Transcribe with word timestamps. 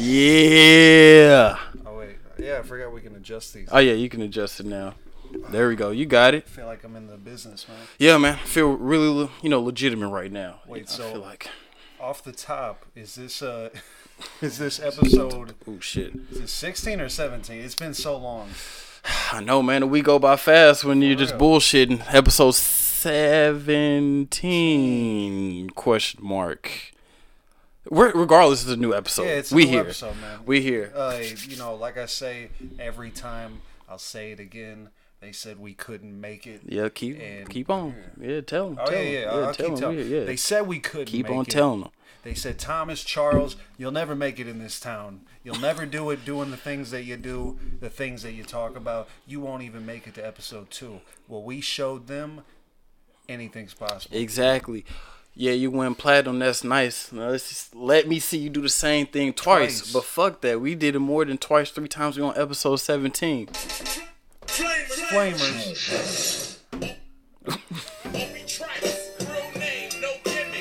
Yeah. 0.00 1.58
Oh 1.84 1.98
wait, 1.98 2.16
yeah, 2.38 2.58
I 2.58 2.62
forgot 2.62 2.92
we 2.92 3.00
can 3.02 3.14
adjust 3.16 3.52
these. 3.54 3.68
Oh 3.70 3.78
yeah, 3.78 3.92
you 3.92 4.08
can 4.08 4.22
adjust 4.22 4.58
it 4.60 4.66
now. 4.66 4.94
There 5.50 5.68
we 5.68 5.76
go. 5.76 5.90
You 5.90 6.06
got 6.06 6.34
it. 6.34 6.44
I 6.46 6.50
feel 6.50 6.64
like 6.66 6.82
I'm 6.84 6.96
in 6.96 7.06
the 7.06 7.16
business, 7.18 7.68
man. 7.68 7.76
Yeah, 7.98 8.16
man. 8.18 8.34
I 8.34 8.46
feel 8.46 8.72
really, 8.72 9.30
you 9.42 9.48
know, 9.50 9.60
legitimate 9.60 10.08
right 10.08 10.32
now. 10.32 10.56
Wait, 10.66 10.88
I 10.88 10.90
so- 10.92 11.12
feel 11.12 11.20
like, 11.20 11.48
Off 12.00 12.24
the 12.24 12.32
top, 12.32 12.86
is 12.96 13.14
this 13.14 13.42
uh, 13.42 13.68
is 14.40 14.58
this 14.58 14.80
episode? 14.80 15.54
oh 15.68 15.78
shit. 15.80 16.14
Is 16.30 16.38
it 16.40 16.48
16 16.48 17.00
or 17.00 17.08
17? 17.10 17.60
It's 17.60 17.74
been 17.74 17.94
so 17.94 18.16
long. 18.16 18.48
I 19.32 19.40
know, 19.40 19.62
man. 19.62 19.90
We 19.90 20.00
go 20.00 20.18
by 20.18 20.36
fast 20.36 20.82
when 20.84 21.02
you're 21.02 21.14
just 21.16 21.36
bullshitting. 21.36 22.02
Episode 22.12 22.54
seventeen? 24.30 25.70
Question 25.70 26.20
mark. 26.24 26.70
We're, 27.88 28.12
regardless, 28.12 28.62
it's 28.62 28.70
a 28.70 28.76
new 28.76 28.94
episode. 28.94 29.24
Yeah, 29.24 29.28
it's 29.30 29.52
a 29.52 29.54
we 29.54 29.64
new 29.64 29.70
here. 29.70 29.80
episode, 29.80 30.16
man. 30.20 30.40
We 30.44 30.60
here. 30.60 30.92
Uh, 30.94 31.18
you 31.48 31.56
know, 31.56 31.74
like 31.74 31.96
I 31.96 32.06
say 32.06 32.50
every 32.78 33.10
time, 33.10 33.62
I'll 33.88 33.98
say 33.98 34.32
it 34.32 34.40
again. 34.40 34.90
They 35.20 35.32
said 35.32 35.58
we 35.58 35.74
couldn't 35.74 36.18
make 36.18 36.46
it. 36.46 36.62
Yeah, 36.66 36.88
keep 36.88 37.18
and- 37.20 37.48
keep 37.48 37.68
on. 37.70 37.94
Yeah, 38.20 38.40
tell 38.42 38.70
them. 38.70 38.78
Oh 38.80 38.86
tell 38.90 39.02
yeah, 39.02 39.20
yeah. 39.20 39.30
I'll 39.30 39.54
tell 39.54 39.66
keep 39.66 39.74
'em. 39.74 39.76
telling. 39.80 40.10
Yeah. 40.10 40.24
They 40.24 40.36
said 40.36 40.66
we 40.66 40.78
couldn't 40.78 41.06
keep 41.06 41.28
on 41.30 41.42
it. 41.42 41.48
telling 41.48 41.80
them. 41.82 41.90
They 42.22 42.34
said 42.34 42.58
Thomas 42.58 43.02
Charles, 43.02 43.56
you'll 43.78 43.92
never 43.92 44.14
make 44.14 44.38
it 44.38 44.46
in 44.46 44.58
this 44.58 44.78
town. 44.78 45.22
You'll 45.42 45.58
never 45.58 45.86
do 45.86 46.10
it 46.10 46.24
doing 46.26 46.50
the 46.50 46.56
things 46.58 46.90
that 46.90 47.04
you 47.04 47.16
do, 47.16 47.58
the 47.80 47.88
things 47.88 48.22
that 48.24 48.32
you 48.32 48.44
talk 48.44 48.76
about. 48.76 49.08
You 49.26 49.40
won't 49.40 49.62
even 49.62 49.86
make 49.86 50.06
it 50.06 50.14
to 50.16 50.26
episode 50.26 50.70
two. 50.70 51.00
Well, 51.28 51.42
we 51.42 51.62
showed 51.62 52.08
them 52.08 52.42
anything's 53.26 53.72
possible. 53.72 54.16
Exactly. 54.18 54.84
Yeah, 55.34 55.52
you 55.52 55.70
went 55.70 55.96
platinum. 55.96 56.40
That's 56.40 56.64
nice. 56.64 57.12
Now 57.12 57.28
let's 57.28 57.48
just 57.48 57.74
let 57.74 58.06
me 58.06 58.18
see 58.18 58.38
you 58.38 58.50
do 58.50 58.60
the 58.60 58.68
same 58.68 59.06
thing 59.06 59.32
twice. 59.32 59.80
Twice. 59.80 59.92
But 59.92 60.04
fuck 60.04 60.40
that. 60.42 60.60
We 60.60 60.74
did 60.74 60.96
it 60.96 60.98
more 60.98 61.24
than 61.24 61.38
twice, 61.38 61.70
three 61.70 61.88
times. 61.88 62.16
We 62.16 62.22
on 62.22 62.36
episode 62.36 62.76
seventeen. 62.76 63.46
Flamers. 64.46 66.58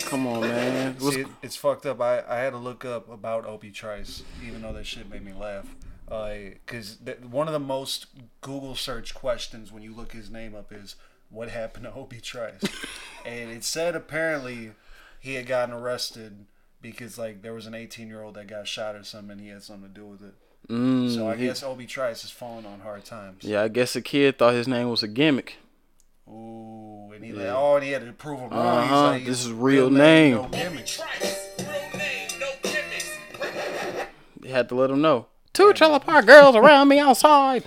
Come 0.05 0.27
on, 0.27 0.41
man. 0.41 0.99
See, 0.99 1.21
it, 1.21 1.27
it's 1.43 1.55
fucked 1.55 1.85
up. 1.85 2.01
I, 2.01 2.23
I 2.27 2.39
had 2.39 2.51
to 2.51 2.57
look 2.57 2.85
up 2.85 3.11
about 3.11 3.45
Obie 3.45 3.71
Trice, 3.71 4.23
even 4.45 4.61
though 4.61 4.73
that 4.73 4.85
shit 4.85 5.09
made 5.09 5.23
me 5.23 5.33
laugh. 5.33 5.75
Uh, 6.09 6.33
because 6.65 6.95
th- 6.95 7.19
one 7.19 7.47
of 7.47 7.53
the 7.53 7.59
most 7.59 8.07
Google 8.41 8.75
search 8.75 9.13
questions 9.13 9.71
when 9.71 9.83
you 9.83 9.93
look 9.93 10.13
his 10.13 10.31
name 10.31 10.55
up 10.55 10.73
is, 10.73 10.95
What 11.29 11.49
happened 11.49 11.85
to 11.85 11.93
Obie 11.93 12.19
Trice? 12.21 12.61
and 13.25 13.51
it 13.51 13.63
said 13.63 13.95
apparently 13.95 14.71
he 15.19 15.35
had 15.35 15.45
gotten 15.47 15.73
arrested 15.75 16.45
because 16.81 17.17
like 17.17 17.41
there 17.41 17.53
was 17.53 17.65
an 17.67 17.73
18 17.75 18.07
year 18.07 18.23
old 18.23 18.35
that 18.35 18.47
got 18.47 18.67
shot 18.67 18.95
or 18.95 19.03
something 19.03 19.31
and 19.31 19.41
he 19.41 19.49
had 19.49 19.61
something 19.63 19.93
to 19.93 19.99
do 19.99 20.05
with 20.05 20.21
it. 20.23 20.33
Mm, 20.69 21.13
So 21.13 21.27
I 21.29 21.35
he- 21.35 21.45
guess 21.45 21.63
Obie 21.63 21.85
Trice 21.85 22.23
is 22.23 22.31
falling 22.31 22.65
on 22.65 22.79
hard 22.81 23.05
times. 23.05 23.43
yeah, 23.43 23.61
I 23.63 23.67
guess 23.67 23.93
the 23.93 24.01
kid 24.01 24.37
thought 24.37 24.53
his 24.53 24.67
name 24.67 24.89
was 24.89 25.03
a 25.03 25.07
gimmick. 25.07 25.57
Ooh, 26.27 27.11
and 27.13 27.23
he 27.23 27.31
Yeah. 27.31 27.37
like, 27.53 27.53
oh, 27.55 27.75
and 27.77 27.83
he 27.85 27.91
had 27.91 28.05
to 28.05 28.11
prove 28.13 28.39
him 28.39 28.49
wrong. 28.51 28.61
Uh-huh, 28.83 29.01
like, 29.07 29.25
this 29.25 29.39
is 29.39 29.45
"His 29.47 29.53
real 29.53 29.89
name." 29.89 30.35
no 30.35 30.47
gimmick. 30.49 30.87
They 34.39 34.49
had 34.49 34.69
to 34.69 34.75
let 34.75 34.89
him 34.89 35.01
know. 35.01 35.27
Two 35.53 35.73
trailer 35.73 35.99
park 35.99 36.25
girls 36.25 36.55
around 36.55 36.87
me 36.87 36.99
outside. 36.99 37.63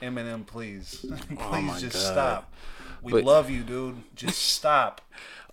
Eminem, 0.00 0.46
please, 0.46 1.04
please 1.08 1.28
Oh 1.38 1.76
just 1.78 1.92
God. 1.94 2.12
stop. 2.12 2.53
We 3.04 3.12
But- 3.12 3.24
love 3.24 3.50
you, 3.50 3.62
dude. 3.62 3.96
Just 4.16 4.42
stop. 4.54 5.00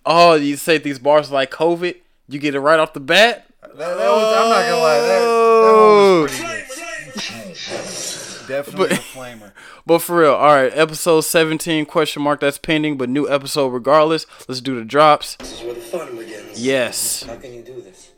Oh, 0.04 0.34
you 0.34 0.56
say 0.56 0.78
these 0.78 0.98
bars 0.98 1.30
are 1.30 1.34
like 1.34 1.50
COVID? 1.52 1.94
You 2.28 2.38
get 2.38 2.54
it 2.54 2.60
right 2.60 2.80
off 2.80 2.92
the 2.92 3.00
bat? 3.00 3.46
That, 3.62 3.76
that 3.76 3.86
was, 3.86 4.36
I'm 4.36 4.48
not 4.48 4.62
gonna 4.68 4.82
lie. 4.82 4.98
That, 5.00 5.08
that 5.08 5.26
one 5.26 6.22
was 6.22 6.30
pretty 6.30 6.44
oh. 6.48 6.56
good. 6.56 8.48
Definitely 8.48 8.88
But- 8.88 8.98
a 8.98 9.00
flamer. 9.00 9.52
But 9.84 9.98
for 9.98 10.18
real, 10.20 10.34
all 10.34 10.54
right. 10.54 10.72
Episode 10.76 11.22
seventeen 11.22 11.86
question 11.86 12.22
mark 12.22 12.38
that's 12.38 12.56
pending, 12.56 12.96
but 12.96 13.08
new 13.08 13.28
episode 13.28 13.66
regardless. 13.70 14.26
Let's 14.46 14.60
do 14.60 14.76
the 14.78 14.84
drops. 14.84 15.34
This 15.36 15.54
is 15.58 15.64
where 15.64 15.74
the 15.74 15.80
fun 15.80 16.16
begins. 16.16 16.64
Yes. 16.64 17.24
How 17.24 17.34
can 17.34 17.52
you 17.52 17.62
do 17.62 17.82
this? 17.82 18.12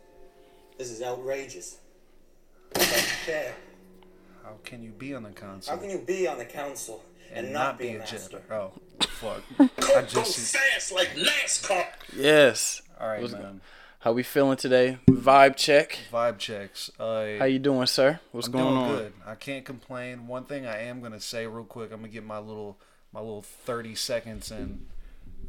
This 0.77 0.91
is 0.91 1.03
outrageous. 1.03 1.79
It's 2.75 2.93
unfair. 2.93 3.55
How 4.45 4.57
can 4.63 4.83
you 4.83 4.91
be 4.91 5.15
on 5.15 5.23
the 5.23 5.31
council? 5.31 5.75
How 5.75 5.81
can 5.81 5.89
you 5.89 5.99
be 6.07 6.29
on 6.29 6.37
the 6.37 6.45
council 6.45 7.03
and, 7.33 7.53
not, 7.53 7.79
be 7.79 7.91
a 7.91 7.99
master? 7.99 8.39
Jedi? 8.49 8.53
Oh, 8.53 8.73
fuck. 9.07 9.43
I 9.59 9.69
Go 9.81 10.03
just. 10.07 10.55
fast 10.57 10.93
like 10.93 11.09
NASCAR. 11.17 11.87
Yes. 12.17 12.83
All 13.01 13.09
right, 13.09 13.21
What's 13.23 13.33
man. 13.35 13.61
How 14.01 14.13
we 14.13 14.23
feeling 14.23 14.57
today? 14.59 14.99
Vibe 15.09 15.57
check. 15.57 15.99
Vibe 16.13 16.39
checks. 16.39 16.91
Uh, 17.01 17.39
How 17.39 17.47
you 17.47 17.59
doing, 17.59 17.87
sir? 17.87 18.21
What's 18.33 18.49
I'm 18.49 18.53
going 18.53 18.65
doing 18.75 18.79
on? 18.79 18.97
good. 18.97 19.13
I 19.27 19.35
can't 19.35 19.65
complain. 19.65 20.27
One 20.27 20.45
thing 20.45 20.67
I 20.67 20.83
am 20.83 21.01
gonna 21.01 21.21
say 21.21 21.47
real 21.47 21.65
quick. 21.65 21.91
I'm 21.91 22.01
gonna 22.01 22.09
get 22.13 22.23
my 22.25 22.39
little 22.39 22.79
my 23.13 23.21
little 23.21 23.41
30 23.43 23.95
seconds 23.95 24.51
in. 24.51 24.85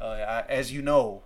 Uh, 0.00 0.04
I, 0.04 0.40
as 0.48 0.72
you 0.72 0.80
know, 0.80 1.24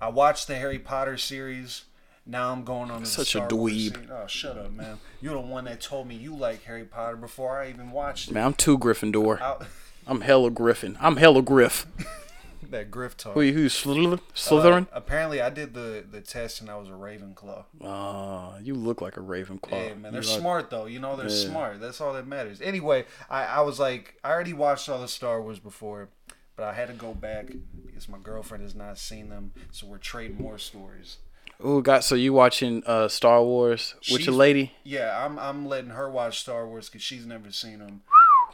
I 0.00 0.08
watched 0.08 0.48
the 0.48 0.56
Harry 0.56 0.78
Potter 0.80 1.16
series. 1.16 1.84
Now 2.26 2.50
I'm 2.52 2.64
going 2.64 2.90
on 2.90 3.04
Such 3.04 3.26
a 3.36 3.46
Star 3.46 3.48
Wars 3.52 3.72
dweeb. 3.72 3.92
series. 3.94 4.10
Oh, 4.10 4.26
shut 4.26 4.56
up, 4.58 4.72
man! 4.72 4.98
You're 5.20 5.34
the 5.34 5.40
one 5.40 5.66
that 5.66 5.80
told 5.80 6.08
me 6.08 6.16
you 6.16 6.34
like 6.34 6.64
Harry 6.64 6.84
Potter 6.84 7.16
before 7.16 7.60
I 7.60 7.68
even 7.68 7.90
watched 7.92 8.30
it. 8.30 8.34
Man, 8.34 8.46
I'm 8.46 8.54
too 8.54 8.78
Gryffindor. 8.78 9.40
Out, 9.40 9.64
I'm 10.06 10.20
hella 10.22 10.50
Griffin. 10.50 10.96
I'm 11.00 11.16
hella 11.16 11.42
Griff. 11.42 11.86
that 12.70 12.90
Griff 12.90 13.16
talk. 13.16 13.34
Who 13.34 13.40
you? 13.42 13.52
Who 13.52 13.60
you? 13.60 13.68
Slytherin? 13.68 14.84
Uh, 14.84 14.90
apparently, 14.92 15.40
I 15.40 15.50
did 15.50 15.74
the 15.74 16.04
the 16.10 16.20
test 16.20 16.60
and 16.60 16.68
I 16.70 16.76
was 16.76 16.88
a 16.88 16.92
Ravenclaw. 16.92 17.64
Uh, 17.80 18.58
you 18.60 18.74
look 18.74 19.00
like 19.00 19.16
a 19.16 19.20
Ravenclaw. 19.20 19.70
Yeah, 19.70 19.94
man, 19.94 20.12
they're 20.12 20.22
You 20.22 20.28
are- 20.30 20.40
smart 20.40 20.70
though. 20.70 20.86
You 20.86 20.98
know, 21.00 21.16
they're 21.16 21.28
Yeah. 21.28 21.48
smart. 21.48 21.80
That's 21.80 22.00
all 22.00 22.12
that 22.14 22.26
matters. 22.26 22.60
Anyway, 22.60 23.04
I, 23.30 23.44
I 23.44 23.60
was 23.60 23.78
like, 23.78 24.14
I 24.24 24.30
already 24.30 24.52
watched 24.52 24.88
all 24.88 25.00
the 25.00 25.08
Star 25.08 25.40
Wars 25.40 25.58
before, 25.58 26.08
but 26.56 26.64
I 26.64 26.74
had 26.74 26.88
to 26.88 26.94
go 26.94 27.14
back 27.14 27.46
because 27.86 28.08
my 28.08 28.18
girlfriend 28.18 28.62
has 28.64 28.74
not 28.74 28.98
seen 28.98 29.28
them, 29.28 29.52
so 29.70 29.86
we're 29.86 29.98
trading 29.98 30.38
more 30.38 30.58
stories. 30.58 31.18
Ooh, 31.64 31.80
got 31.80 32.02
so 32.02 32.16
you 32.16 32.32
watching 32.32 32.82
uh 32.84 33.06
Star 33.08 33.42
Wars 33.42 33.94
with 34.10 34.26
your 34.26 34.34
lady? 34.34 34.72
Yeah, 34.82 35.24
I'm 35.24 35.38
I'm 35.38 35.66
letting 35.66 35.90
her 35.90 36.10
watch 36.10 36.40
Star 36.40 36.66
Wars 36.66 36.88
because 36.88 37.02
she's 37.02 37.24
never 37.24 37.52
seen 37.52 37.78
them. 37.78 38.02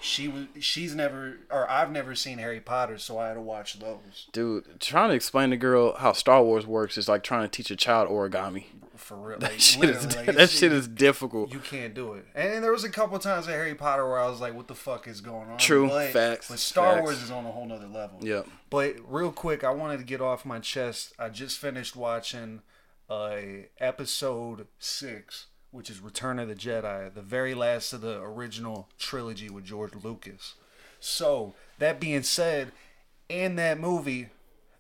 She 0.03 0.29
was 0.29 0.47
she's 0.61 0.95
never 0.95 1.39
or 1.51 1.71
I've 1.71 1.91
never 1.91 2.15
seen 2.15 2.39
Harry 2.39 2.61
Potter, 2.61 2.99
so 2.99 3.19
I 3.19 3.29
had 3.29 3.35
to 3.35 3.41
watch 3.41 3.79
those 3.79 4.27
Dude, 4.33 4.81
trying 4.81 5.11
to 5.11 5.15
explain 5.15 5.51
to 5.51 5.57
girl 5.57 5.95
how 5.97 6.13
Star 6.13 6.43
Wars 6.43 6.67
works 6.67 6.97
is 6.97 7.09
like 7.09 7.23
trying 7.23 7.43
to 7.43 7.49
teach 7.49 7.71
a 7.71 7.77
child 7.77 8.09
origami. 8.09 8.65
for 8.97 9.17
real. 9.17 9.39
That 9.39 9.53
Like, 9.53 9.61
shit 9.61 9.85
is 9.85 10.17
like, 10.17 10.27
that 10.37 10.51
shit 10.51 10.73
is 10.73 10.87
difficult. 10.89 11.53
You 11.53 11.59
can't 11.59 11.95
do 11.95 12.15
it. 12.15 12.27
And, 12.35 12.63
there 12.65 12.73
was 12.73 12.85
a 12.85 12.89
couple 12.91 13.19
times 13.19 13.47
at 13.49 13.53
Harry 13.55 13.75
Potter 13.75 14.07
where 14.09 14.19
I 14.19 14.29
was 14.29 14.41
like, 14.41 14.55
"What 14.55 14.69
the 14.69 14.75
fuck 14.75 15.07
is 15.09 15.21
going 15.21 15.51
on?" 15.51 15.59
True. 15.59 15.89
But, 15.89 16.11
Facts. 16.11 16.49
But 16.49 16.59
Star 16.59 16.95
Facts. 16.95 17.03
Wars 17.03 17.23
is 17.23 17.31
on 17.31 17.45
a 17.45 17.51
whole 17.51 17.67
nother 17.67 17.87
level. 17.89 18.19
Yep. 18.23 18.47
But 18.71 18.97
real 19.07 19.33
quick, 19.33 19.65
I 19.65 19.71
wanted 19.71 19.99
to 19.99 20.05
get 20.05 20.21
off 20.21 20.45
my 20.45 20.59
chest. 20.61 21.13
I 21.19 21.29
just 21.29 21.59
finished 21.59 21.97
watching 21.97 22.63
uh, 23.09 23.37
episode 23.79 24.67
six, 24.79 25.47
which 25.71 25.91
is 25.91 26.01
Return 26.01 26.39
of 26.39 26.49
the 26.49 26.55
Jedi, 26.55 27.13
the 27.13 27.23
very 27.23 27.55
last 27.55 27.93
of 27.93 28.01
the 28.01 28.21
original 28.21 28.89
trilogy 28.99 29.49
with 29.51 29.65
George 29.65 29.93
Lucas. 30.03 30.55
So 30.99 31.55
that 31.79 32.01
being 32.01 32.23
said, 32.23 32.73
in 33.29 33.57
that 33.57 33.79
movie, 33.79 34.29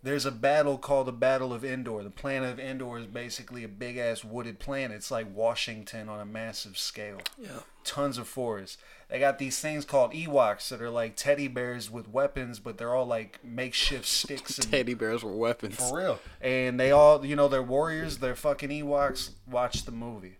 there's 0.02 0.26
a 0.26 0.30
battle 0.30 0.78
called 0.78 1.06
the 1.06 1.12
Battle 1.12 1.52
of 1.52 1.64
Endor. 1.64 2.02
The 2.02 2.10
planet 2.10 2.50
of 2.50 2.58
Endor 2.58 2.98
is 2.98 3.06
basically 3.06 3.64
a 3.64 3.68
big 3.68 3.96
ass 3.98 4.24
wooded 4.24 4.58
planet. 4.58 4.96
It's 4.96 5.10
like 5.10 5.34
Washington 5.34 6.08
on 6.08 6.20
a 6.20 6.24
massive 6.24 6.78
scale. 6.78 7.18
Yeah. 7.38 7.60
Tons 7.84 8.18
of 8.18 8.26
forests. 8.26 8.78
They 9.08 9.18
got 9.18 9.38
these 9.38 9.58
things 9.60 9.84
called 9.84 10.12
Ewoks 10.12 10.68
that 10.68 10.80
are 10.80 10.90
like 10.90 11.16
teddy 11.16 11.48
bears 11.48 11.90
with 11.90 12.08
weapons, 12.08 12.58
but 12.60 12.78
they're 12.78 12.94
all 12.94 13.06
like 13.06 13.40
makeshift 13.44 14.06
sticks 14.06 14.58
and 14.58 14.70
Teddy 14.70 14.94
bears 14.94 15.22
were 15.22 15.34
weapons. 15.36 15.76
for 15.76 15.98
real. 15.98 16.18
And 16.40 16.78
they 16.80 16.90
all, 16.92 17.24
you 17.24 17.36
know, 17.36 17.48
they're 17.48 17.62
warriors. 17.62 18.18
They're 18.18 18.36
fucking 18.36 18.70
Ewoks. 18.70 19.30
Watch 19.50 19.84
the 19.84 19.92
movie. 19.92 20.36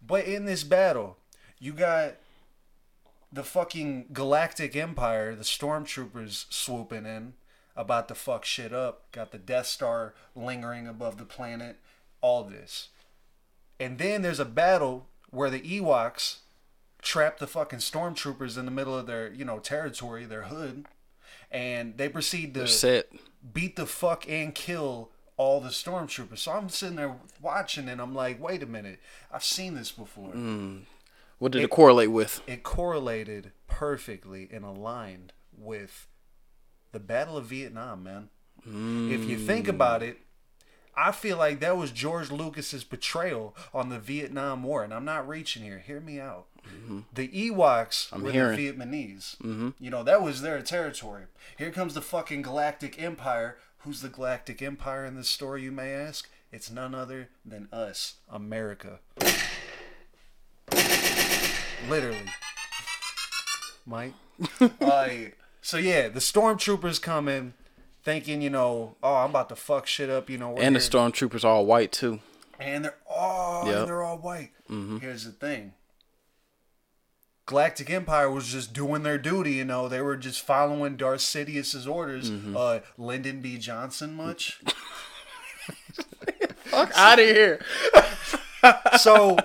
But 0.00 0.24
in 0.24 0.44
this 0.44 0.64
battle, 0.64 1.18
you 1.58 1.72
got 1.72 2.14
the 3.32 3.44
fucking 3.44 4.06
Galactic 4.12 4.74
Empire, 4.76 5.34
the 5.34 5.44
stormtroopers 5.44 6.46
swooping 6.50 7.06
in, 7.06 7.34
about 7.76 8.08
to 8.08 8.14
fuck 8.14 8.44
shit 8.44 8.72
up. 8.72 9.10
Got 9.12 9.32
the 9.32 9.38
Death 9.38 9.66
Star 9.66 10.14
lingering 10.34 10.88
above 10.88 11.18
the 11.18 11.24
planet. 11.24 11.78
All 12.20 12.42
this. 12.42 12.88
And 13.78 13.98
then 13.98 14.22
there's 14.22 14.40
a 14.40 14.44
battle 14.44 15.06
where 15.30 15.50
the 15.50 15.60
Ewoks 15.60 16.38
trap 17.00 17.38
the 17.38 17.46
fucking 17.46 17.78
stormtroopers 17.78 18.58
in 18.58 18.64
the 18.64 18.72
middle 18.72 18.96
of 18.96 19.06
their, 19.06 19.32
you 19.32 19.44
know, 19.44 19.60
territory, 19.60 20.24
their 20.24 20.44
hood. 20.44 20.86
And 21.50 21.96
they 21.96 22.08
proceed 22.08 22.54
to 22.54 22.66
beat 23.52 23.76
the 23.76 23.86
fuck 23.86 24.28
and 24.28 24.54
kill 24.54 25.10
all 25.38 25.60
the 25.60 25.70
stormtroopers. 25.70 26.38
So 26.38 26.52
I'm 26.52 26.68
sitting 26.68 26.96
there 26.96 27.16
watching 27.40 27.88
and 27.88 28.02
I'm 28.02 28.14
like, 28.14 28.42
wait 28.42 28.62
a 28.62 28.66
minute, 28.66 29.00
I've 29.32 29.44
seen 29.44 29.74
this 29.74 29.90
before. 29.90 30.32
Hmm. 30.32 30.80
What 31.38 31.52
did 31.52 31.62
it 31.62 31.70
correlate 31.70 32.10
with? 32.10 32.42
It 32.46 32.64
correlated 32.64 33.52
perfectly 33.68 34.48
and 34.52 34.64
aligned 34.64 35.32
with 35.56 36.08
the 36.92 36.98
Battle 36.98 37.36
of 37.36 37.46
Vietnam, 37.46 38.02
man. 38.02 38.28
If 38.66 39.24
you 39.24 39.38
think 39.38 39.64
hmm. 39.64 39.70
about 39.70 40.02
it, 40.02 40.18
I 40.98 41.12
feel 41.12 41.36
like 41.36 41.60
that 41.60 41.76
was 41.76 41.92
George 41.92 42.32
Lucas's 42.32 42.82
betrayal 42.82 43.56
on 43.72 43.88
the 43.88 44.00
Vietnam 44.00 44.64
War, 44.64 44.82
and 44.82 44.92
I'm 44.92 45.04
not 45.04 45.28
reaching 45.28 45.62
here. 45.62 45.78
Hear 45.78 46.00
me 46.00 46.18
out. 46.18 46.46
Mm-hmm. 46.66 47.00
The 47.14 47.28
Ewoks 47.28 48.10
were 48.20 48.32
hearing. 48.32 48.56
the 48.56 48.72
Vietnamese. 48.72 49.36
Mm-hmm. 49.36 49.68
You 49.78 49.90
know 49.90 50.02
that 50.02 50.22
was 50.22 50.42
their 50.42 50.60
territory. 50.60 51.24
Here 51.56 51.70
comes 51.70 51.94
the 51.94 52.02
fucking 52.02 52.42
Galactic 52.42 53.00
Empire. 53.00 53.58
Who's 53.80 54.00
the 54.02 54.08
Galactic 54.08 54.60
Empire 54.62 55.04
in 55.04 55.14
this 55.16 55.28
story? 55.28 55.62
You 55.62 55.72
may 55.72 55.92
ask. 55.92 56.28
It's 56.50 56.70
none 56.70 56.94
other 56.94 57.28
than 57.44 57.68
us, 57.72 58.14
America. 58.30 59.00
Literally. 61.88 62.24
Mike. 63.86 64.12
like, 64.80 65.38
so 65.62 65.76
yeah, 65.78 66.08
the 66.08 66.20
stormtroopers 66.20 67.00
come 67.00 67.28
in 67.28 67.54
thinking, 68.02 68.42
you 68.42 68.50
know, 68.50 68.96
oh, 69.02 69.14
I'm 69.16 69.30
about 69.30 69.48
to 69.50 69.56
fuck 69.56 69.86
shit 69.86 70.10
up, 70.10 70.28
you 70.28 70.38
know. 70.38 70.50
we're 70.50 70.62
And 70.62 70.76
the 70.76 70.80
here. 70.80 70.88
stormtroopers 70.90 71.44
all 71.44 71.64
white 71.66 71.92
too. 71.92 72.20
and 72.60 72.84
they're 72.84 72.96
all 73.08 73.66
Yep. 73.66 73.76
and 73.78 73.88
they're 73.88 74.02
all 74.02 74.18
white. 74.18 74.50
Mm-hmm. 74.68 74.98
Here's 74.98 75.24
the 75.24 75.32
thing. 75.32 75.72
Galactic 77.48 77.88
Empire 77.88 78.30
was 78.30 78.48
just 78.48 78.74
doing 78.74 79.04
their 79.04 79.16
duty, 79.16 79.52
you 79.52 79.64
know. 79.64 79.88
They 79.88 80.02
were 80.02 80.18
just 80.18 80.42
following 80.42 80.98
Darth 80.98 81.22
Sidious's 81.22 81.86
orders. 81.86 82.30
Uh, 82.54 82.80
Lyndon 82.98 83.40
B. 83.40 83.56
Johnson, 83.56 84.12
much. 84.12 84.60
Fuck 86.64 86.92
out 86.94 87.18
of 87.18 87.24
here. 87.24 87.64
so 88.98 89.38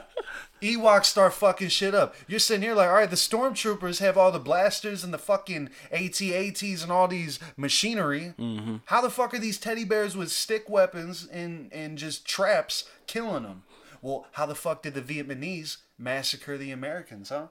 Ewoks 0.61 1.05
start 1.05 1.31
fucking 1.31 1.69
shit 1.69 1.95
up. 1.95 2.13
You're 2.27 2.39
sitting 2.39 2.61
here 2.61 2.75
like, 2.75 2.89
all 2.89 2.95
right, 2.95 3.09
the 3.09 3.15
stormtroopers 3.15 4.00
have 4.00 4.17
all 4.17 4.33
the 4.33 4.38
blasters 4.38 5.05
and 5.05 5.13
the 5.13 5.17
fucking 5.17 5.69
AT-ATs 5.89 6.83
and 6.83 6.91
all 6.91 7.07
these 7.07 7.39
machinery. 7.55 8.33
Mm-hmm. 8.38 8.77
How 8.88 9.00
the 9.00 9.09
fuck 9.09 9.33
are 9.33 9.39
these 9.39 9.57
teddy 9.57 9.85
bears 9.85 10.17
with 10.17 10.29
stick 10.29 10.69
weapons 10.69 11.25
and 11.31 11.71
and 11.71 11.97
just 11.97 12.25
traps 12.25 12.83
killing 13.07 13.44
them? 13.44 13.63
Well, 14.01 14.27
how 14.33 14.45
the 14.45 14.55
fuck 14.55 14.83
did 14.83 14.94
the 14.94 15.01
Vietnamese 15.01 15.77
massacre 15.97 16.57
the 16.57 16.71
Americans, 16.71 17.29
huh? 17.29 17.47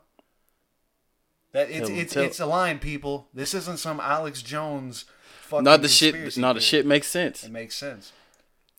That 1.52 1.70
it's 1.70 1.88
Tell- 1.88 1.98
it's 1.98 2.12
tell- 2.14 2.22
it's 2.24 2.40
a 2.40 2.46
line, 2.46 2.78
people. 2.78 3.28
This 3.34 3.52
isn't 3.54 3.78
some 3.78 4.00
Alex 4.00 4.42
Jones. 4.42 5.04
Fucking 5.42 5.64
Not 5.64 5.82
the 5.82 5.88
shit. 5.88 6.36
Not 6.38 6.54
the 6.54 6.60
shit 6.60 6.86
makes 6.86 7.06
sense 7.08 7.44
It 7.44 7.50
makes 7.52 7.74
sense. 7.74 8.12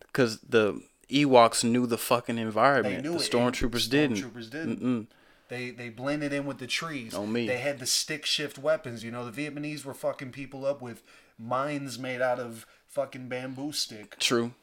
because 0.08 0.40
the 0.40 0.82
Ewoks 1.10 1.64
knew 1.64 1.86
the 1.86 1.98
fucking 2.00 2.38
environment. 2.40 3.04
the 3.04 3.10
stormtroopers 3.12 3.88
didn't. 3.90 4.18
Stormtroopers 4.18 4.50
didn't. 4.50 4.82
Mm-mm. 4.82 5.08
They 5.50 5.70
they 5.70 5.90
blended 5.90 6.34
in 6.34 6.46
with 6.48 6.58
the 6.58 6.66
trees. 6.66 7.14
On 7.14 7.32
me. 7.32 7.46
They 7.46 7.58
had 7.58 7.78
the 7.80 7.86
stick 7.86 8.26
shift 8.26 8.58
weapons. 8.58 9.04
You 9.04 9.12
know, 9.12 9.30
the 9.30 9.32
Vietnamese 9.50 9.86
were 9.86 9.94
fucking 9.94 10.32
people 10.32 10.66
up 10.66 10.82
with 10.82 11.04
mines 11.38 12.00
made 12.00 12.22
out 12.22 12.40
of 12.40 12.66
fucking 12.88 13.28
bamboo 13.30 13.72
stick. 13.74 14.18
True. 14.20 14.54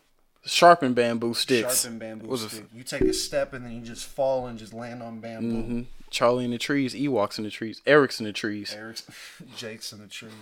Sharpened 0.44 0.94
bamboo 0.96 1.34
sticks. 1.34 1.82
Sharpened 1.82 2.00
bamboo 2.00 2.36
stick. 2.38 2.64
You 2.74 2.82
take 2.82 3.02
a 3.02 3.12
step 3.12 3.52
and 3.52 3.64
then 3.64 3.72
you 3.72 3.82
just 3.82 4.06
fall 4.06 4.46
and 4.48 4.58
just 4.58 4.72
land 4.72 5.02
on 5.02 5.20
bamboo. 5.20 5.62
Mhm. 5.62 5.86
Charlie 6.10 6.44
in 6.44 6.50
the 6.50 6.58
trees, 6.58 6.94
Ewoks 6.94 7.38
in 7.38 7.44
the 7.44 7.50
trees, 7.50 7.80
Eric's 7.86 8.20
in 8.20 8.26
the 8.26 8.32
trees. 8.32 8.74
Eric's, 8.76 9.04
Jake's 9.56 9.92
in 9.92 10.00
the 10.00 10.06
trees. 10.06 10.32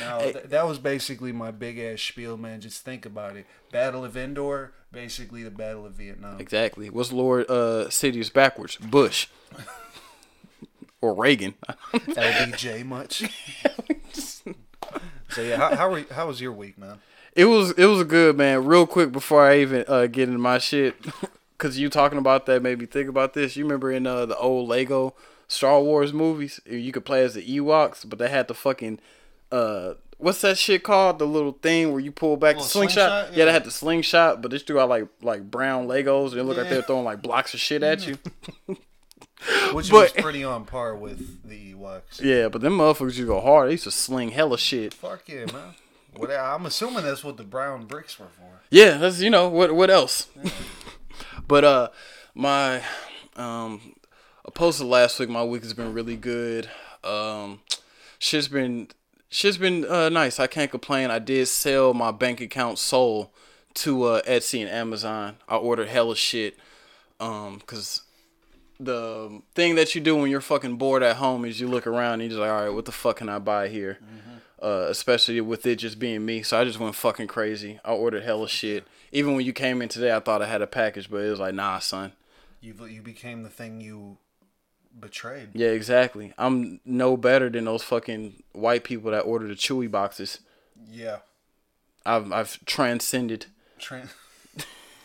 Now 0.00 0.18
th- 0.18 0.44
that 0.44 0.66
was 0.66 0.78
basically 0.78 1.32
my 1.32 1.50
big 1.50 1.78
ass 1.78 2.00
spiel, 2.00 2.36
man. 2.36 2.60
Just 2.60 2.84
think 2.84 3.06
about 3.06 3.36
it. 3.36 3.46
Battle 3.72 4.04
of 4.04 4.16
Endor, 4.16 4.72
basically 4.92 5.42
the 5.42 5.50
Battle 5.50 5.86
of 5.86 5.94
Vietnam. 5.94 6.40
Exactly. 6.40 6.90
What's 6.90 7.12
Lord 7.12 7.46
uh 7.50 7.86
Sidious 7.88 8.32
backwards? 8.32 8.76
Bush. 8.76 9.28
or 11.00 11.14
Reagan. 11.14 11.54
LBJ 11.92 12.84
much. 12.84 13.24
so 15.30 15.42
yeah, 15.42 15.56
how 15.56 15.74
how, 15.74 15.90
were, 15.90 16.04
how 16.12 16.26
was 16.26 16.40
your 16.40 16.52
week, 16.52 16.78
man? 16.78 16.98
It 17.34 17.46
was 17.46 17.72
it 17.72 17.86
was 17.86 18.04
good, 18.04 18.36
man. 18.36 18.64
Real 18.64 18.86
quick 18.86 19.12
before 19.12 19.48
I 19.48 19.60
even 19.60 19.84
uh, 19.88 20.06
get 20.06 20.28
into 20.28 20.38
my 20.40 20.58
shit, 20.58 20.96
because 21.58 21.78
you 21.78 21.88
talking 21.90 22.18
about 22.18 22.46
that 22.46 22.62
made 22.62 22.78
me 22.78 22.86
think 22.86 23.08
about 23.08 23.34
this. 23.34 23.56
You 23.56 23.64
remember 23.64 23.90
in 23.90 24.06
uh, 24.06 24.26
the 24.26 24.36
old 24.38 24.68
Lego 24.68 25.14
Star 25.48 25.80
Wars 25.82 26.12
movies, 26.12 26.60
you 26.64 26.92
could 26.92 27.04
play 27.04 27.24
as 27.24 27.34
the 27.34 27.42
Ewoks, 27.58 28.08
but 28.08 28.18
they 28.18 28.28
had 28.28 28.48
the 28.48 28.54
fucking 28.54 29.00
uh, 29.50 29.94
what's 30.18 30.40
that 30.42 30.58
shit 30.58 30.82
called? 30.82 31.18
The 31.18 31.26
little 31.26 31.52
thing 31.52 31.90
where 31.92 32.00
you 32.00 32.12
pull 32.12 32.36
back 32.36 32.56
the 32.56 32.62
slingshot. 32.62 32.94
slingshot? 32.94 33.36
Yeah. 33.36 33.46
they 33.46 33.52
had 33.52 33.64
the 33.64 33.70
slingshot, 33.70 34.42
but 34.42 34.50
they 34.50 34.58
threw 34.58 34.78
out 34.78 34.88
like 34.88 35.08
like 35.22 35.50
brown 35.50 35.88
Legos, 35.88 36.32
and 36.32 36.40
it 36.40 36.44
looked 36.44 36.58
like 36.60 36.68
they're 36.68 36.82
throwing 36.82 37.04
like 37.04 37.22
blocks 37.22 37.54
of 37.54 37.60
shit 37.60 37.82
at 37.82 38.06
you. 38.06 38.18
Which 39.72 39.90
But- 39.90 39.90
was 39.90 40.12
pretty 40.12 40.44
on 40.44 40.64
par 40.64 40.94
with 40.94 41.48
the 41.48 41.72
Ewoks. 41.74 42.20
yeah, 42.20 42.48
but 42.48 42.60
them 42.60 42.78
motherfuckers 42.78 43.16
you 43.16 43.26
go 43.26 43.40
hard. 43.40 43.68
They 43.68 43.72
used 43.72 43.84
to 43.84 43.90
sling 43.90 44.30
hella 44.30 44.58
shit. 44.58 44.94
Fuck 44.94 45.28
yeah, 45.28 45.46
man. 45.52 45.74
What, 46.16 46.30
I'm 46.32 46.66
assuming 46.66 47.04
that's 47.04 47.22
what 47.22 47.36
the 47.36 47.44
brown 47.44 47.84
bricks 47.84 48.18
were 48.18 48.26
for. 48.26 48.60
Yeah, 48.70 48.98
that's 48.98 49.20
you 49.20 49.30
know 49.30 49.48
what 49.48 49.74
what 49.74 49.88
else. 49.88 50.26
But 51.48 51.64
uh 51.64 51.88
my 52.34 52.76
um 53.36 53.94
I 54.46 54.50
posted 54.54 54.86
last 54.86 55.18
week 55.18 55.28
my 55.28 55.42
week 55.42 55.62
has 55.62 55.74
been 55.74 55.92
really 55.92 56.16
good. 56.16 56.68
Um 57.02 57.60
shit's 58.18 58.48
been 58.48 58.88
shit's 59.30 59.58
been 59.58 59.84
uh 59.84 60.08
nice. 60.10 60.38
I 60.38 60.46
can't 60.46 60.70
complain. 60.70 61.10
I 61.10 61.18
did 61.18 61.48
sell 61.48 61.94
my 61.94 62.10
bank 62.10 62.40
account 62.40 62.78
soul 62.78 63.32
to 63.74 64.04
uh 64.04 64.22
Etsy 64.22 64.60
and 64.60 64.70
Amazon. 64.70 65.36
I 65.48 65.56
ordered 65.56 65.88
hella 65.88 66.14
shit. 66.14 66.56
Um 67.18 67.60
cuz 67.66 68.02
the 68.80 69.42
thing 69.56 69.74
that 69.74 69.94
you 69.96 70.00
do 70.00 70.14
when 70.14 70.30
you're 70.30 70.40
fucking 70.40 70.76
bored 70.76 71.02
at 71.02 71.16
home 71.16 71.44
is 71.44 71.60
you 71.60 71.66
look 71.66 71.84
around 71.84 72.14
and 72.14 72.22
you're 72.22 72.30
just 72.30 72.40
like, 72.40 72.50
all 72.50 72.62
right, 72.64 72.72
what 72.72 72.84
the 72.84 72.92
fuck 72.92 73.16
can 73.16 73.28
I 73.28 73.40
buy 73.40 73.66
here? 73.66 73.98
Uh, 74.60 74.86
especially 74.88 75.40
with 75.40 75.64
it 75.66 75.76
just 75.76 75.98
being 75.98 76.24
me. 76.24 76.42
So 76.42 76.60
I 76.60 76.64
just 76.64 76.80
went 76.80 76.96
fucking 76.96 77.28
crazy. 77.28 77.78
I 77.84 77.92
ordered 77.92 78.24
hella 78.24 78.48
shit. 78.48 78.84
Even 79.12 79.36
when 79.36 79.46
you 79.46 79.52
came 79.52 79.80
in 79.80 79.88
today, 79.88 80.14
I 80.14 80.20
thought 80.20 80.42
I 80.42 80.46
had 80.46 80.62
a 80.62 80.66
package, 80.66 81.08
but 81.08 81.18
it 81.18 81.30
was 81.30 81.38
like, 81.38 81.54
nah, 81.54 81.78
son. 81.78 82.12
You 82.60 82.74
you 82.86 83.00
became 83.00 83.44
the 83.44 83.50
thing 83.50 83.80
you 83.80 84.18
betrayed. 84.98 85.50
Yeah, 85.54 85.68
exactly. 85.68 86.32
I'm 86.38 86.80
no 86.84 87.16
better 87.16 87.48
than 87.48 87.64
those 87.64 87.84
fucking 87.84 88.42
white 88.52 88.84
people 88.84 89.10
that 89.12 89.20
order 89.20 89.46
the 89.46 89.54
Chewy 89.54 89.90
boxes. 89.90 90.40
Yeah. 90.90 91.18
I've 92.04 92.32
I've 92.32 92.64
transcended. 92.64 93.46
Tran- 93.78 94.10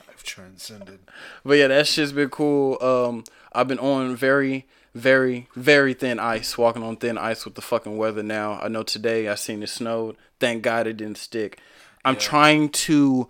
I've 0.10 0.24
transcended. 0.24 1.00
But 1.44 1.58
yeah, 1.58 1.68
that 1.68 1.88
shit's 1.88 2.12
been 2.12 2.30
cool. 2.30 2.82
Um, 2.82 3.24
I've 3.52 3.68
been 3.68 3.80
on 3.80 4.16
very, 4.16 4.66
very, 4.96 5.48
very 5.56 5.94
thin 5.94 6.20
ice, 6.20 6.58
walking 6.58 6.84
on 6.84 6.98
thin 6.98 7.18
ice 7.18 7.46
with 7.46 7.56
the 7.56 7.62
fucking 7.62 7.98
weather 7.98 8.24
now. 8.24 8.60
I 8.62 8.68
know 8.68 8.84
today 8.84 9.28
I 9.28 9.36
seen 9.36 9.64
it 9.64 9.70
snowed. 9.70 10.16
Thank 10.40 10.64
God 10.64 10.88
it 10.88 10.98
didn't 10.98 11.18
stick. 11.18 11.60
I'm 12.06 12.18
trying 12.18 12.70
to 12.70 13.30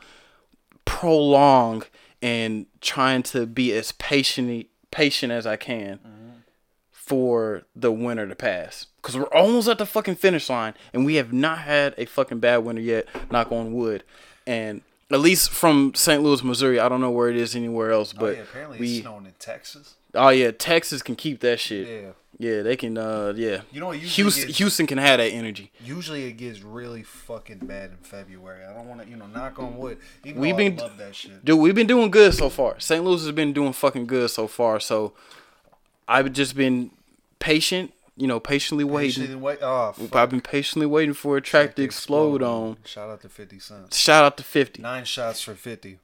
prolong 0.85 1.83
and 2.21 2.65
trying 2.81 3.23
to 3.23 3.45
be 3.45 3.71
as 3.73 3.91
patient 3.93 4.67
patient 4.91 5.31
as 5.31 5.45
I 5.45 5.55
can 5.55 5.97
mm-hmm. 5.97 6.29
for 6.91 7.63
the 7.75 7.91
winter 7.91 8.27
to 8.27 8.35
pass. 8.35 8.87
Cause 9.01 9.17
we're 9.17 9.23
almost 9.25 9.67
at 9.67 9.77
the 9.77 9.85
fucking 9.85 10.15
finish 10.15 10.49
line, 10.49 10.73
and 10.93 11.05
we 11.05 11.15
have 11.15 11.33
not 11.33 11.59
had 11.59 11.93
a 11.97 12.05
fucking 12.05 12.39
bad 12.39 12.57
winter 12.57 12.81
yet. 12.81 13.07
Knock 13.31 13.51
on 13.51 13.73
wood, 13.73 14.03
and 14.47 14.81
at 15.11 15.19
least 15.19 15.51
from 15.51 15.93
St. 15.93 16.23
Louis, 16.23 16.43
Missouri, 16.43 16.79
I 16.79 16.89
don't 16.89 17.01
know 17.01 17.11
where 17.11 17.29
it 17.29 17.35
is 17.35 17.55
anywhere 17.55 17.91
else, 17.91 18.13
Oh, 18.15 18.19
but 18.21 18.35
yeah, 18.37 18.43
apparently 18.43 18.79
we. 18.79 18.93
it's 18.93 19.01
snowing 19.01 19.25
in 19.25 19.33
Texas. 19.39 19.95
Oh 20.15 20.29
yeah, 20.29 20.51
Texas 20.51 21.01
can 21.01 21.15
keep 21.15 21.39
that 21.41 21.59
shit. 21.59 21.87
Yeah. 21.87 22.09
Yeah, 22.39 22.61
they 22.63 22.75
can. 22.75 22.97
Uh, 22.97 23.31
yeah. 23.35 23.61
You 23.71 23.79
know 23.79 23.91
Houston, 23.91 24.25
gets- 24.47 24.57
Houston 24.57 24.87
can 24.87 24.97
have 24.97 25.19
that 25.19 25.29
energy. 25.29 25.71
Usually 25.83 26.25
it 26.25 26.33
gets 26.33 26.61
really 26.61 27.03
fucking 27.03 27.59
bad 27.59 27.91
in 27.91 27.97
February. 27.97 28.65
I 28.65 28.73
don't 28.73 28.87
want 28.87 29.01
to, 29.03 29.07
you 29.07 29.15
know, 29.15 29.27
knock 29.27 29.59
on 29.59 29.77
wood. 29.77 29.99
We've 30.23 30.57
been- 30.57 30.79
I 30.79 30.83
love 30.83 30.97
that 30.97 31.15
shit. 31.15 31.45
Dude, 31.45 31.59
we've 31.59 31.75
been 31.75 31.87
doing 31.87 32.09
good 32.09 32.33
so 32.33 32.49
far. 32.49 32.79
St. 32.79 33.03
Louis 33.03 33.21
has 33.23 33.31
been 33.33 33.53
doing 33.53 33.71
fucking 33.71 34.07
good 34.07 34.29
so 34.31 34.47
far. 34.47 34.79
So 34.79 35.13
I've 36.07 36.33
just 36.33 36.55
been 36.55 36.89
patient, 37.37 37.93
you 38.17 38.25
know, 38.27 38.39
patiently 38.39 38.83
waiting. 38.83 39.23
Patiently 39.23 39.35
wait. 39.35 39.59
Oh. 39.61 39.93
I've 40.13 40.29
been 40.31 40.41
patiently 40.41 40.87
waiting 40.87 41.13
for 41.13 41.37
a 41.37 41.41
track 41.41 41.75
to 41.75 41.83
explode 41.83 42.41
on. 42.41 42.77
Shout 42.83 43.09
out 43.11 43.21
to 43.21 43.29
50 43.29 43.59
Cent. 43.59 43.93
Shout 43.93 44.25
out 44.25 44.37
to 44.37 44.43
50. 44.43 44.81
Nine 44.81 45.05
shots 45.05 45.39
for 45.41 45.53
50. 45.53 45.99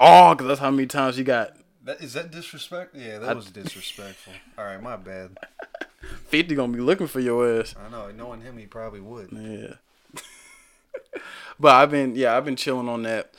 Oh, 0.00 0.34
because 0.34 0.48
that's 0.48 0.60
how 0.60 0.70
many 0.70 0.86
times 0.86 1.18
you 1.18 1.24
got. 1.24 1.54
That, 1.84 2.00
is 2.00 2.14
that 2.14 2.30
disrespect? 2.30 2.96
Yeah, 2.96 3.18
that 3.18 3.36
was 3.36 3.50
disrespectful. 3.50 4.32
All 4.58 4.64
right, 4.64 4.82
my 4.82 4.96
bad. 4.96 5.36
50 6.28 6.54
gonna 6.54 6.72
be 6.72 6.80
looking 6.80 7.06
for 7.06 7.20
your 7.20 7.60
ass. 7.60 7.74
I 7.78 7.90
know. 7.90 8.10
Knowing 8.10 8.40
him, 8.40 8.56
he 8.56 8.66
probably 8.66 9.00
would. 9.00 9.28
Yeah. 9.30 9.74
but 11.60 11.74
I've 11.74 11.90
been 11.90 12.16
yeah, 12.16 12.36
I've 12.36 12.44
been 12.44 12.56
chilling 12.56 12.88
on 12.88 13.02
that. 13.02 13.34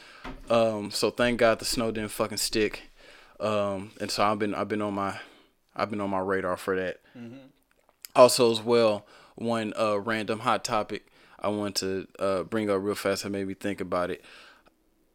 Um, 0.50 0.92
so 0.92 1.10
thank 1.10 1.40
God 1.40 1.60
the 1.60 1.66
snow 1.66 1.92
didn't 1.92 2.12
fucking 2.12 2.38
stick. 2.38 2.84
Um, 3.40 3.92
and 4.00 4.12
so 4.12 4.24
I've 4.24 4.38
been 4.38 4.54
I've 4.54 4.68
been 4.68 4.82
on 4.82 4.94
my 4.94 5.20
I've 5.76 5.90
been 5.90 6.02
on 6.02 6.12
my 6.12 6.20
radar 6.20 6.58
for 6.58 6.76
that. 6.76 7.02
Also 8.16 8.52
as 8.52 8.62
well, 8.62 9.06
one 9.36 9.74
uh 9.80 10.00
random 10.00 10.40
hot 10.40 10.64
topic 10.64 11.08
I 11.40 11.48
want 11.48 11.76
to 11.78 12.08
uh 12.20 12.44
bring 12.44 12.70
up 12.70 12.82
real 12.82 12.96
fast 12.96 13.24
that 13.24 13.32
made 13.32 13.48
me 13.48 13.56
think 13.56 13.82
about 13.82 14.12
it. 14.12 14.24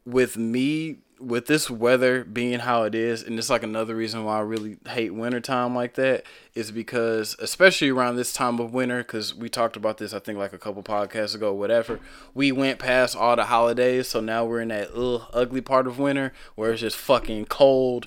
With 0.05 0.37
me 0.37 0.99
with 1.19 1.47
this 1.47 1.71
weather 1.71 2.25
being 2.25 2.61
how 2.61 2.83
it 2.83 2.95
is, 2.95 3.23
and 3.23 3.39
it's 3.39 3.49
like 3.49 3.63
another 3.63 3.97
reason 3.97 4.25
why 4.25 4.39
I 4.39 4.41
really 4.41 4.77
hate 4.89 5.15
wintertime 5.15 5.75
like 5.75 5.95
that 5.95 6.25
is 6.55 6.71
because, 6.71 7.37
especially 7.39 7.89
around 7.89 8.17
this 8.17 8.33
time 8.33 8.61
of 8.61 8.75
winter, 8.75 8.99
because 8.99 9.35
we 9.35 9.49
talked 9.49 9.77
about 9.77 9.99
this, 9.99 10.13
I 10.13 10.19
think, 10.19 10.39
like 10.39 10.53
a 10.53 10.59
couple 10.59 10.83
podcasts 10.83 11.35
ago, 11.35 11.53
whatever. 11.53 12.01
We 12.35 12.53
went 12.53 12.79
past 12.79 13.17
all 13.17 13.37
the 13.37 13.45
holidays, 13.45 14.09
so 14.09 14.21
now 14.21 14.45
we're 14.45 14.61
in 14.61 14.69
that 14.69 14.91
ugh, 14.95 15.29
ugly 15.33 15.61
part 15.63 15.87
of 15.87 15.99
winter 15.99 16.33
where 16.55 16.73
it's 16.73 16.83
just 16.83 16.97
fucking 16.97 17.47
cold, 17.47 18.07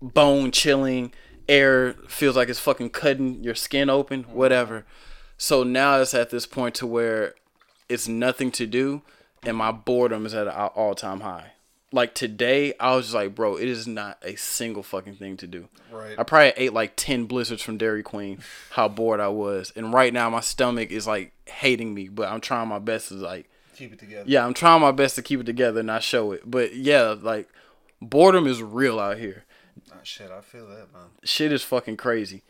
bone 0.00 0.52
chilling, 0.52 1.12
air 1.48 1.94
feels 2.08 2.36
like 2.36 2.48
it's 2.48 2.60
fucking 2.60 2.90
cutting 2.90 3.42
your 3.42 3.54
skin 3.54 3.90
open, 3.90 4.24
mm-hmm. 4.24 4.34
whatever. 4.34 4.84
So 5.36 5.64
now 5.64 6.00
it's 6.00 6.14
at 6.14 6.30
this 6.30 6.46
point 6.46 6.74
to 6.76 6.86
where 6.86 7.34
it's 7.88 8.08
nothing 8.08 8.50
to 8.52 8.66
do, 8.66 9.02
and 9.42 9.56
my 9.56 9.72
boredom 9.72 10.26
is 10.26 10.34
at 10.34 10.46
an 10.46 10.52
all 10.52 10.94
time 10.94 11.20
high. 11.20 11.52
Like 11.92 12.14
today, 12.14 12.74
I 12.80 12.96
was 12.96 13.14
like, 13.14 13.34
bro, 13.34 13.56
it 13.56 13.68
is 13.68 13.86
not 13.86 14.18
a 14.22 14.34
single 14.36 14.82
fucking 14.82 15.14
thing 15.16 15.36
to 15.38 15.46
do. 15.46 15.68
Right. 15.92 16.18
I 16.18 16.24
probably 16.24 16.52
ate 16.56 16.72
like 16.72 16.94
ten 16.96 17.26
blizzards 17.26 17.62
from 17.62 17.78
Dairy 17.78 18.02
Queen. 18.02 18.40
How 18.70 18.88
bored 18.88 19.20
I 19.20 19.28
was, 19.28 19.72
and 19.76 19.92
right 19.92 20.12
now 20.12 20.28
my 20.28 20.40
stomach 20.40 20.90
is 20.90 21.06
like 21.06 21.32
hating 21.46 21.94
me, 21.94 22.08
but 22.08 22.28
I'm 22.28 22.40
trying 22.40 22.68
my 22.68 22.80
best 22.80 23.08
to 23.08 23.14
like, 23.14 23.48
Keep 23.76 23.92
it 23.92 23.98
together. 24.00 24.24
yeah, 24.26 24.44
I'm 24.44 24.52
trying 24.54 24.80
my 24.80 24.90
best 24.90 25.14
to 25.14 25.22
keep 25.22 25.38
it 25.40 25.46
together 25.46 25.80
and 25.80 25.86
not 25.86 26.02
show 26.02 26.32
it. 26.32 26.42
But 26.44 26.74
yeah, 26.74 27.14
like 27.20 27.48
boredom 28.02 28.46
is 28.48 28.60
real 28.62 28.98
out 28.98 29.18
here. 29.18 29.44
Ah, 29.92 29.96
shit, 30.02 30.30
I 30.30 30.40
feel 30.40 30.66
that, 30.66 30.92
man. 30.92 31.10
Shit 31.22 31.52
is 31.52 31.62
fucking 31.62 31.98
crazy. 31.98 32.42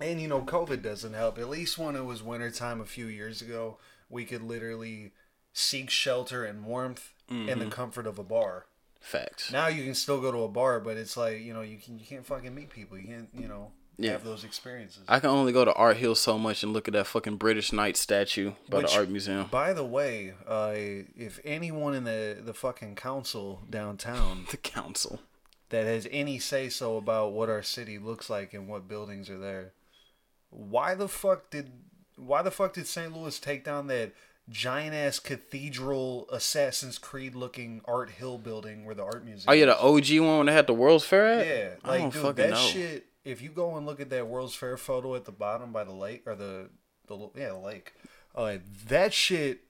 And 0.00 0.20
you 0.20 0.26
know, 0.28 0.40
COVID 0.42 0.82
doesn't 0.82 1.14
help. 1.14 1.38
At 1.38 1.48
least 1.48 1.78
when 1.78 1.94
it 1.94 2.04
was 2.04 2.22
wintertime 2.22 2.80
a 2.80 2.84
few 2.86 3.06
years 3.06 3.40
ago, 3.40 3.78
we 4.10 4.24
could 4.24 4.42
literally 4.42 5.12
seek 5.54 5.88
shelter 5.88 6.44
and 6.44 6.64
warmth 6.66 7.12
in 7.30 7.46
Mm-hmm. 7.46 7.58
the 7.60 7.66
comfort 7.66 8.06
of 8.06 8.18
a 8.18 8.22
bar. 8.22 8.66
Facts. 9.00 9.50
Now 9.50 9.68
you 9.68 9.82
can 9.84 9.94
still 9.94 10.20
go 10.20 10.30
to 10.30 10.42
a 10.42 10.48
bar, 10.48 10.78
but 10.80 10.98
it's 10.98 11.16
like 11.16 11.40
you 11.40 11.54
know 11.54 11.62
you 11.62 11.78
can 11.78 11.98
you 11.98 12.04
can't 12.04 12.26
fucking 12.26 12.54
meet 12.54 12.68
people. 12.68 12.98
You 12.98 13.06
can't 13.06 13.28
you 13.32 13.48
know 13.48 13.70
Yeah. 13.96 14.12
have 14.12 14.24
those 14.24 14.44
experiences. 14.44 15.04
I 15.08 15.20
can 15.20 15.30
only 15.30 15.52
go 15.52 15.64
to 15.64 15.72
Art 15.74 15.96
Hill 15.98 16.14
so 16.16 16.38
much 16.38 16.62
and 16.62 16.72
look 16.72 16.86
at 16.88 16.92
that 16.94 17.06
fucking 17.06 17.36
British 17.36 17.72
Knight 17.72 17.96
statue 17.96 18.52
by 18.68 18.78
Which- 18.78 18.92
the 18.92 18.98
art 18.98 19.08
museum. 19.08 19.46
By 19.50 19.72
the 19.72 19.84
way, 19.84 20.34
uh, 20.46 20.72
if 21.16 21.38
anyone 21.44 21.94
in 21.94 22.04
the 22.04 22.38
the 22.44 22.54
fucking 22.54 22.96
council 22.96 23.62
downtown 23.70 24.46
The 24.50 24.56
council. 24.58 25.20
that 25.70 25.84
has 25.86 26.06
any 26.10 26.38
say 26.38 26.68
so 26.68 26.96
about 26.96 27.32
what 27.32 27.48
our 27.48 27.62
city 27.62 27.98
looks 27.98 28.28
like 28.30 28.52
and 28.54 28.68
what 28.68 28.86
buildings 28.88 29.28
are 29.30 29.38
there, 29.38 29.72
why 30.50 30.94
the 30.94 31.08
fuck 31.08 31.50
did 31.50 31.70
why 32.16 32.42
the 32.42 32.50
fuck 32.50 32.72
did 32.74 32.86
St. 32.86 33.14
Louis 33.16 33.38
take 33.40 33.64
down 33.64 33.86
that 33.88 34.12
giant 34.48 34.94
ass 34.94 35.18
cathedral 35.18 36.28
Assassin's 36.30 36.98
Creed 36.98 37.34
looking 37.34 37.80
Art 37.86 38.10
Hill 38.10 38.38
building 38.38 38.84
where 38.84 38.94
the 38.94 39.04
art 39.04 39.24
museum? 39.24 39.46
Oh 39.48 39.52
yeah, 39.52 39.66
the? 39.66 39.78
OG 39.78 40.20
one 40.26 40.38
when 40.38 40.46
they 40.46 40.52
had 40.52 40.66
the 40.66 40.74
World's 40.74 41.04
Fair 41.04 41.26
at. 41.26 41.46
Yeah, 41.46 41.68
I 41.84 41.88
like 41.88 42.00
don't 42.00 42.12
dude, 42.12 42.22
fucking 42.22 42.44
that 42.44 42.50
know. 42.50 42.56
shit. 42.56 43.06
If 43.24 43.40
you 43.40 43.48
go 43.48 43.76
and 43.76 43.86
look 43.86 44.00
at 44.00 44.10
that 44.10 44.26
World's 44.26 44.54
Fair 44.54 44.76
photo 44.76 45.14
at 45.14 45.24
the 45.24 45.32
bottom 45.32 45.72
by 45.72 45.84
the 45.84 45.92
lake 45.94 46.22
or 46.26 46.34
the 46.34 46.70
the 47.06 47.16
yeah 47.36 47.48
the 47.48 47.58
lake, 47.58 47.94
uh, 48.34 48.58
that 48.88 49.12
shit 49.14 49.60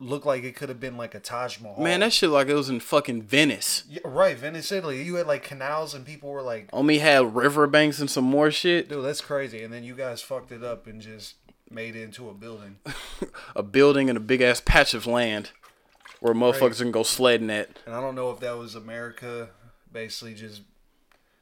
looked 0.00 0.26
like 0.26 0.44
it 0.44 0.54
could 0.54 0.68
have 0.68 0.78
been 0.80 0.96
like 0.96 1.14
a 1.14 1.20
Taj 1.20 1.60
Mahal. 1.60 1.82
Man, 1.82 2.00
that 2.00 2.12
shit 2.12 2.30
like 2.30 2.48
it 2.48 2.54
was 2.54 2.68
in 2.68 2.80
fucking 2.80 3.22
Venice. 3.22 3.84
yeah, 3.88 4.00
right, 4.04 4.36
Venice, 4.36 4.70
Italy. 4.70 5.02
You 5.02 5.16
had 5.16 5.26
like 5.26 5.42
canals 5.42 5.92
and 5.94 6.06
people 6.06 6.30
were 6.30 6.42
like, 6.42 6.68
Omi 6.72 6.98
had 6.98 7.34
riverbanks 7.34 7.98
and 7.98 8.08
some 8.10 8.24
more 8.24 8.50
shit. 8.50 8.88
dude, 8.88 9.04
that's 9.04 9.20
crazy. 9.20 9.62
And 9.62 9.72
then 9.72 9.82
you 9.84 9.94
guys 9.94 10.22
fucked 10.22 10.52
it 10.52 10.62
up 10.62 10.86
and 10.86 11.00
just 11.00 11.34
made 11.70 11.96
it 11.96 12.02
into 12.02 12.28
a 12.28 12.34
building. 12.34 12.78
A 13.56 13.62
building 13.62 14.08
and 14.08 14.16
a 14.16 14.20
big 14.20 14.40
ass 14.40 14.62
patch 14.64 14.94
of 14.94 15.06
land 15.06 15.50
where 16.20 16.34
motherfuckers 16.34 16.78
can 16.78 16.92
go 16.92 17.02
sledding 17.02 17.50
at. 17.50 17.68
And 17.86 17.94
I 17.94 18.00
don't 18.00 18.14
know 18.14 18.30
if 18.30 18.40
that 18.40 18.56
was 18.56 18.74
America 18.74 19.50
basically 19.92 20.34
just 20.34 20.62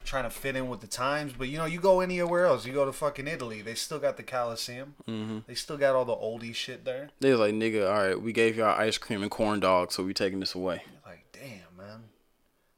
trying 0.04 0.24
to 0.24 0.30
fit 0.30 0.56
in 0.56 0.68
with 0.68 0.80
the 0.80 0.86
times, 0.86 1.32
but 1.36 1.48
you 1.48 1.58
know, 1.58 1.64
you 1.64 1.80
go 1.80 2.00
anywhere 2.00 2.46
else, 2.46 2.64
you 2.64 2.72
go 2.72 2.84
to 2.84 2.92
fucking 2.92 3.26
Italy, 3.26 3.60
they 3.60 3.74
still 3.74 3.98
got 3.98 4.16
the 4.16 4.22
Colosseum. 4.22 4.94
Mm-hmm. 5.06 5.40
They 5.46 5.54
still 5.54 5.76
got 5.76 5.94
all 5.94 6.04
the 6.04 6.14
oldie 6.14 6.54
shit 6.54 6.84
there. 6.84 7.10
They 7.20 7.30
was 7.32 7.40
like, 7.40 7.54
nigga, 7.54 7.88
all 7.88 8.06
right, 8.06 8.20
we 8.20 8.32
gave 8.32 8.56
y'all 8.56 8.78
ice 8.78 8.98
cream 8.98 9.22
and 9.22 9.30
corn 9.30 9.60
dogs, 9.60 9.96
so 9.96 10.04
we 10.04 10.14
taking 10.14 10.40
this 10.40 10.54
away. 10.54 10.84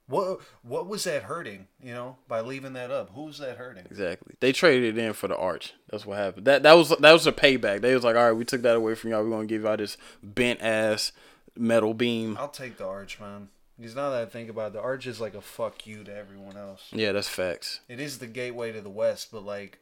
Like, 0.09 0.21
damn, 0.21 0.29
man. 0.29 0.37
What 0.37 0.41
what 0.63 0.87
was 0.89 1.05
that 1.05 1.25
hurting? 1.25 1.69
You 1.83 1.93
know, 1.95 2.17
by 2.27 2.41
leaving 2.41 2.73
that 2.75 2.91
up, 2.91 3.11
who 3.15 3.25
was 3.25 3.39
that 3.39 3.57
hurting? 3.57 3.85
Exactly. 3.91 4.35
They 4.41 4.53
traded 4.53 4.97
it 4.97 5.03
in 5.03 5.13
for 5.13 5.29
the 5.29 5.37
arch. 5.37 5.75
That's 5.91 6.07
what 6.07 6.19
happened. 6.19 6.47
That 6.47 6.63
that 6.63 6.75
was 6.75 6.91
that 6.91 7.13
was 7.13 7.27
a 7.27 7.33
payback. 7.33 7.81
They 7.81 7.95
was 7.95 8.05
like, 8.05 8.17
all 8.17 8.25
right, 8.25 8.33
we 8.33 8.45
took 8.45 8.63
that 8.63 8.77
away 8.77 8.95
from 8.95 9.11
y'all. 9.11 9.23
We're 9.25 9.31
gonna 9.31 9.47
give 9.47 9.63
y'all 9.63 9.77
this 9.77 9.97
bent 10.23 10.61
ass 10.63 11.13
metal 11.57 11.95
beam. 11.95 12.37
I'll 12.39 12.49
take 12.49 12.79
the 12.79 12.87
arch, 12.87 13.21
man. 13.21 13.49
Because 13.79 13.95
now 13.95 14.11
that 14.11 14.23
I 14.23 14.27
think 14.27 14.51
about 14.51 14.69
it, 14.69 14.73
the 14.73 14.81
arch 14.81 15.07
is 15.07 15.21
like 15.21 15.35
a 15.35 15.41
fuck 15.41 15.87
you 15.87 16.03
to 16.03 16.17
everyone 16.17 16.57
else. 16.57 16.89
Yeah, 16.93 17.13
that's 17.13 17.29
facts. 17.29 17.81
It 17.89 18.01
is 18.01 18.19
the 18.19 18.27
gateway 18.27 18.73
to 18.73 18.81
the 18.81 18.91
west, 18.91 19.29
but 19.31 19.45
like, 19.45 19.79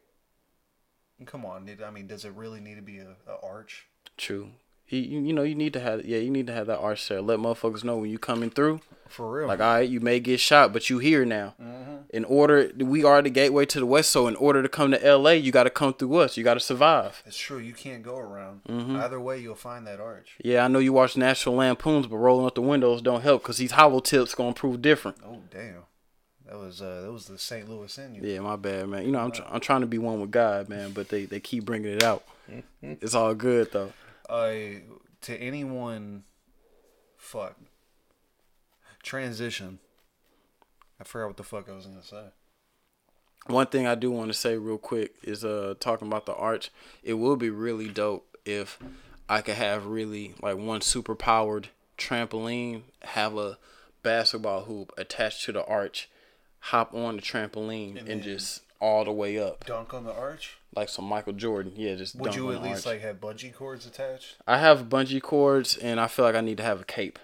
come 1.25 1.47
on, 1.47 1.67
it, 1.67 1.81
I 1.83 1.91
mean, 1.91 2.07
does 2.07 2.27
it 2.27 2.33
really 2.33 2.61
need 2.61 2.75
to 2.75 2.83
be 2.83 2.99
a, 2.99 3.17
a 3.27 3.39
arch? 3.43 3.87
True. 4.19 4.51
You, 4.89 5.01
you 5.01 5.21
you 5.21 5.33
know 5.33 5.43
you 5.43 5.55
need 5.55 5.73
to 5.73 5.81
have 5.81 6.05
yeah 6.05 6.19
you 6.19 6.31
need 6.31 6.47
to 6.47 6.53
have 6.53 6.67
that 6.69 6.79
arch 6.79 7.09
there. 7.09 7.21
Let 7.21 7.39
motherfuckers 7.39 7.85
know 7.85 7.97
when 7.99 8.11
you 8.11 8.19
coming 8.19 8.51
through. 8.51 8.81
For 9.09 9.31
real? 9.31 9.49
Like 9.49 9.61
all 9.61 9.75
right, 9.75 9.89
you 9.89 10.01
may 10.01 10.21
get 10.21 10.41
shot, 10.41 10.73
but 10.73 10.91
you 10.91 10.99
here 10.99 11.25
now. 11.25 11.55
In 12.11 12.25
order, 12.25 12.71
we 12.79 13.05
are 13.05 13.21
the 13.21 13.31
gateway 13.31 13.67
to 13.67 13.81
the 13.81 13.87
west. 13.87 14.11
So 14.11 14.27
in 14.27 14.37
order 14.37 14.63
to 14.63 14.69
come 14.69 14.91
to 14.93 15.05
L.A., 15.05 15.35
you 15.35 15.51
got 15.53 15.65
to 15.65 15.71
come 15.71 15.93
through 15.93 16.17
us. 16.17 16.37
You 16.37 16.45
got 16.45 16.55
to 16.55 16.61
survive. 16.61 17.23
It's 17.27 17.37
true. 17.37 17.59
You 17.59 17.73
can't 17.73 18.03
go 18.03 18.17
around. 18.17 18.63
Mm-hmm. 18.69 18.97
Either 18.97 19.21
way, 19.21 19.39
you'll 19.39 19.55
find 19.57 19.87
that 19.87 20.01
arch. 20.01 20.37
Yeah, 20.43 20.65
I 20.65 20.69
know 20.69 20.79
you 20.79 20.93
watch 20.93 21.17
National 21.17 21.57
Lampoons, 21.57 22.07
but 22.07 22.17
rolling 22.17 22.47
up 22.47 22.55
the 22.55 22.63
windows 22.63 23.03
don't 23.03 23.23
help 23.23 23.43
because 23.43 23.59
these 23.59 23.73
hollow 23.73 24.01
tips 24.01 24.35
gonna 24.35 24.55
prove 24.55 24.81
different. 24.81 25.19
Oh 25.25 25.41
damn, 25.51 25.83
that 26.47 26.57
was 26.57 26.81
uh, 26.81 27.03
that 27.03 27.13
was 27.13 27.27
the 27.27 27.39
St. 27.39 27.69
Louis 27.69 27.99
in 27.99 28.15
you. 28.15 28.23
Yeah, 28.23 28.41
my 28.41 28.57
bad, 28.57 28.89
man. 28.89 29.05
You 29.05 29.13
know 29.13 29.21
I'm 29.21 29.33
tr- 29.33 29.43
I'm 29.51 29.61
trying 29.61 29.81
to 29.81 29.87
be 29.87 29.99
one 29.99 30.21
with 30.21 30.31
God, 30.31 30.69
man, 30.69 30.93
but 30.93 31.09
they 31.09 31.25
they 31.25 31.41
keep 31.41 31.65
bringing 31.65 31.93
it 31.93 32.03
out. 32.03 32.25
it's 32.83 33.15
all 33.15 33.35
good 33.35 33.73
though. 33.73 33.93
I 34.29 34.83
to 35.23 35.37
anyone, 35.37 36.25
fuck. 37.17 37.57
Transition. 39.03 39.79
I 41.01 41.05
forgot 41.05 41.27
what 41.29 41.37
the 41.37 41.43
fuck 41.45 41.69
I 41.69 41.75
was 41.75 41.87
gonna 41.87 42.03
say. 42.03 42.25
One 43.47 43.67
thing 43.67 43.87
I 43.87 43.95
do 43.95 44.11
want 44.11 44.29
to 44.33 44.35
say 44.39 44.57
real 44.57 44.79
quick 44.79 45.15
is 45.23 45.45
uh 45.45 45.75
talking 45.79 46.09
about 46.09 46.27
the 46.27 46.35
arch. 46.35 46.71
It 47.03 47.15
would 47.15 47.39
be 47.39 47.51
really 47.51 47.89
dope 47.89 48.37
if 48.45 48.79
I 49.29 49.41
could 49.43 49.55
have 49.57 49.87
really 49.87 50.35
like 50.43 50.57
one 50.57 50.81
super 50.81 51.15
powered 51.15 51.69
trampoline, 51.99 52.83
have 53.03 53.37
a 53.37 53.59
basketball 54.03 54.65
hoop 54.65 54.93
attached 54.97 55.45
to 55.45 55.53
the 55.53 55.65
arch, 55.65 56.09
hop 56.61 56.95
on 56.95 57.17
the 57.17 57.23
trampoline 57.23 57.99
and, 57.99 58.09
then- 58.09 58.23
just 58.23 58.63
all 58.79 59.05
the 59.05 59.13
way 59.13 59.39
up 59.39 59.65
Dunk 59.65 59.95
on 59.95 60.05
the 60.05 60.13
arch. 60.13 60.59
Like 60.77 60.89
some 60.89 61.07
Michael 61.07 61.33
Jordan. 61.33 61.73
Yeah, 61.77 61.95
just 61.95 62.15
Would 62.17 62.35
you 62.35 62.53
at 62.53 62.63
least 62.63 62.87
like 62.87 63.01
have 63.01 63.21
bungee 63.21 63.55
cords 63.55 63.87
attached? 63.87 64.37
I 64.47 64.59
have 64.59 64.89
bungee 64.89 65.23
cords 65.23 65.77
and 65.77 65.99
I 65.99 66.07
feel 66.07 66.25
like 66.25 66.35
I 66.35 66.41
need 66.41 66.59
to 66.59 66.63
have 66.63 66.81
a 66.83 66.85
cape, 66.85 67.19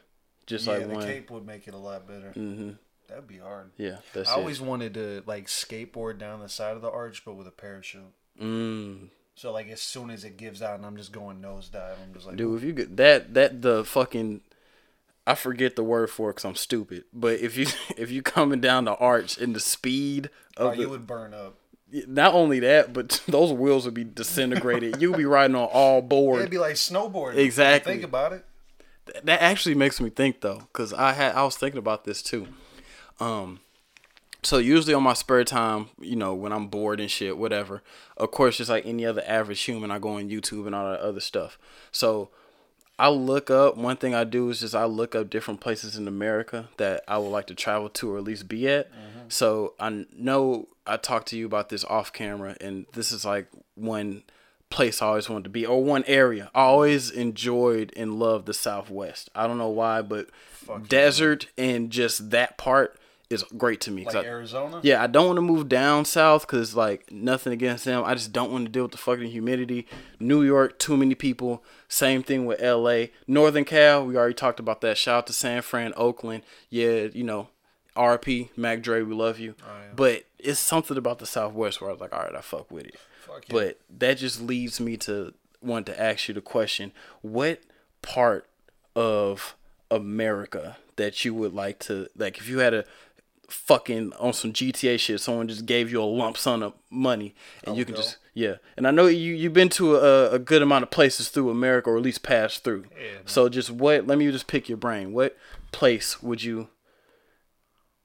just 0.46 0.66
yeah, 0.66 0.74
like 0.74 0.88
the 0.88 0.94
one. 0.94 1.06
cape 1.06 1.30
would 1.30 1.46
make 1.46 1.68
it 1.68 1.74
a 1.74 1.78
lot 1.78 2.06
better. 2.06 2.30
hmm 2.32 2.72
That'd 3.08 3.26
be 3.26 3.38
hard. 3.38 3.72
Yeah, 3.76 3.96
that's 4.14 4.30
I 4.30 4.34
always 4.34 4.58
wanted 4.58 4.94
to 4.94 5.22
like 5.26 5.46
skateboard 5.46 6.16
down 6.18 6.40
the 6.40 6.48
side 6.48 6.76
of 6.76 6.82
the 6.82 6.90
arch, 6.90 7.26
but 7.26 7.34
with 7.34 7.46
a 7.46 7.50
parachute. 7.50 8.12
Mm. 8.40 9.08
So 9.34 9.52
like 9.52 9.68
as 9.68 9.82
soon 9.82 10.10
as 10.10 10.24
it 10.24 10.38
gives 10.38 10.62
out 10.62 10.76
and 10.76 10.86
I'm 10.86 10.96
just 10.96 11.12
going 11.12 11.42
nosedive, 11.42 11.96
I'm 12.02 12.14
just 12.14 12.26
like, 12.26 12.36
Dude, 12.36 12.56
if 12.56 12.64
you 12.64 12.72
get 12.72 12.96
that 12.96 13.34
that 13.34 13.60
the 13.60 13.84
fucking 13.84 14.40
I 15.26 15.34
forget 15.34 15.76
the 15.76 15.84
word 15.84 16.10
for 16.10 16.30
it 16.30 16.34
because 16.34 16.44
I'm 16.44 16.54
stupid. 16.54 17.04
But 17.12 17.40
if 17.40 17.56
you 17.56 17.66
if 17.96 18.10
you 18.10 18.22
coming 18.22 18.60
down 18.60 18.84
the 18.84 18.96
arch 18.96 19.38
and 19.38 19.54
the 19.54 19.60
speed 19.60 20.30
oh, 20.56 20.68
of 20.68 20.76
the, 20.76 20.82
you 20.82 20.88
would 20.88 21.06
burn 21.06 21.34
up. 21.34 21.56
Not 22.06 22.34
only 22.34 22.60
that, 22.60 22.92
but 22.92 23.22
those 23.28 23.52
wheels 23.52 23.84
would 23.84 23.94
be 23.94 24.04
disintegrated. 24.04 25.00
You'd 25.00 25.16
be 25.16 25.24
riding 25.24 25.56
on 25.56 25.68
all 25.72 26.02
board. 26.02 26.40
It'd 26.40 26.50
be 26.50 26.58
like 26.58 26.74
snowboarding. 26.74 27.36
Exactly. 27.36 27.92
Think 27.92 28.04
about 28.04 28.32
it. 28.32 28.44
that 29.24 29.42
actually 29.42 29.74
makes 29.74 30.00
me 30.00 30.10
think 30.10 30.40
though, 30.40 30.62
because 30.72 30.92
I 30.92 31.12
had 31.12 31.34
I 31.34 31.44
was 31.44 31.56
thinking 31.56 31.78
about 31.78 32.04
this 32.04 32.22
too. 32.22 32.48
Um, 33.20 33.60
so 34.42 34.58
usually 34.58 34.94
on 34.94 35.02
my 35.04 35.12
spare 35.12 35.44
time, 35.44 35.90
you 36.00 36.16
know, 36.16 36.34
when 36.34 36.52
I'm 36.52 36.66
bored 36.66 37.00
and 37.00 37.10
shit, 37.10 37.38
whatever. 37.38 37.82
Of 38.16 38.32
course, 38.32 38.56
just 38.56 38.70
like 38.70 38.84
any 38.84 39.06
other 39.06 39.22
average 39.26 39.62
human, 39.62 39.90
I 39.90 39.98
go 39.98 40.16
on 40.16 40.28
YouTube 40.28 40.66
and 40.66 40.74
all 40.74 40.90
that 40.90 41.00
other 41.00 41.20
stuff. 41.20 41.58
So 41.92 42.30
I 42.98 43.08
look 43.08 43.50
up. 43.50 43.76
One 43.76 43.96
thing 43.96 44.14
I 44.14 44.24
do 44.24 44.48
is 44.50 44.60
just 44.60 44.74
I 44.74 44.84
look 44.84 45.14
up 45.14 45.30
different 45.30 45.60
places 45.60 45.96
in 45.96 46.06
America 46.06 46.68
that 46.76 47.02
I 47.08 47.18
would 47.18 47.30
like 47.30 47.46
to 47.48 47.54
travel 47.54 47.88
to 47.88 48.14
or 48.14 48.18
at 48.18 48.24
least 48.24 48.48
be 48.48 48.68
at. 48.68 48.90
Mm-hmm. 48.90 49.28
So 49.28 49.74
I 49.80 50.06
know 50.16 50.68
I 50.86 50.96
talked 50.98 51.28
to 51.28 51.36
you 51.36 51.46
about 51.46 51.68
this 51.68 51.84
off 51.84 52.12
camera, 52.12 52.56
and 52.60 52.86
this 52.92 53.12
is 53.12 53.24
like 53.24 53.48
one 53.74 54.22
place 54.70 55.02
I 55.02 55.06
always 55.06 55.28
wanted 55.28 55.44
to 55.44 55.50
be, 55.50 55.66
or 55.66 55.82
one 55.82 56.04
area. 56.06 56.50
I 56.54 56.62
always 56.62 57.10
enjoyed 57.10 57.92
and 57.96 58.18
loved 58.18 58.46
the 58.46 58.54
Southwest. 58.54 59.30
I 59.34 59.46
don't 59.46 59.58
know 59.58 59.68
why, 59.68 60.02
but 60.02 60.28
yeah. 60.68 60.78
desert 60.88 61.46
and 61.56 61.90
just 61.90 62.30
that 62.30 62.58
part 62.58 62.98
is 63.32 63.42
great 63.56 63.80
to 63.82 63.90
me. 63.90 64.04
Like 64.04 64.16
I- 64.16 64.24
Arizona. 64.24 64.80
yeah, 64.82 65.02
I 65.02 65.06
don't 65.06 65.26
want 65.26 65.36
to 65.38 65.42
move 65.42 65.68
down 65.68 66.04
south 66.04 66.46
because 66.46 66.74
like 66.76 67.10
nothing 67.10 67.52
against 67.52 67.84
them. 67.84 68.02
I 68.04 68.14
just 68.14 68.32
don't 68.32 68.52
want 68.52 68.66
to 68.66 68.70
deal 68.70 68.82
with 68.82 68.92
the 68.92 68.98
fucking 68.98 69.30
humidity. 69.30 69.86
New 70.20 70.42
York, 70.42 70.78
too 70.78 70.96
many 70.96 71.14
people. 71.14 71.64
Same 71.92 72.22
thing 72.22 72.46
with 72.46 72.62
L.A. 72.62 73.12
Northern 73.26 73.66
Cal, 73.66 74.06
we 74.06 74.16
already 74.16 74.32
talked 74.32 74.58
about 74.58 74.80
that. 74.80 74.96
Shout 74.96 75.14
out 75.14 75.26
to 75.26 75.34
San 75.34 75.60
Fran, 75.60 75.92
Oakland. 75.94 76.42
Yeah, 76.70 77.08
you 77.12 77.22
know, 77.22 77.48
RP, 77.94 78.48
Mac 78.56 78.80
Dre, 78.80 79.02
we 79.02 79.14
love 79.14 79.38
you. 79.38 79.54
Oh, 79.62 79.94
but 79.94 80.24
it's 80.38 80.58
something 80.58 80.96
about 80.96 81.18
the 81.18 81.26
Southwest 81.26 81.82
where 81.82 81.90
I 81.90 81.92
was 81.92 82.00
like, 82.00 82.14
all 82.14 82.22
right, 82.22 82.34
I 82.34 82.40
fuck 82.40 82.70
with 82.70 82.86
it. 82.86 82.96
Fuck 83.20 83.44
yeah. 83.46 83.52
But 83.52 83.80
that 83.98 84.14
just 84.14 84.40
leads 84.40 84.80
me 84.80 84.96
to 84.96 85.34
want 85.60 85.84
to 85.84 86.00
ask 86.00 86.28
you 86.28 86.34
the 86.34 86.40
question: 86.40 86.92
What 87.20 87.60
part 88.00 88.48
of 88.96 89.54
America 89.90 90.78
that 90.96 91.26
you 91.26 91.34
would 91.34 91.52
like 91.52 91.78
to 91.80 92.08
like? 92.16 92.38
If 92.38 92.48
you 92.48 92.60
had 92.60 92.72
a 92.72 92.86
fucking 93.48 94.12
on 94.18 94.32
some 94.32 94.52
GTA 94.52 94.98
shit, 94.98 95.20
someone 95.20 95.48
just 95.48 95.66
gave 95.66 95.90
you 95.90 96.02
a 96.02 96.04
lump 96.04 96.36
sum 96.36 96.62
of 96.62 96.72
money, 96.90 97.34
and 97.64 97.74
oh, 97.74 97.78
you 97.78 97.84
can 97.84 97.94
just 97.94 98.18
yeah. 98.34 98.56
And 98.76 98.86
I 98.86 98.90
know 98.90 99.06
you 99.06 99.34
you've 99.34 99.52
been 99.52 99.68
to 99.70 99.96
a, 99.96 100.30
a 100.32 100.38
good 100.38 100.62
amount 100.62 100.82
of 100.84 100.90
places 100.90 101.28
through 101.28 101.50
America, 101.50 101.90
or 101.90 101.96
at 101.96 102.02
least 102.02 102.22
passed 102.22 102.64
through. 102.64 102.84
Yeah, 102.92 103.18
so 103.26 103.48
just 103.48 103.70
what? 103.70 104.06
Let 104.06 104.18
me 104.18 104.30
just 104.30 104.46
pick 104.46 104.68
your 104.68 104.78
brain. 104.78 105.12
What 105.12 105.36
place 105.72 106.22
would 106.22 106.42
you? 106.42 106.68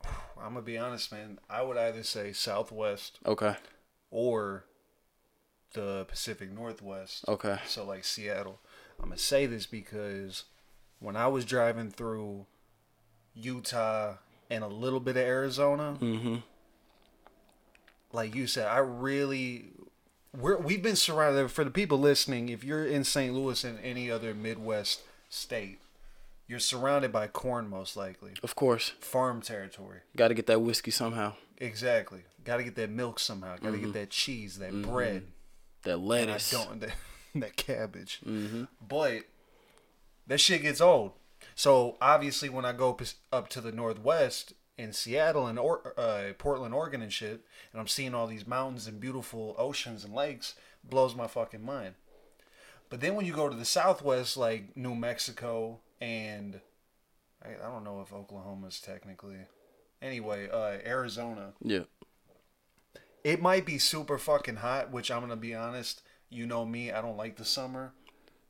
I'm 0.03 0.53
gonna 0.53 0.62
be 0.62 0.77
honest, 0.77 1.12
man. 1.12 1.39
I 1.50 1.62
would 1.62 1.77
either 1.77 2.03
say 2.03 2.32
Southwest 2.32 3.20
Okay. 3.25 3.56
or 4.12 4.65
the 5.74 6.06
Pacific 6.08 6.51
Northwest. 6.51 7.25
Okay. 7.27 7.58
So 7.67 7.86
like 7.86 8.03
Seattle. 8.06 8.60
I'm 9.00 9.10
gonna 9.10 9.17
say 9.17 9.46
this 9.46 9.65
because 9.65 10.46
when 11.00 11.15
I 11.15 11.27
was 11.27 11.44
driving 11.46 11.91
through 11.91 12.46
Utah 13.34 14.15
and 14.50 14.63
a 14.63 14.68
little 14.68 15.00
bit 15.00 15.18
of 15.18 15.24
Arizona, 15.24 15.98
Mm-hmm. 16.00 16.38
like 18.13 18.36
you 18.36 18.48
said, 18.48 18.68
I 18.68 18.80
really 18.80 19.72
we're 20.36 20.58
we've 20.58 20.84
been 20.84 20.96
surrounded 20.96 21.50
for 21.50 21.63
the 21.63 21.72
people 21.72 22.00
listening, 22.00 22.50
if 22.50 22.63
you're 22.63 22.86
in 22.86 23.04
St. 23.04 23.34
Louis 23.34 23.63
and 23.63 23.80
any 23.84 24.12
other 24.12 24.34
Midwest 24.34 25.01
state, 25.30 25.80
you're 26.48 26.60
surrounded 26.60 27.12
by 27.12 27.27
corn 27.27 27.70
most 27.70 27.98
likely. 27.98 28.34
Of 28.44 28.56
course, 28.56 28.94
Farm 29.00 29.42
territory. 29.42 30.00
got 30.16 30.30
to 30.30 30.34
get 30.34 30.48
that 30.48 30.62
whiskey 30.62 30.92
somehow. 30.92 31.34
Exactly. 31.58 32.24
Gotta 32.44 32.63
get 32.63 32.75
that 32.75 32.89
milk 32.89 33.20
somehow. 33.20 33.58
Gotta 33.58 33.77
get 33.77 33.88
mm-hmm. 33.88 33.92
that 33.94 34.10
cheese, 34.10 34.60
that 34.60 34.72
mm-hmm. 34.72 34.89
bread. 34.89 35.24
That 35.84 35.98
lettuce. 35.98 36.51
don't 36.51 36.80
that, 36.82 36.96
that 37.36 37.58
cabbage. 37.58 38.22
Mm-hmm. 38.25 38.66
But 38.88 39.24
that 40.27 40.39
shit 40.39 40.62
gets 40.62 40.82
old. 40.82 41.13
So 41.58 41.98
obviously, 42.00 42.50
when 42.50 42.66
I 42.66 42.72
go 42.72 42.96
up 43.34 43.50
to 43.50 43.62
the 43.62 43.72
northwest 43.72 44.54
in 44.78 44.94
Seattle 44.94 45.48
and 45.48 45.58
or- 45.58 46.00
uh, 46.00 46.34
Portland, 46.38 46.76
Oregon, 46.76 47.02
and 47.02 47.12
shit, 47.12 47.44
and 47.72 47.82
I'm 47.82 47.88
seeing 47.88 48.14
all 48.14 48.28
these 48.28 48.46
mountains 48.46 48.86
and 48.86 49.00
beautiful 49.00 49.56
oceans 49.58 50.04
and 50.06 50.14
lakes, 50.14 50.54
blows 50.84 51.16
my 51.16 51.26
fucking 51.26 51.66
mind. 51.66 51.96
But 52.92 53.02
then 53.02 53.16
when 53.16 53.26
you 53.26 53.34
go 53.34 53.50
to 53.50 53.56
the 53.56 53.66
southwest, 53.66 54.38
like 54.38 54.78
New 54.78 54.94
Mexico 54.94 55.80
and 56.00 56.62
I, 57.44 57.56
I 57.56 57.72
don't 57.72 57.84
know 57.84 58.02
if 58.02 58.14
Oklahoma's 58.14 58.80
technically. 58.80 59.40
Anyway, 60.00 60.48
uh, 60.52 60.78
Arizona 60.88 61.54
Yeah. 61.60 61.86
it 63.24 63.42
might 63.42 63.66
be 63.66 63.80
super 63.80 64.20
fucking 64.20 64.58
hot, 64.58 64.92
which 64.92 65.10
I'm 65.10 65.22
gonna 65.22 65.36
be 65.36 65.56
honest. 65.56 66.04
You 66.30 66.46
know 66.46 66.68
me, 66.68 66.92
I 66.92 67.02
don't 67.02 67.18
like 67.18 67.38
the 67.38 67.46
summer, 67.46 67.94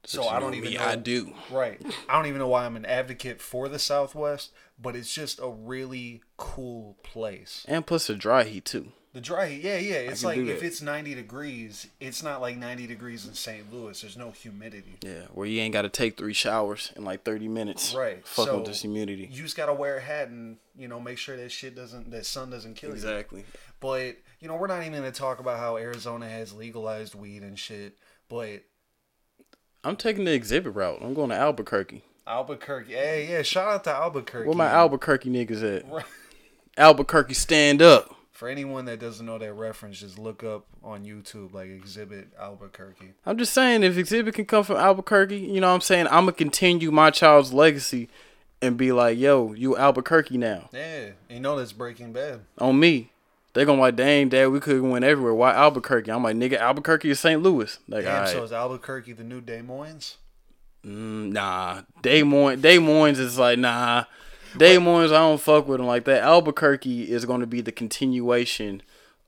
so 0.04 0.28
I 0.28 0.40
don't 0.40 0.54
even 0.54 0.72
me, 0.72 0.78
know. 0.78 0.84
I 0.84 0.96
do. 0.96 1.34
Right, 1.52 1.82
I 2.08 2.16
don't 2.16 2.28
even 2.28 2.40
know 2.40 2.48
why 2.48 2.66
I'm 2.66 2.76
an 2.76 2.86
advocate 2.86 3.42
for 3.42 3.68
the 3.68 3.80
Southwest, 3.80 4.52
but 4.80 4.96
it's 4.96 5.14
just 5.14 5.40
a 5.40 5.50
really 5.50 6.22
cool 6.38 6.98
place. 7.04 7.66
And 7.68 7.86
plus 7.86 8.08
the 8.08 8.16
dry 8.16 8.44
heat 8.44 8.66
too. 8.66 8.92
The 9.14 9.22
dry 9.22 9.48
heat, 9.48 9.64
yeah, 9.64 9.78
yeah. 9.78 9.96
It's 9.96 10.24
like 10.24 10.38
if 10.38 10.62
it's 10.62 10.80
90 10.80 11.16
degrees, 11.16 11.88
it's 12.00 12.22
not 12.22 12.40
like 12.40 12.56
90 12.56 12.86
degrees 12.86 13.26
in 13.26 13.34
St. 13.34 13.74
Louis. 13.74 14.00
There's 14.00 14.16
no 14.16 14.30
humidity. 14.30 14.98
Yeah, 15.02 15.24
where 15.34 15.48
you 15.48 15.60
ain't 15.60 15.74
got 15.74 15.82
to 15.84 15.90
take 15.90 16.18
three 16.18 16.34
showers 16.34 16.94
in 16.96 17.04
like 17.04 17.24
30 17.24 17.48
minutes. 17.48 17.96
Right. 17.96 18.26
Fuck 18.28 18.46
so 18.46 18.58
with 18.58 18.68
this 18.68 18.82
humidity. 18.84 19.28
You 19.32 19.42
just 19.42 19.58
gotta 19.58 19.74
wear 19.74 19.98
a 19.98 20.02
hat 20.02 20.28
and 20.28 20.58
you 20.78 20.88
know 20.88 21.00
make 21.00 21.18
sure 21.18 21.36
that 21.36 21.52
shit 21.52 21.76
doesn't 21.76 22.12
that 22.12 22.28
sun 22.28 22.52
doesn't 22.52 22.76
kill 22.76 22.92
you. 22.92 22.96
Exactly. 22.96 23.44
But 23.80 24.18
you 24.40 24.48
know, 24.48 24.56
we're 24.56 24.68
not 24.68 24.82
even 24.82 24.94
gonna 24.94 25.12
talk 25.12 25.40
about 25.40 25.58
how 25.58 25.78
Arizona 25.78 26.30
has 26.30 26.54
legalized 26.54 27.16
weed 27.16 27.42
and 27.42 27.58
shit. 27.58 27.98
But 28.30 28.66
I'm 29.84 29.96
taking 29.96 30.26
the 30.26 30.40
Xzibit 30.40 30.76
route. 30.76 31.00
I'm 31.02 31.14
going 31.14 31.30
to 31.30 31.36
Albuquerque. 31.36 32.04
Albuquerque, 32.26 32.92
hey, 32.94 33.28
yeah, 33.30 33.42
shout 33.42 33.70
out 33.70 33.84
to 33.86 33.92
Albuquerque. 33.92 34.48
Where 34.48 34.58
my 34.58 34.68
Albuquerque 34.68 35.30
niggas 35.30 35.78
at? 35.78 36.06
Albuquerque, 36.78 37.34
stand 37.34 37.82
up. 37.82 38.14
For 38.32 38.50
anyone 38.50 38.86
that 38.86 39.00
doesn't 39.00 39.26
know 39.26 39.38
that 39.38 39.54
reference, 39.54 40.00
just 40.00 40.20
look 40.20 40.44
up 40.44 40.66
on 40.84 41.06
YouTube 41.06 41.54
like 41.54 41.70
Xzibit 41.70 42.26
Albuquerque. 42.40 43.14
I'm 43.26 43.38
just 43.38 43.54
saying, 43.54 43.82
if 43.84 43.96
Xzibit 43.96 44.34
can 44.34 44.46
come 44.46 44.64
from 44.64 44.76
Albuquerque, 44.76 45.38
you 45.38 45.62
know 45.62 45.70
what 45.70 45.76
I'm 45.76 45.82
saying? 45.82 46.08
I'm 46.08 46.26
going 46.26 46.34
to 46.34 46.34
continue 46.34 46.92
my 46.92 47.10
child's 47.10 47.54
legacy 47.54 48.10
and 48.62 48.78
be 48.78 48.92
like, 48.92 49.18
yo, 49.18 49.54
you 49.54 49.78
Albuquerque 49.78 50.38
now. 50.38 50.70
Yeah, 50.74 51.12
you 51.30 51.40
know 51.40 51.58
that's 51.58 51.72
Breaking 51.72 52.14
Bad. 52.14 52.42
On 52.60 52.80
me. 52.80 53.12
They 53.58 53.66
going 53.66 53.80
to 53.80 53.82
like, 53.82 53.96
dang, 53.96 54.30
dad, 54.30 54.50
we 54.50 54.60
could 54.60 54.84
win 54.84 55.04
everywhere. 55.04 55.34
Why 55.34 55.52
Albuquerque? 55.52 56.12
I'm 56.12 56.22
like, 56.22 56.36
nigga, 56.36 56.60
Albuquerque 56.60 57.10
is 57.10 57.20
St. 57.20 57.42
Louis. 57.42 57.80
Like, 57.88 58.04
Damn, 58.04 58.22
all 58.22 58.28
so 58.28 58.36
right. 58.36 58.44
is 58.44 58.54
Albuquerque 58.54 59.14
the 59.14 59.24
new 59.24 59.42
Des 59.42 59.64
Moines? 59.64 60.18
Mm, 60.86 61.32
nah, 61.32 61.82
Des 62.04 62.22
Moines, 62.22 62.62
Des 62.62 62.78
Moines 62.78 63.18
is 63.18 63.40
like 63.40 63.58
nah. 63.58 64.04
Des 64.56 64.78
Moines, 64.78 65.12
I 65.12 65.18
don't 65.18 65.42
fuck 65.42 65.68
with 65.68 65.80
them 65.80 65.88
like 65.88 66.06
that. 66.06 66.22
Albuquerque 66.22 67.12
is 67.12 67.26
going 67.26 67.42
to 67.42 67.48
be 67.48 67.62
the 67.62 67.72
continuation 67.72 68.84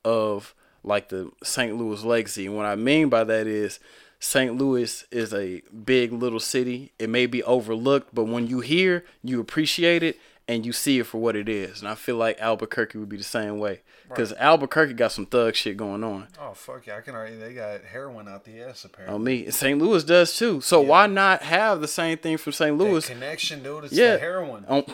of 0.06 0.54
like 0.84 1.10
the 1.10 1.32
St. 1.44 1.76
Louis 1.76 2.04
legacy. 2.04 2.46
And 2.46 2.56
what 2.56 2.68
I 2.68 2.76
mean 2.76 3.10
by 3.10 3.24
that 3.24 3.48
is 3.48 3.80
St. 4.20 4.56
Louis 4.56 5.06
is 5.10 5.34
a 5.34 5.64
big 5.72 6.14
little 6.14 6.40
city. 6.40 6.92
It 7.00 7.10
may 7.10 7.26
be 7.26 7.42
overlooked, 7.42 8.14
but 8.14 8.26
when 8.26 8.46
you 8.46 8.60
hear, 8.60 9.06
you 9.24 9.40
appreciate 9.40 10.04
it 10.04 10.20
and 10.50 10.66
you 10.66 10.74
see 10.74 11.00
it 11.00 11.06
for 11.06 11.20
what 11.20 11.36
it 11.38 11.48
is. 11.48 11.80
And 11.80 11.88
I 11.88 11.96
feel 11.96 12.16
like 12.18 12.38
Albuquerque 12.42 12.98
would 12.98 13.08
be 13.08 13.16
the 13.18 13.24
same 13.24 13.60
way 13.60 13.82
because 14.10 14.34
Albuquerque 14.34 14.94
got 14.96 15.12
some 15.12 15.26
thug 15.26 15.56
shit 15.56 15.78
going 15.78 16.04
on. 16.04 16.28
Oh 16.42 16.54
fuck 16.54 16.86
yeah, 16.88 16.98
I 16.98 17.02
can 17.02 17.16
already. 17.16 17.36
They 17.38 17.54
got 17.54 17.84
heroin 17.84 18.28
out 18.28 18.44
the 18.44 18.60
ass 18.62 18.84
apparently. 18.84 19.16
On 19.16 19.24
me, 19.24 19.52
St. 19.52 19.80
Louis 19.80 20.04
does 20.04 20.36
too. 20.36 20.60
So 20.62 20.82
why 20.82 21.08
not 21.08 21.44
have 21.44 21.80
the 21.82 21.88
same 21.88 22.18
thing 22.18 22.38
from 22.38 22.52
St. 22.54 22.78
That 22.78 22.84
Louis? 22.84 23.08
connection, 23.08 23.64
dude. 23.64 23.86
It's 23.86 23.94
Yeah. 23.94 24.14
the 24.14 24.20
heroin. 24.20 24.66
On, 24.68 24.84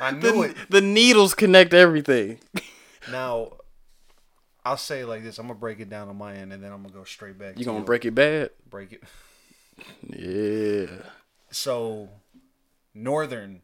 I 0.00 0.10
knew 0.12 0.20
the, 0.20 0.40
it. 0.42 0.56
the 0.70 0.80
needles 0.80 1.34
connect 1.34 1.74
everything. 1.74 2.38
Now, 3.10 3.52
I'll 4.66 4.76
say 4.76 5.00
it 5.00 5.06
like 5.06 5.22
this. 5.22 5.38
I'm 5.38 5.46
gonna 5.46 5.58
break 5.58 5.80
it 5.80 5.88
down 5.88 6.10
on 6.10 6.16
my 6.18 6.34
end, 6.34 6.52
and 6.52 6.62
then 6.62 6.70
I'm 6.72 6.82
gonna 6.82 6.92
go 6.92 7.04
straight 7.04 7.38
back. 7.38 7.52
You 7.56 7.60
to 7.60 7.64
gonna 7.64 7.78
your- 7.78 7.86
break 7.86 8.04
it 8.04 8.10
bad? 8.14 8.50
break 8.68 8.92
it. 8.92 9.02
Yeah. 10.06 10.94
So, 11.50 12.10
northern 13.02 13.62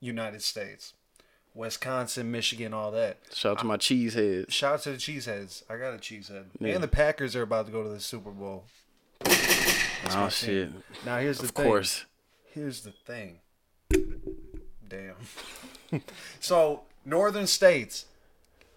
United 0.00 0.42
States, 0.42 0.94
Wisconsin, 1.54 2.30
Michigan, 2.30 2.72
all 2.72 2.90
that. 2.92 3.18
Shout 3.32 3.52
out 3.52 3.58
to 3.60 3.64
my 3.66 3.76
cheese 3.76 4.14
heads. 4.14 4.52
Shout 4.52 4.74
out 4.74 4.82
to 4.82 4.92
the 4.92 4.96
cheeseheads. 4.98 5.62
I 5.68 5.76
got 5.76 5.94
a 5.94 5.98
cheesehead. 5.98 6.44
Yeah. 6.60 6.74
And 6.74 6.82
the 6.84 6.88
Packers 6.88 7.34
are 7.34 7.42
about 7.42 7.66
to 7.66 7.72
go 7.72 7.82
to 7.82 7.88
the 7.88 8.00
Super 8.00 8.30
Bowl. 8.30 8.64
Oh 10.10 10.28
shit! 10.30 10.70
Now 11.04 11.18
here's 11.18 11.38
the 11.38 11.44
Of 11.44 11.50
thing. 11.50 11.66
course. 11.66 12.04
Here's 12.54 12.82
the 12.82 12.92
thing. 12.92 13.40
Damn. 14.88 15.16
so 16.40 16.82
northern 17.04 17.46
states, 17.46 18.06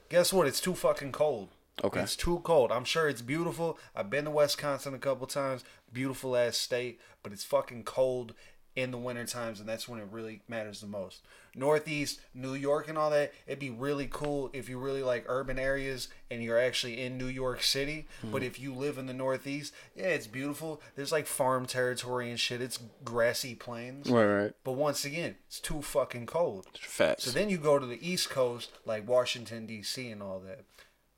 guess 0.10 0.34
what? 0.34 0.48
It's 0.48 0.60
too 0.60 0.74
fucking 0.74 1.12
cold. 1.12 1.50
Okay. 1.84 2.02
It's 2.02 2.16
too 2.16 2.40
cold. 2.44 2.72
I'm 2.72 2.84
sure 2.84 3.08
it's 3.08 3.22
beautiful. 3.22 3.78
I've 3.96 4.10
been 4.10 4.26
to 4.26 4.32
Wisconsin 4.32 4.94
a 4.94 5.00
couple 5.00 5.26
times. 5.26 5.64
Beautiful 5.92 6.36
ass 6.36 6.58
state, 6.58 7.00
but 7.24 7.32
it's 7.32 7.44
fucking 7.44 7.84
cold 7.84 8.34
in 8.76 8.92
the 8.92 8.98
winter 8.98 9.26
times, 9.26 9.60
and 9.60 9.68
that's 9.68 9.88
when 9.88 10.00
it 10.00 10.08
really 10.12 10.42
matters 10.48 10.80
the 10.80 10.88
most. 10.88 11.22
Northeast, 11.54 12.22
New 12.34 12.54
York, 12.54 12.88
and 12.88 12.98
all 12.98 13.10
that. 13.10 13.34
It'd 13.46 13.60
be 13.60 13.70
really 13.70 14.08
cool 14.10 14.50
if 14.54 14.70
you 14.70 14.80
really 14.80 15.04
like 15.04 15.26
urban 15.28 15.60
areas 15.60 16.08
and 16.30 16.42
you're 16.42 16.60
actually 16.60 17.02
in 17.02 17.18
New 17.18 17.26
York 17.26 17.62
City. 17.62 18.08
But 18.24 18.44
if 18.44 18.58
you 18.58 18.74
live 18.74 18.98
in 18.98 19.08
the 19.08 19.14
Northeast, 19.14 19.74
yeah, 19.94 20.08
it's 20.08 20.28
beautiful. 20.28 20.82
There's 20.96 21.12
like 21.12 21.28
farm 21.28 21.66
territory 21.66 22.30
and 22.30 22.40
shit. 22.40 22.62
It's 22.62 22.80
grassy 23.04 23.56
plains. 23.56 24.10
Right, 24.10 24.24
right. 24.26 24.54
But 24.64 24.74
once 24.74 25.04
again, 25.04 25.36
it's 25.48 25.60
too 25.60 25.82
fucking 25.82 26.28
cold. 26.28 26.68
Facts. 26.80 27.26
So 27.26 27.32
then 27.32 27.50
you 27.50 27.58
go 27.58 27.78
to 27.78 27.86
the 27.86 28.00
East 28.08 28.30
Coast, 28.30 28.72
like 28.86 29.08
Washington 29.08 29.66
D.C. 29.66 30.10
and 30.10 30.24
all 30.24 30.40
that. 30.40 30.64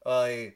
Uh, 0.06 0.52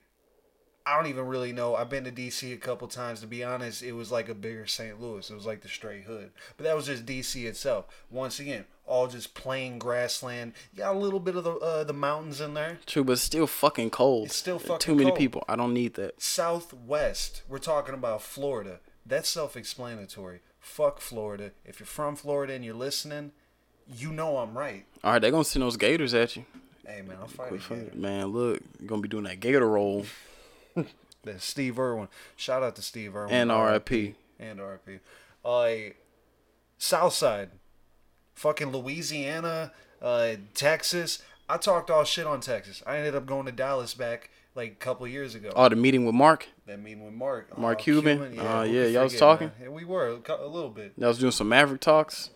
I 0.87 0.95
don't 0.95 1.07
even 1.07 1.25
really 1.27 1.51
know. 1.51 1.75
I've 1.75 1.89
been 1.89 2.05
to 2.05 2.11
D.C. 2.11 2.53
a 2.53 2.57
couple 2.57 2.87
times. 2.87 3.19
To 3.19 3.27
be 3.27 3.43
honest, 3.43 3.83
it 3.83 3.91
was 3.91 4.09
like 4.09 4.29
a 4.29 4.33
bigger 4.33 4.65
St. 4.65 5.01
Louis. 5.01 5.29
It 5.29 5.33
was 5.33 5.45
like 5.45 5.59
the 5.59 5.67
straight 5.67 6.03
hood. 6.03 6.31
But 6.55 6.63
that 6.63 6.77
was 6.77 6.85
just 6.85 7.05
D.C. 7.05 7.45
itself. 7.45 7.87
Once 8.09 8.39
again, 8.39 8.63
all 8.85 9.07
just 9.07 9.33
plain 9.33 9.79
grassland. 9.79 10.53
You 10.71 10.79
got 10.79 10.95
a 10.95 10.99
little 10.99 11.19
bit 11.19 11.35
of 11.35 11.43
the 11.43 11.51
uh, 11.55 11.83
the 11.83 11.91
mountains 11.91 12.39
in 12.39 12.53
there. 12.53 12.79
True, 12.85 13.03
but 13.03 13.19
still 13.19 13.47
fucking 13.47 13.89
cold. 13.89 14.27
It's 14.27 14.37
still 14.37 14.59
fucking 14.59 14.79
Too 14.79 14.95
many 14.95 15.09
cold. 15.09 15.19
people. 15.19 15.43
I 15.49 15.57
don't 15.57 15.73
need 15.73 15.95
that. 15.95 16.21
Southwest. 16.21 17.41
We're 17.49 17.57
talking 17.57 17.93
about 17.93 18.21
Florida. 18.21 18.79
That's 19.05 19.27
self-explanatory. 19.27 20.39
Fuck 20.61 21.01
Florida. 21.01 21.51
If 21.65 21.81
you're 21.81 21.87
from 21.87 22.15
Florida 22.15 22.53
and 22.53 22.63
you're 22.63 22.73
listening, 22.73 23.31
you 23.93 24.13
know 24.13 24.37
I'm 24.37 24.57
right. 24.57 24.85
All 25.03 25.11
right, 25.11 25.21
they're 25.21 25.31
gonna 25.31 25.43
send 25.43 25.63
those 25.63 25.75
gators 25.77 26.13
at 26.13 26.37
you. 26.37 26.45
Hey 26.85 27.01
man, 27.01 27.17
I'll 27.19 27.27
fight. 27.27 27.93
Man, 27.93 28.27
look, 28.27 28.61
you're 28.79 28.87
gonna 28.87 29.01
be 29.01 29.09
doing 29.09 29.25
that 29.25 29.41
gator 29.41 29.67
roll 29.67 30.05
That's 31.23 31.43
Steve 31.45 31.77
Irwin. 31.79 32.07
Shout 32.35 32.63
out 32.63 32.75
to 32.77 32.81
Steve 32.81 33.15
Irwin. 33.15 33.33
and 33.33 33.51
RIP. 33.51 34.15
and 34.39 34.59
RIP. 34.61 35.01
Uh, 35.43 35.93
South 36.77 37.13
Side, 37.13 37.49
fucking 38.35 38.71
Louisiana, 38.71 39.71
uh, 40.01 40.33
Texas. 40.53 41.21
I 41.49 41.57
talked 41.57 41.89
all 41.89 42.03
shit 42.03 42.27
on 42.27 42.41
Texas. 42.41 42.83
I 42.85 42.97
ended 42.97 43.15
up 43.15 43.25
going 43.25 43.45
to 43.45 43.51
Dallas 43.51 43.93
back 43.93 44.29
like 44.53 44.71
a 44.73 44.75
couple 44.75 45.07
years 45.07 45.33
ago. 45.35 45.51
Oh, 45.55 45.69
the 45.69 45.75
meeting 45.75 46.05
with 46.05 46.13
Mark. 46.15 46.47
that 46.65 46.79
meeting 46.81 47.05
with 47.05 47.13
Mark. 47.13 47.57
Mark 47.57 47.79
Oh, 47.79 47.83
Cuban? 47.83 48.37
Uh, 48.39 48.63
yeah, 48.63 48.83
could 48.83 48.93
y'all 48.93 49.03
was 49.05 49.15
talking? 49.17 49.47
man? 49.47 49.55
Yeah, 49.63 49.69
we 49.69 49.85
were 49.85 50.07
a 50.07 50.45
little 50.47 50.69
bit. 50.69 50.99
That 50.99 51.07
was 51.07 51.19
doing 51.19 51.31
some 51.31 51.49
Maverick 51.49 51.81
talks. 51.81 52.29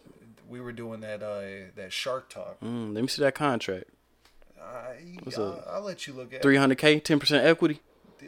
We 0.47 0.59
were 0.61 0.71
doing 0.73 0.99
that 1.01 1.21
uh, 1.23 1.71
that 1.75 1.93
Shark 1.93 2.29
Talk. 2.29 2.59
Mm, 2.61 2.93
let 2.93 3.01
me 3.01 3.07
see 3.07 3.21
that 3.21 3.35
contract. 3.35 3.85
I, 4.61 4.95
What's 5.23 5.37
I'll, 5.37 5.45
up? 5.53 5.67
I'll 5.69 5.81
let 5.81 6.07
you 6.07 6.13
look 6.13 6.27
at 6.33 6.39
it 6.39 6.41
Three 6.41 6.57
hundred 6.57 6.77
k, 6.77 6.99
ten 6.99 7.19
percent 7.19 7.45
equity, 7.45 7.79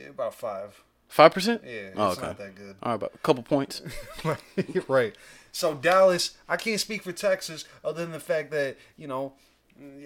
about 0.10 0.34
five. 0.36 0.84
five 1.08 1.34
percent. 1.34 1.62
Yeah, 1.66 1.72
it's 1.72 2.00
Oh, 2.00 2.12
okay. 2.12 2.22
not 2.22 2.38
that 2.38 2.56
good. 2.56 2.76
All 2.84 2.92
right, 2.92 2.96
about 2.96 3.12
a 3.16 3.18
couple 3.20 3.44
points. 3.44 3.82
right. 4.88 5.16
So 5.52 5.76
Dallas, 5.76 6.32
I 6.50 6.58
can't 6.58 6.80
speak 6.80 7.04
for 7.04 7.12
Texas 7.12 7.66
other 7.84 8.02
than 8.02 8.12
the 8.12 8.20
fact 8.20 8.52
that 8.52 8.78
you 8.98 9.08
know 9.08 9.34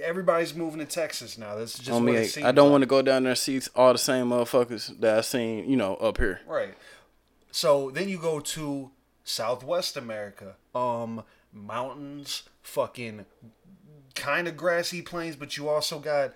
everybody's 0.02 0.54
moving 0.56 0.80
to 0.80 0.86
Texas 0.86 1.38
now. 1.38 1.56
That's 1.56 1.78
just 1.78 1.92
what 2.02 2.14
it 2.16 2.28
seems 2.30 2.46
I 2.46 2.52
don't 2.52 2.68
like. 2.68 2.72
want 2.74 2.82
to 2.84 2.88
go 2.88 3.02
down 3.02 3.24
there 3.24 3.32
and 3.32 3.38
see 3.40 3.60
all 3.76 3.92
the 3.94 4.00
same 4.00 4.30
motherfuckers 4.30 5.00
that 5.00 5.18
I 5.18 5.22
seen, 5.22 5.70
you 5.70 5.76
know, 5.78 5.96
up 5.96 6.18
here. 6.18 6.42
Right. 6.48 6.74
So 7.52 7.90
then 7.92 8.08
you 8.10 8.18
go 8.18 8.40
to 8.40 8.92
Southwest 9.24 9.98
America. 9.98 10.56
Um, 10.76 11.24
mountains, 11.54 12.44
fucking 12.62 13.26
kind 14.16 14.48
of 14.48 14.56
grassy 14.58 15.02
plains, 15.02 15.36
but 15.36 15.58
you 15.58 15.68
also 15.70 16.00
got 16.00 16.34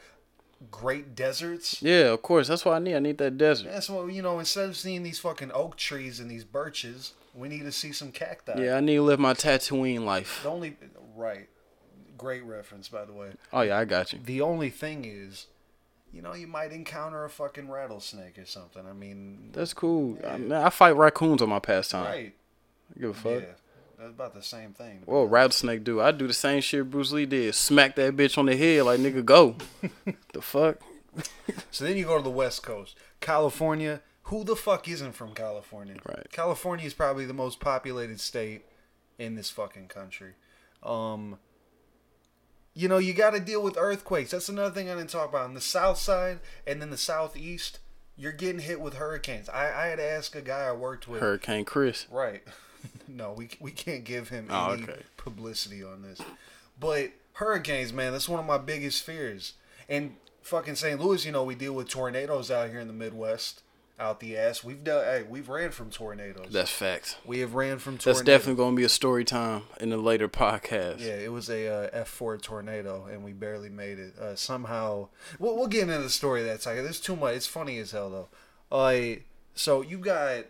great 0.70 1.16
deserts. 1.16 1.82
Yeah, 1.82 2.12
of 2.12 2.22
course. 2.22 2.48
That's 2.48 2.64
what 2.66 2.76
I 2.76 2.80
need. 2.80 2.96
I 2.96 3.00
need 3.00 3.18
that 3.18 3.38
desert. 3.38 3.70
That's 3.72 3.90
what 3.90 4.08
you 4.14 4.22
know. 4.22 4.40
Instead 4.40 4.70
of 4.70 4.78
seeing 4.78 5.04
these 5.04 5.20
fucking 5.20 5.52
oak 5.54 5.78
trees 5.78 6.20
and 6.20 6.30
these 6.30 6.44
birches, 6.44 7.14
we 7.34 7.48
need 7.50 7.62
to 7.64 7.72
see 7.72 7.92
some 7.92 8.12
cacti. 8.12 8.62
Yeah, 8.64 8.76
I 8.76 8.80
need 8.80 8.96
to 8.96 9.02
live 9.02 9.20
my 9.20 9.34
Tatooine 9.34 10.06
life. 10.06 10.42
The 10.44 10.50
only 10.50 10.78
right, 11.16 11.48
great 12.18 12.44
reference 12.44 12.90
by 12.90 13.06
the 13.06 13.14
way. 13.14 13.32
Oh 13.52 13.62
yeah, 13.62 13.78
I 13.78 13.86
got 13.86 14.14
you. 14.14 14.20
The 14.24 14.42
only 14.42 14.70
thing 14.70 15.06
is, 15.06 15.48
you 16.14 16.22
know, 16.22 16.34
you 16.34 16.48
might 16.48 16.72
encounter 16.72 17.24
a 17.24 17.30
fucking 17.30 17.70
rattlesnake 17.70 18.38
or 18.38 18.46
something. 18.46 18.84
I 18.86 18.94
mean, 18.94 19.50
That's 19.54 19.74
cool. 19.74 20.18
I, 20.28 20.38
man, 20.38 20.62
I 20.62 20.70
fight 20.70 20.96
raccoons 20.96 21.42
on 21.42 21.50
my 21.50 21.60
pastime. 21.60 22.06
right? 22.06 22.34
I 22.96 23.00
give 23.00 23.10
a 23.12 23.14
fuck. 23.14 23.42
Yeah, 23.42 23.48
that's 24.02 24.14
about 24.14 24.34
the 24.34 24.42
same 24.42 24.74
thing. 24.74 25.04
Well, 25.06 25.28
rattlesnake 25.28 25.84
do. 25.84 26.02
I 26.02 26.12
do 26.12 26.26
the 26.26 26.34
same 26.34 26.62
shit 26.62 26.90
Bruce 26.90 27.12
Lee 27.12 27.28
did. 27.28 27.54
Smack 27.54 27.96
that 27.98 28.16
bitch 28.16 28.36
on 28.36 28.48
the 28.48 28.58
head 28.58 28.84
like 28.84 29.00
nigga 29.00 29.24
go. 29.24 29.58
the 30.34 30.42
fuck? 30.42 30.78
So 31.70 31.86
then 31.86 31.98
you 31.98 32.06
go 32.06 32.18
to 32.18 32.24
the 32.24 32.32
West 32.32 32.64
Coast, 32.64 32.98
California. 33.20 34.02
Who 34.24 34.44
the 34.44 34.56
fuck 34.56 34.88
isn't 34.88 35.12
from 35.12 35.36
California? 35.36 35.98
Right. 36.04 36.32
California 36.32 36.86
is 36.86 36.96
probably 36.96 37.26
the 37.26 37.34
most 37.34 37.60
populated 37.60 38.20
state 38.20 38.66
in 39.20 39.36
this 39.36 39.52
fucking 39.52 39.88
country. 39.90 40.34
Um, 40.82 41.38
you 42.74 42.88
know, 42.88 42.98
you 42.98 43.14
got 43.14 43.32
to 43.32 43.40
deal 43.40 43.62
with 43.62 43.78
earthquakes. 43.78 44.32
That's 44.32 44.50
another 44.50 44.74
thing 44.74 44.90
I 44.90 44.96
didn't 44.96 45.12
talk 45.12 45.30
about. 45.30 45.46
On 45.46 45.54
the 45.54 45.62
south 45.62 46.00
side 46.00 46.40
and 46.66 46.82
then 46.82 46.90
the 46.90 46.98
southeast, 46.98 47.80
you're 48.16 48.32
getting 48.32 48.62
hit 48.62 48.82
with 48.82 48.96
hurricanes. 48.96 49.48
I, 49.50 49.66
I 49.66 49.88
had 49.88 49.98
to 49.98 50.10
ask 50.10 50.36
a 50.36 50.42
guy 50.42 50.68
I 50.68 50.72
worked 50.72 51.08
with. 51.08 51.22
Hurricane 51.22 51.66
Chris. 51.66 52.08
Right. 52.10 52.42
no, 53.08 53.34
we 53.34 53.50
we 53.60 53.72
can't 53.72 54.04
give 54.04 54.30
him 54.30 54.48
Oh, 54.50 54.72
any 54.72 54.84
okay. 54.84 55.02
publicity 55.18 55.84
on 55.84 56.02
this. 56.02 56.20
But 56.80 57.12
hurricanes, 57.34 57.94
man, 57.94 58.12
that's 58.12 58.30
one 58.30 58.40
of 58.40 58.46
my 58.46 58.58
biggest 58.58 59.04
fears. 59.04 59.54
And 59.90 60.16
fucking 60.42 60.76
St. 60.76 61.00
Louis, 61.00 61.26
you 61.26 61.32
know, 61.32 61.44
we 61.44 61.56
deal 61.56 61.74
with 61.74 61.90
tornadoes 61.90 62.50
out 62.50 62.70
here 62.70 62.80
in 62.80 62.88
the 62.88 62.94
Midwest, 62.94 63.62
out 64.00 64.20
the 64.20 64.36
ass. 64.38 64.64
We've 64.64 64.84
done, 64.84 65.04
hey, 65.04 65.24
we've 65.30 65.50
ran 65.50 65.70
from 65.72 65.90
tornadoes. 65.92 66.48
That's 66.50 66.72
fact. 66.72 67.18
we 67.26 67.40
have 67.40 67.54
ran 67.54 67.78
from 67.78 67.98
tornadoes. 67.98 68.24
That's 68.24 68.26
definitely 68.26 68.64
gonna 68.64 68.76
be 68.76 68.84
a 68.84 68.90
story 68.90 69.24
time 69.26 69.64
in 69.80 69.92
a 69.94 69.98
later 69.98 70.28
podcast. 70.28 71.00
Yeah, 71.02 71.18
it 71.18 71.32
was 71.32 71.50
a 71.50 71.68
uh, 71.94 72.04
F4 72.06 72.42
tornado, 72.42 73.06
and 73.12 73.24
we 73.24 73.34
barely 73.34 73.70
made 73.70 74.00
it. 74.00 74.18
Uh, 74.18 74.36
somehow, 74.36 75.10
we'll, 75.38 75.56
we'll 75.56 75.68
get 75.68 75.84
into 75.84 76.00
the 76.00 76.10
story 76.10 76.42
of 76.42 76.48
that 76.48 76.62
second. 76.64 76.84
There's 76.86 77.00
too 77.02 77.16
much. 77.16 77.36
It's 77.36 77.48
funny 77.48 77.78
as 77.78 77.92
hell 77.92 78.10
though. 78.10 78.76
Uh, 78.76 79.18
so 79.54 79.82
you 79.82 79.98
got 80.00 80.46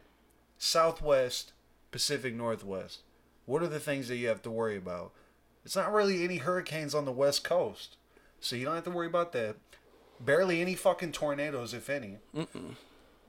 Southwest, 0.58 1.54
Pacific 1.92 2.34
Northwest. 2.34 3.00
What 3.46 3.62
are 3.62 3.68
the 3.68 3.80
things 3.80 4.08
that 4.08 4.18
you 4.18 4.28
have 4.28 4.42
to 4.44 4.52
worry 4.52 4.78
about? 4.78 5.12
It's 5.66 5.76
not 5.76 5.92
really 5.92 6.24
any 6.24 6.38
hurricanes 6.38 6.96
on 6.96 7.06
the 7.06 7.12
West 7.12 7.44
Coast, 7.44 7.98
so 8.40 8.56
you 8.56 8.66
don't 8.66 8.76
have 8.76 8.84
to 8.86 8.90
worry 8.90 9.08
about 9.08 9.32
that. 9.34 9.58
Barely 10.20 10.62
any 10.62 10.76
fucking 10.76 11.12
tornadoes, 11.12 11.74
if 11.74 11.90
any. 11.90 12.18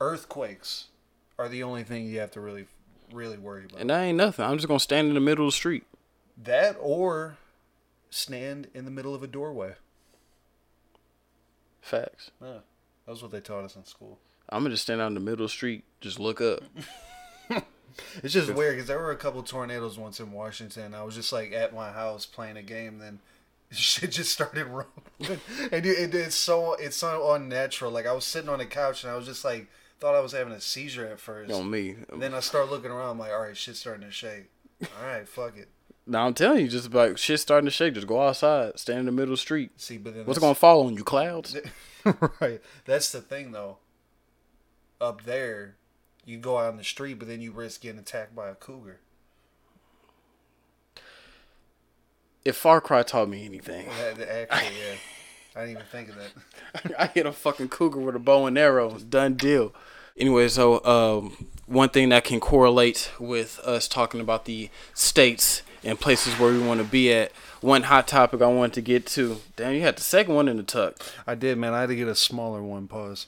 Earthquakes 0.01 0.87
are 1.39 1.49
the 1.49 1.63
only 1.63 1.85
thing 1.85 2.07
you 2.07 2.21
have 2.21 2.31
to 2.33 2.41
really, 2.41 2.67
really 3.13 3.39
worry 3.39 3.65
about. 3.65 3.81
And 3.81 3.91
that 3.91 4.01
ain't 4.01 4.17
nothing. 4.19 4.45
I'm 4.45 4.57
just 4.57 4.69
gonna 4.69 4.81
stand 4.81 5.09
in 5.09 5.15
the 5.15 5.21
middle 5.21 5.47
of 5.47 5.53
the 5.53 5.57
street. 5.57 5.85
That 6.43 6.77
or 6.81 7.37
stand 8.11 8.69
in 8.75 8.85
the 8.85 8.91
middle 8.91 9.15
of 9.15 9.23
a 9.23 9.27
doorway. 9.27 9.75
Facts. 11.81 12.31
Yeah, 12.41 12.59
that 13.07 13.11
was 13.11 13.23
what 13.23 13.33
they 13.33 13.41
taught 13.41 13.65
us 13.65 13.77
in 13.77 13.85
school. 13.85 14.19
I'm 14.49 14.63
gonna 14.63 14.75
just 14.75 14.85
stand 14.85 15.01
out 15.01 15.09
in 15.09 15.15
the 15.15 15.21
middle 15.21 15.45
of 15.45 15.51
the 15.51 15.55
street, 15.55 15.85
just 16.01 16.19
look 16.19 16.41
up. 16.41 16.61
It's 18.23 18.33
just 18.35 18.53
weird 18.55 18.75
because 18.77 18.89
there 18.89 18.99
were 18.99 19.11
a 19.11 19.17
couple 19.17 19.43
tornadoes 19.43 19.99
once 19.99 20.21
in 20.21 20.33
Washington. 20.33 20.95
I 20.95 21.03
was 21.03 21.15
just 21.15 21.33
like 21.33 21.53
at 21.53 21.75
my 21.75 21.91
house 21.93 22.27
playing 22.27 22.57
a 22.57 22.63
game, 22.63 22.99
then 22.99 23.21
shit 23.71 24.11
just 24.13 24.31
started 24.33 24.67
rumbling, 24.67 25.41
and 25.73 25.87
it, 25.87 25.99
it, 25.99 26.15
it's 26.15 26.37
so 26.37 26.75
it's 26.75 26.97
so 26.97 27.33
unnatural. 27.33 27.91
Like 27.91 28.07
I 28.07 28.13
was 28.13 28.25
sitting 28.25 28.49
on 28.51 28.59
the 28.59 28.67
couch 28.67 29.03
and 29.05 29.13
I 29.13 29.17
was 29.17 29.27
just 29.27 29.45
like 29.45 29.69
thought 30.01 30.15
I 30.15 30.21
was 30.21 30.33
having 30.33 30.53
a 30.53 30.61
seizure 30.61 31.07
at 31.07 31.21
first. 31.21 31.53
on 31.53 31.71
me. 31.71 31.97
Then 32.13 32.35
I 32.35 32.41
start 32.41 32.71
looking 32.71 32.91
around. 32.91 33.11
I'm 33.11 33.19
like, 33.19 33.33
all 33.33 33.43
right, 33.43 33.57
shit's 33.57 33.79
starting 33.79 34.05
to 34.07 34.11
shake. 34.13 34.51
All 34.83 35.07
right, 35.07 35.29
fuck 35.29 35.57
it. 35.57 35.69
Now 36.07 36.27
I'm 36.27 36.35
telling 36.35 36.61
you, 36.63 36.69
just 36.69 36.93
like 36.93 37.17
shit 37.19 37.39
starting 37.39 37.67
to 37.67 37.71
shake, 37.71 37.95
just 37.95 38.09
go 38.09 38.21
outside, 38.21 38.79
stand 38.79 39.01
in 39.01 39.07
the 39.07 39.13
middle 39.13 39.33
of 39.33 39.39
the 39.39 39.43
street. 39.43 39.71
See, 39.81 39.99
but 39.99 40.15
then 40.15 40.27
What's 40.27 40.41
gonna 40.41 40.55
fall 40.57 40.87
on 40.87 40.95
you? 40.95 41.05
Clouds. 41.05 41.57
right. 42.41 42.61
That's 42.85 43.13
the 43.13 43.21
thing, 43.21 43.53
though. 43.53 43.79
Up 45.01 45.23
there, 45.25 45.77
you 46.25 46.39
go 46.39 46.59
out 46.59 46.71
in 46.71 46.77
the 46.77 46.85
street, 46.85 47.19
but 47.19 47.29
then 47.29 47.41
you 47.41 47.53
risk 47.53 47.83
getting 47.83 47.99
attacked 47.99 48.35
by 48.35 48.49
a 48.49 48.55
cougar. 48.55 48.99
If 52.45 52.57
Far 52.57 52.81
Cry 52.81 53.03
taught 53.03 53.29
me 53.29 53.45
anything, 53.45 53.87
Actually, 53.89 54.27
yeah. 54.27 54.95
I 55.55 55.61
didn't 55.61 55.71
even 55.71 55.83
think 55.91 56.09
of 56.09 56.17
that. 56.17 56.95
I 56.99 57.07
hit 57.07 57.27
a 57.27 57.33
fucking 57.33 57.69
cougar 57.69 58.01
with 58.01 58.17
a 58.17 58.19
bow 58.19 58.47
and 58.47 58.59
arrow. 58.59 58.99
Done 58.99 59.35
deal. 59.35 59.73
Anyway, 60.17 60.49
so 60.49 60.85
um, 60.85 61.49
one 61.67 61.89
thing 61.89 62.09
that 62.09 62.25
can 62.25 62.41
correlate 62.41 63.11
with 63.19 63.59
us 63.61 63.87
talking 63.89 64.21
about 64.21 64.45
the 64.45 64.71
states 64.95 65.63
and 65.85 65.99
places 65.99 66.39
where 66.39 66.53
we 66.53 66.59
want 66.59 66.79
to 66.79 66.87
be 66.87 67.13
at. 67.13 67.33
One 67.61 67.85
hot 67.85 68.09
topic 68.09 68.43
I 68.43 68.47
wanted 68.47 68.75
to 68.75 68.81
get 68.83 69.07
to. 69.09 69.39
Damn, 69.57 69.75
you 69.75 69.83
had 69.83 69.97
the 69.97 70.03
second 70.03 70.35
one 70.35 70.49
in 70.49 70.57
the 70.57 70.63
tuck. 70.63 70.97
I 71.27 71.35
did, 71.35 71.59
man. 71.59 71.75
I 71.75 71.81
had 71.81 71.89
to 71.91 71.97
get 71.97 72.09
a 72.09 72.15
smaller 72.15 72.63
one. 72.63 72.89
Pause. 72.89 73.27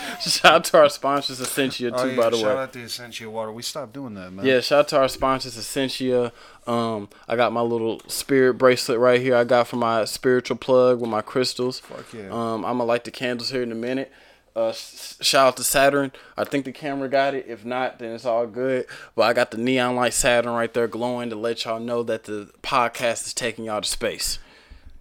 Shout 0.20 0.52
out 0.52 0.64
to 0.64 0.78
our 0.78 0.88
sponsors, 0.88 1.40
Essentia, 1.40 1.90
too, 1.90 1.96
Oh, 1.96 2.04
yeah, 2.04 2.16
by 2.16 2.30
the 2.30 2.36
shout 2.36 2.44
way. 2.46 2.50
Shout 2.52 2.58
out 2.58 2.72
to 2.72 2.82
Essentia 2.84 3.30
Water. 3.30 3.52
We 3.52 3.62
stopped 3.62 3.92
doing 3.92 4.14
that, 4.14 4.32
man. 4.32 4.44
Yeah, 4.44 4.60
shout 4.60 4.80
out 4.80 4.88
to 4.88 4.98
our 4.98 5.08
sponsors, 5.08 5.56
Essentia. 5.58 6.32
Um, 6.66 7.08
I 7.28 7.36
got 7.36 7.52
my 7.52 7.60
little 7.60 8.00
spirit 8.06 8.54
bracelet 8.54 8.98
right 8.98 9.20
here. 9.20 9.34
I 9.34 9.44
got 9.44 9.66
for 9.68 9.76
my 9.76 10.04
spiritual 10.04 10.56
plug 10.56 11.00
with 11.00 11.10
my 11.10 11.22
crystals. 11.22 11.80
Fuck 11.80 12.12
yeah. 12.12 12.28
Um, 12.30 12.64
I'm 12.64 12.78
gonna 12.78 12.84
light 12.84 13.04
the 13.04 13.10
candles 13.10 13.50
here 13.50 13.62
in 13.62 13.72
a 13.72 13.76
minute. 13.76 14.12
Uh, 14.54 14.72
shout 14.72 15.48
out 15.48 15.56
to 15.56 15.64
Saturn. 15.64 16.12
I 16.36 16.44
think 16.44 16.66
the 16.66 16.72
camera 16.72 17.08
got 17.08 17.34
it. 17.34 17.46
If 17.48 17.64
not, 17.64 17.98
then 17.98 18.12
it's 18.12 18.26
all 18.26 18.46
good. 18.46 18.84
But 19.14 19.22
I 19.22 19.32
got 19.32 19.50
the 19.50 19.56
neon 19.56 19.96
light 19.96 20.12
Saturn 20.12 20.52
right 20.52 20.72
there 20.72 20.86
glowing 20.86 21.30
to 21.30 21.36
let 21.36 21.64
y'all 21.64 21.80
know 21.80 22.02
that 22.02 22.24
the 22.24 22.50
podcast 22.62 23.26
is 23.26 23.34
taking 23.34 23.64
y'all 23.64 23.80
to 23.80 23.88
space. 23.88 24.38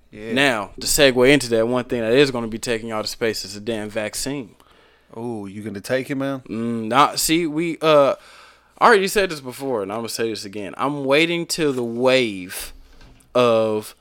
Yeah. 0.10 0.34
Now, 0.34 0.72
to 0.80 0.88
segue 0.88 1.30
into 1.32 1.50
that, 1.50 1.68
one 1.68 1.86
thing 1.86 2.02
that 2.02 2.14
is 2.14 2.32
going 2.32 2.44
to 2.44 2.50
be 2.50 2.60
taking 2.60 2.90
y'all 2.90 3.02
to 3.02 3.08
space 3.08 3.44
is 3.46 3.56
a 3.56 3.62
damn 3.62 3.90
vaccine. 3.90 4.56
Oh, 5.13 5.45
you 5.45 5.62
gonna 5.63 5.82
take 5.82 6.10
it, 6.10 6.15
man? 6.15 6.39
Mm, 6.41 6.88
now, 6.88 7.15
see, 7.15 7.45
we 7.47 7.78
uh, 7.82 8.15
I 8.78 8.86
already 8.88 9.08
said 9.08 9.30
this 9.30 9.41
before, 9.41 9.84
and 9.84 9.91
I'm 9.91 10.00
gonna 10.00 10.10
say 10.10 10.30
this 10.30 10.45
again. 10.45 10.74
I'm 10.78 11.06
waiting 11.06 11.45
till 11.45 11.74
the 11.74 11.84
wave 11.84 12.74
of 13.36 13.95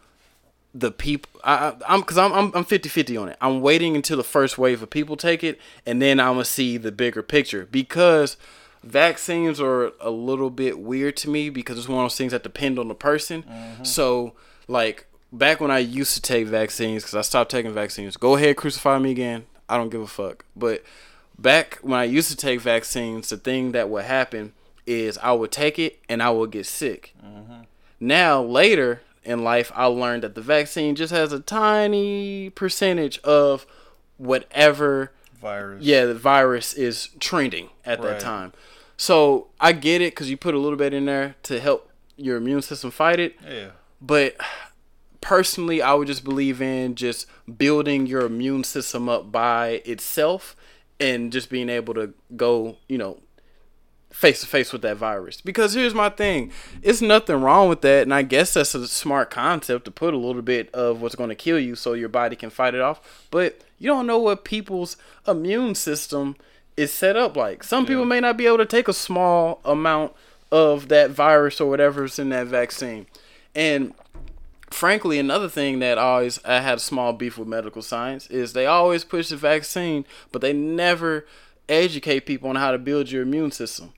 the 0.74 0.90
people. 0.90 1.40
I, 1.44 1.74
I'm 1.86 2.00
because 2.00 2.18
I'm 2.18 2.32
I'm 2.32 2.52
I'm 2.54 2.64
50-50 2.64 3.20
on 3.20 3.28
it. 3.28 3.36
I'm 3.40 3.60
waiting 3.60 3.96
until 3.96 4.16
the 4.16 4.24
first 4.24 4.56
wave 4.58 4.82
of 4.82 4.90
people 4.90 5.16
take 5.16 5.42
it, 5.44 5.60
and 5.84 6.00
then 6.00 6.20
I'm 6.20 6.34
gonna 6.34 6.44
see 6.44 6.76
the 6.76 6.92
bigger 6.92 7.22
picture 7.22 7.66
because 7.70 8.36
vaccines 8.82 9.60
are 9.60 9.92
a 10.00 10.10
little 10.10 10.48
bit 10.50 10.78
weird 10.78 11.16
to 11.18 11.28
me 11.28 11.50
because 11.50 11.76
it's 11.78 11.88
one 11.88 12.04
of 12.04 12.04
those 12.10 12.16
things 12.16 12.32
that 12.32 12.42
depend 12.42 12.78
on 12.78 12.88
the 12.88 12.94
person. 12.94 13.44
So, 13.82 14.32
like 14.68 15.06
back 15.32 15.60
when 15.60 15.70
I 15.70 15.78
used 15.78 16.14
to 16.14 16.22
take 16.22 16.46
vaccines, 16.46 17.02
because 17.02 17.14
I 17.16 17.20
stopped 17.22 17.50
taking 17.50 17.72
vaccines. 17.72 18.16
Go 18.16 18.36
ahead, 18.36 18.56
crucify 18.56 18.98
me 18.98 19.10
again. 19.10 19.44
I 19.70 19.76
don't 19.76 19.88
give 19.88 20.00
a 20.02 20.06
fuck. 20.06 20.44
But 20.54 20.83
back 21.38 21.78
when 21.83 21.98
I 21.98 22.04
used 22.04 22.30
to 22.30 22.37
take 22.37 22.61
vaccines, 22.61 23.30
the 23.30 23.37
thing 23.37 23.72
that 23.72 23.88
would 23.88 24.04
happen 24.04 24.52
is 24.87 25.16
I 25.18 25.33
would 25.33 25.52
take 25.52 25.78
it 25.78 25.98
and 26.09 26.22
I 26.22 26.30
would 26.30 26.50
get 26.50 26.66
sick. 26.66 27.14
Mm-hmm. 27.24 27.62
Now 28.00 28.42
later, 28.42 29.02
in 29.24 29.44
life, 29.44 29.70
I 29.74 29.87
learned 29.87 30.24
that 30.24 30.35
the 30.35 30.40
vaccine 30.40 30.94
just 30.96 31.12
has 31.12 31.33
a 31.33 31.40
tiny 31.40 32.50
percentage 32.50 33.18
of 33.20 33.66
whatever 34.16 35.12
Virus. 35.40 35.83
yeah 35.83 36.04
the 36.04 36.14
virus 36.14 36.74
is 36.74 37.09
trending 37.18 37.70
at 37.87 38.02
that 38.02 38.20
time. 38.20 38.52
So 38.98 39.46
I 39.59 39.72
get 39.72 40.02
it 40.02 40.12
because 40.12 40.28
you 40.28 40.37
put 40.37 40.54
a 40.54 40.59
little 40.59 40.76
bit 40.76 40.92
in 40.92 41.06
there 41.06 41.37
to 41.44 41.59
help 41.59 41.90
your 42.16 42.37
immune 42.37 42.61
system 42.61 42.90
fight 42.90 43.18
it. 43.18 43.37
Yeah. 43.48 43.70
But 44.02 44.37
personally, 45.20 45.83
I 45.83 45.94
would 45.94 46.06
just 46.06 46.24
believe 46.24 46.62
in 46.62 46.94
just 46.94 47.26
building 47.59 48.06
your 48.06 48.22
immune 48.22 48.64
system 48.64 49.09
up 49.09 49.30
by 49.30 49.83
itself 49.85 50.56
and 50.98 51.33
just 51.33 51.50
being 51.50 51.68
able 51.68 51.94
to 51.94 52.12
go, 52.37 52.76
you 52.88 52.98
know, 52.98 53.18
face 54.11 54.40
to 54.40 54.46
face 54.46 54.72
with 54.72 54.83
that 54.83 54.96
virus. 54.96 55.40
Because 55.40 55.74
here's 55.74 55.94
my 55.94 56.11
thing 56.11 56.52
it's 56.83 57.00
nothing 57.00 57.40
wrong 57.40 57.68
with 57.68 57.80
that. 57.83 58.02
And 58.02 58.14
I 58.14 58.22
guess 58.22 58.54
that's 58.54 58.74
a 58.74 58.87
smart 58.88 59.30
concept 59.30 59.85
to 59.87 59.90
put 59.90 60.14
a 60.14 60.18
little 60.18 60.42
bit 60.42 60.72
of 60.74 61.00
what's 61.00 61.14
going 61.14 61.30
to 61.30 61.35
kill 61.35 61.59
you 61.59 61.74
so 61.74 61.92
your 61.92 62.09
body 62.09 62.37
can 62.37 62.50
fight 62.50 62.74
it 62.74 62.80
off. 62.80 63.26
But 63.30 63.62
you 63.78 63.87
don't 63.87 64.06
know 64.06 64.18
what 64.18 64.44
people's 64.44 64.96
immune 65.26 65.74
system 65.74 66.37
is 66.76 66.92
set 66.92 67.16
up 67.16 67.37
like. 67.37 67.62
Some 67.64 67.87
people 67.87 68.04
may 68.04 68.20
not 68.20 68.37
be 68.37 68.46
able 68.46 68.59
to 68.59 68.66
take 68.66 68.88
a 68.88 68.92
small 68.92 69.61
amount 69.64 70.12
of 70.52 70.88
that 70.88 71.11
virus 71.11 71.61
or 71.61 71.70
whatever's 71.70 72.18
in 72.18 72.30
that 72.30 72.46
vaccine. 72.46 73.06
And 73.54 73.94
frankly, 74.70 75.18
another 75.18 75.48
thing 75.48 75.78
that 75.80 75.98
always 75.98 76.42
I 76.44 76.61
had 76.61 76.78
a 76.78 76.80
small 76.80 77.12
beef 77.12 77.37
with 77.37 77.48
medical 77.48 77.83
science 77.83 78.26
is 78.28 78.52
they 78.52 78.66
always 78.66 79.04
push 79.04 79.28
the 79.28 79.37
vaccine, 79.37 80.04
but 80.33 80.40
they 80.40 80.52
never 80.52 81.26
educate 81.68 82.26
people 82.26 82.50
on 82.50 82.56
how 82.56 82.72
to 82.72 82.78
build 82.78 83.11
your 83.11 83.22
immune 83.22 83.52
system. 83.52 83.92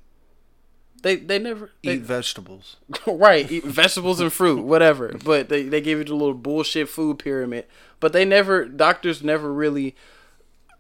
They 1.03 1.17
they 1.17 1.39
never 1.39 1.73
they, 1.83 1.95
Eat 1.95 2.03
vegetables. 2.03 2.77
right 3.07 3.51
eat 3.51 3.65
vegetables 3.65 4.21
and 4.21 4.33
fruit 4.33 4.63
whatever 4.63 5.09
but 5.25 5.49
they, 5.49 5.65
they 5.65 5.81
give 5.81 5.99
you 5.99 6.05
the 6.05 6.15
little 6.15 6.33
bullshit 6.33 6.89
food 6.89 7.19
pyramid 7.19 7.67
but 7.99 8.13
they 8.13 8.25
never 8.25 8.65
doctors 8.67 9.21
never 9.21 9.53
really 9.53 9.97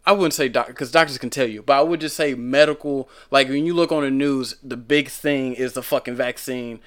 i 0.06 0.12
wouldn't 0.12 0.32
say 0.32 0.48
doc 0.48 0.68
because 0.68 0.92
doctors 0.92 1.18
can 1.18 1.28
tell 1.28 1.48
you 1.48 1.60
but 1.60 1.76
i 1.76 1.82
would 1.82 2.00
just 2.00 2.14
say 2.14 2.34
medical 2.34 3.08
like 3.32 3.48
when 3.48 3.66
you 3.66 3.74
look 3.74 3.90
on 3.90 4.04
the 4.04 4.10
news 4.12 4.54
the 4.62 4.76
big 4.76 5.08
thing 5.08 5.54
is 5.54 5.72
the 5.72 5.82
fucking 5.82 6.14
vaccine 6.14 6.78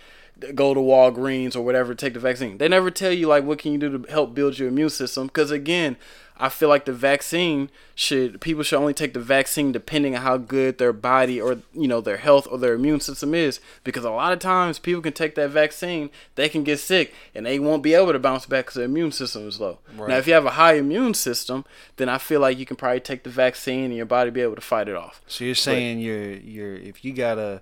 go 0.53 0.73
to 0.73 0.79
walgreens 0.79 1.55
or 1.55 1.61
whatever 1.61 1.95
take 1.95 2.13
the 2.13 2.19
vaccine. 2.19 2.57
They 2.57 2.67
never 2.67 2.91
tell 2.91 3.11
you 3.11 3.27
like 3.27 3.43
what 3.43 3.59
can 3.59 3.71
you 3.71 3.77
do 3.77 3.97
to 3.97 4.11
help 4.11 4.33
build 4.33 4.59
your 4.59 4.67
immune 4.67 4.89
system 4.89 5.27
because 5.27 5.51
again 5.51 5.97
i 6.37 6.49
feel 6.49 6.67
like 6.67 6.85
the 6.85 6.93
vaccine 6.93 7.69
should 7.93 8.41
people 8.41 8.63
should 8.63 8.77
only 8.77 8.93
take 8.93 9.13
the 9.13 9.19
vaccine 9.19 9.71
depending 9.71 10.15
on 10.15 10.21
how 10.21 10.37
good 10.37 10.77
their 10.77 10.91
body 10.91 11.39
or 11.39 11.59
you 11.73 11.87
know 11.87 12.01
their 12.01 12.17
health 12.17 12.47
or 12.51 12.57
their 12.57 12.73
immune 12.73 12.99
system 12.99 13.33
is 13.33 13.59
because 13.83 14.03
a 14.03 14.09
lot 14.09 14.33
of 14.33 14.39
times 14.39 14.77
people 14.77 15.01
can 15.01 15.13
take 15.13 15.35
that 15.35 15.49
vaccine 15.49 16.09
they 16.35 16.49
can 16.49 16.63
get 16.63 16.79
sick 16.79 17.13
and 17.33 17.45
they 17.45 17.57
won't 17.57 17.83
be 17.83 17.93
able 17.93 18.11
to 18.11 18.19
bounce 18.19 18.45
back 18.45 18.65
because 18.65 18.75
their 18.75 18.85
immune 18.85 19.11
system 19.11 19.47
is 19.47 19.59
low. 19.59 19.79
Now 19.97 20.17
if 20.17 20.27
you 20.27 20.33
have 20.33 20.45
a 20.45 20.51
high 20.51 20.73
immune 20.73 21.13
system 21.13 21.63
then 21.95 22.09
i 22.09 22.17
feel 22.17 22.41
like 22.41 22.57
you 22.57 22.65
can 22.65 22.75
probably 22.75 22.99
take 22.99 23.23
the 23.23 23.29
vaccine 23.29 23.85
and 23.85 23.95
your 23.95 24.05
body 24.05 24.29
be 24.29 24.41
able 24.41 24.55
to 24.55 24.61
fight 24.61 24.89
it 24.89 24.95
off. 24.95 25.21
So 25.27 25.45
you're 25.45 25.55
saying 25.55 25.99
you're 25.99 26.31
you're 26.31 26.75
if 26.75 27.05
you 27.05 27.13
got 27.13 27.37
a 27.37 27.61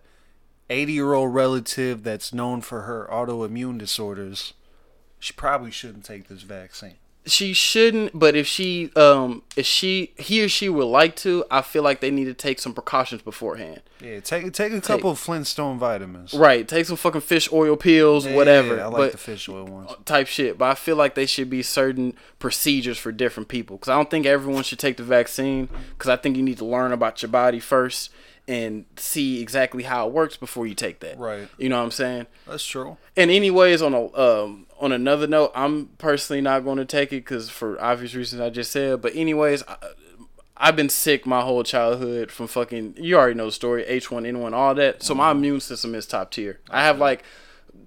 80 0.73 0.91
year 0.93 1.13
old 1.13 1.33
relative 1.33 2.03
that's 2.03 2.33
known 2.33 2.61
for 2.61 2.81
her 2.81 3.07
autoimmune 3.11 3.77
disorders, 3.77 4.53
she 5.19 5.31
probably 5.33 5.71
shouldn't 5.71 6.03
take 6.05 6.27
this 6.27 6.41
vaccine. 6.41 6.95
she 7.25 7.53
shouldn't 7.53 8.11
but 8.19 8.35
if 8.35 8.45
she 8.45 8.91
um 8.97 9.41
if 9.55 9.65
she 9.65 10.11
he 10.17 10.43
or 10.43 10.49
she 10.49 10.67
would 10.67 10.83
like 11.01 11.15
to 11.15 11.45
i 11.49 11.61
feel 11.61 11.81
like 11.81 12.01
they 12.01 12.11
need 12.11 12.25
to 12.25 12.33
take 12.33 12.59
some 12.59 12.73
precautions 12.73 13.21
beforehand 13.21 13.79
Yeah, 14.01 14.19
take 14.19 14.51
take 14.51 14.73
a 14.73 14.81
couple 14.81 15.09
of 15.09 15.17
Flintstone 15.17 15.79
vitamins. 15.79 16.33
right 16.33 16.67
take 16.67 16.85
some 16.85 16.97
fucking 16.97 17.21
fish 17.21 17.47
oil 17.53 17.77
pills 17.77 18.25
Yeah, 18.25 18.35
whatever 18.35 18.73
I 18.81 18.87
like 18.87 18.97
but 18.97 19.11
the 19.13 19.17
fish 19.17 19.47
oil 19.47 19.63
ones. 19.63 19.91
type 20.03 20.27
shit 20.27 20.57
but 20.57 20.65
i 20.65 20.75
feel 20.75 20.97
like 20.97 21.15
they 21.15 21.25
should 21.25 21.49
be 21.49 21.63
certain 21.63 22.13
procedures 22.39 22.97
for 22.97 23.13
different 23.13 23.47
people 23.47 23.77
because 23.77 23.87
i 23.87 23.95
don't 23.95 24.11
think 24.11 24.25
everyone 24.25 24.63
should 24.63 24.79
take 24.79 24.97
the 24.97 25.03
vaccine 25.03 25.69
because 25.97 26.09
i 26.09 26.17
think 26.17 26.35
you 26.35 26.43
need 26.43 26.57
to 26.57 26.65
learn 26.65 26.91
about 26.91 27.21
your 27.21 27.29
body 27.31 27.61
first 27.61 28.09
and 28.47 28.85
see 28.97 29.41
exactly 29.41 29.83
how 29.83 30.05
it 30.07 30.13
works 30.13 30.35
before 30.37 30.67
you 30.67 30.75
take 30.75 30.99
that 30.99 31.17
Right. 31.17 31.47
you 31.57 31.69
know 31.69 31.77
what 31.77 31.83
i'm 31.85 31.91
saying 31.91 32.27
That's 32.47 32.65
true. 32.65 32.97
and 33.15 33.31
anyways 33.31 33.81
on 33.81 33.93
a 33.93 34.13
um 34.17 34.67
on 34.79 34.91
another 34.91 35.27
note 35.27 35.51
i'm 35.55 35.87
personally 35.97 36.41
not 36.41 36.65
going 36.65 36.77
to 36.77 36.85
take 36.85 37.13
it 37.13 37.17
because 37.23 37.49
for 37.49 37.81
obvious 37.81 38.13
reasons 38.15 38.41
i 38.41 38.49
just 38.49 38.71
said 38.71 39.01
but 39.01 39.15
anyways 39.15 39.63
I, 39.67 39.77
i've 40.57 40.75
been 40.75 40.89
sick 40.89 41.25
my 41.25 41.39
whole 41.41 41.63
childhood 41.63 42.31
from 42.31 42.47
fucking 42.47 42.95
you 42.97 43.15
already 43.17 43.35
know 43.35 43.45
the 43.45 43.51
story 43.53 43.85
h1n1 43.85 44.51
all 44.53 44.75
that 44.75 45.01
so 45.03 45.15
my 45.15 45.31
immune 45.31 45.61
system 45.61 45.95
is 45.95 46.05
top 46.05 46.31
tier 46.31 46.59
i 46.69 46.83
have 46.83 46.99
like 46.99 47.23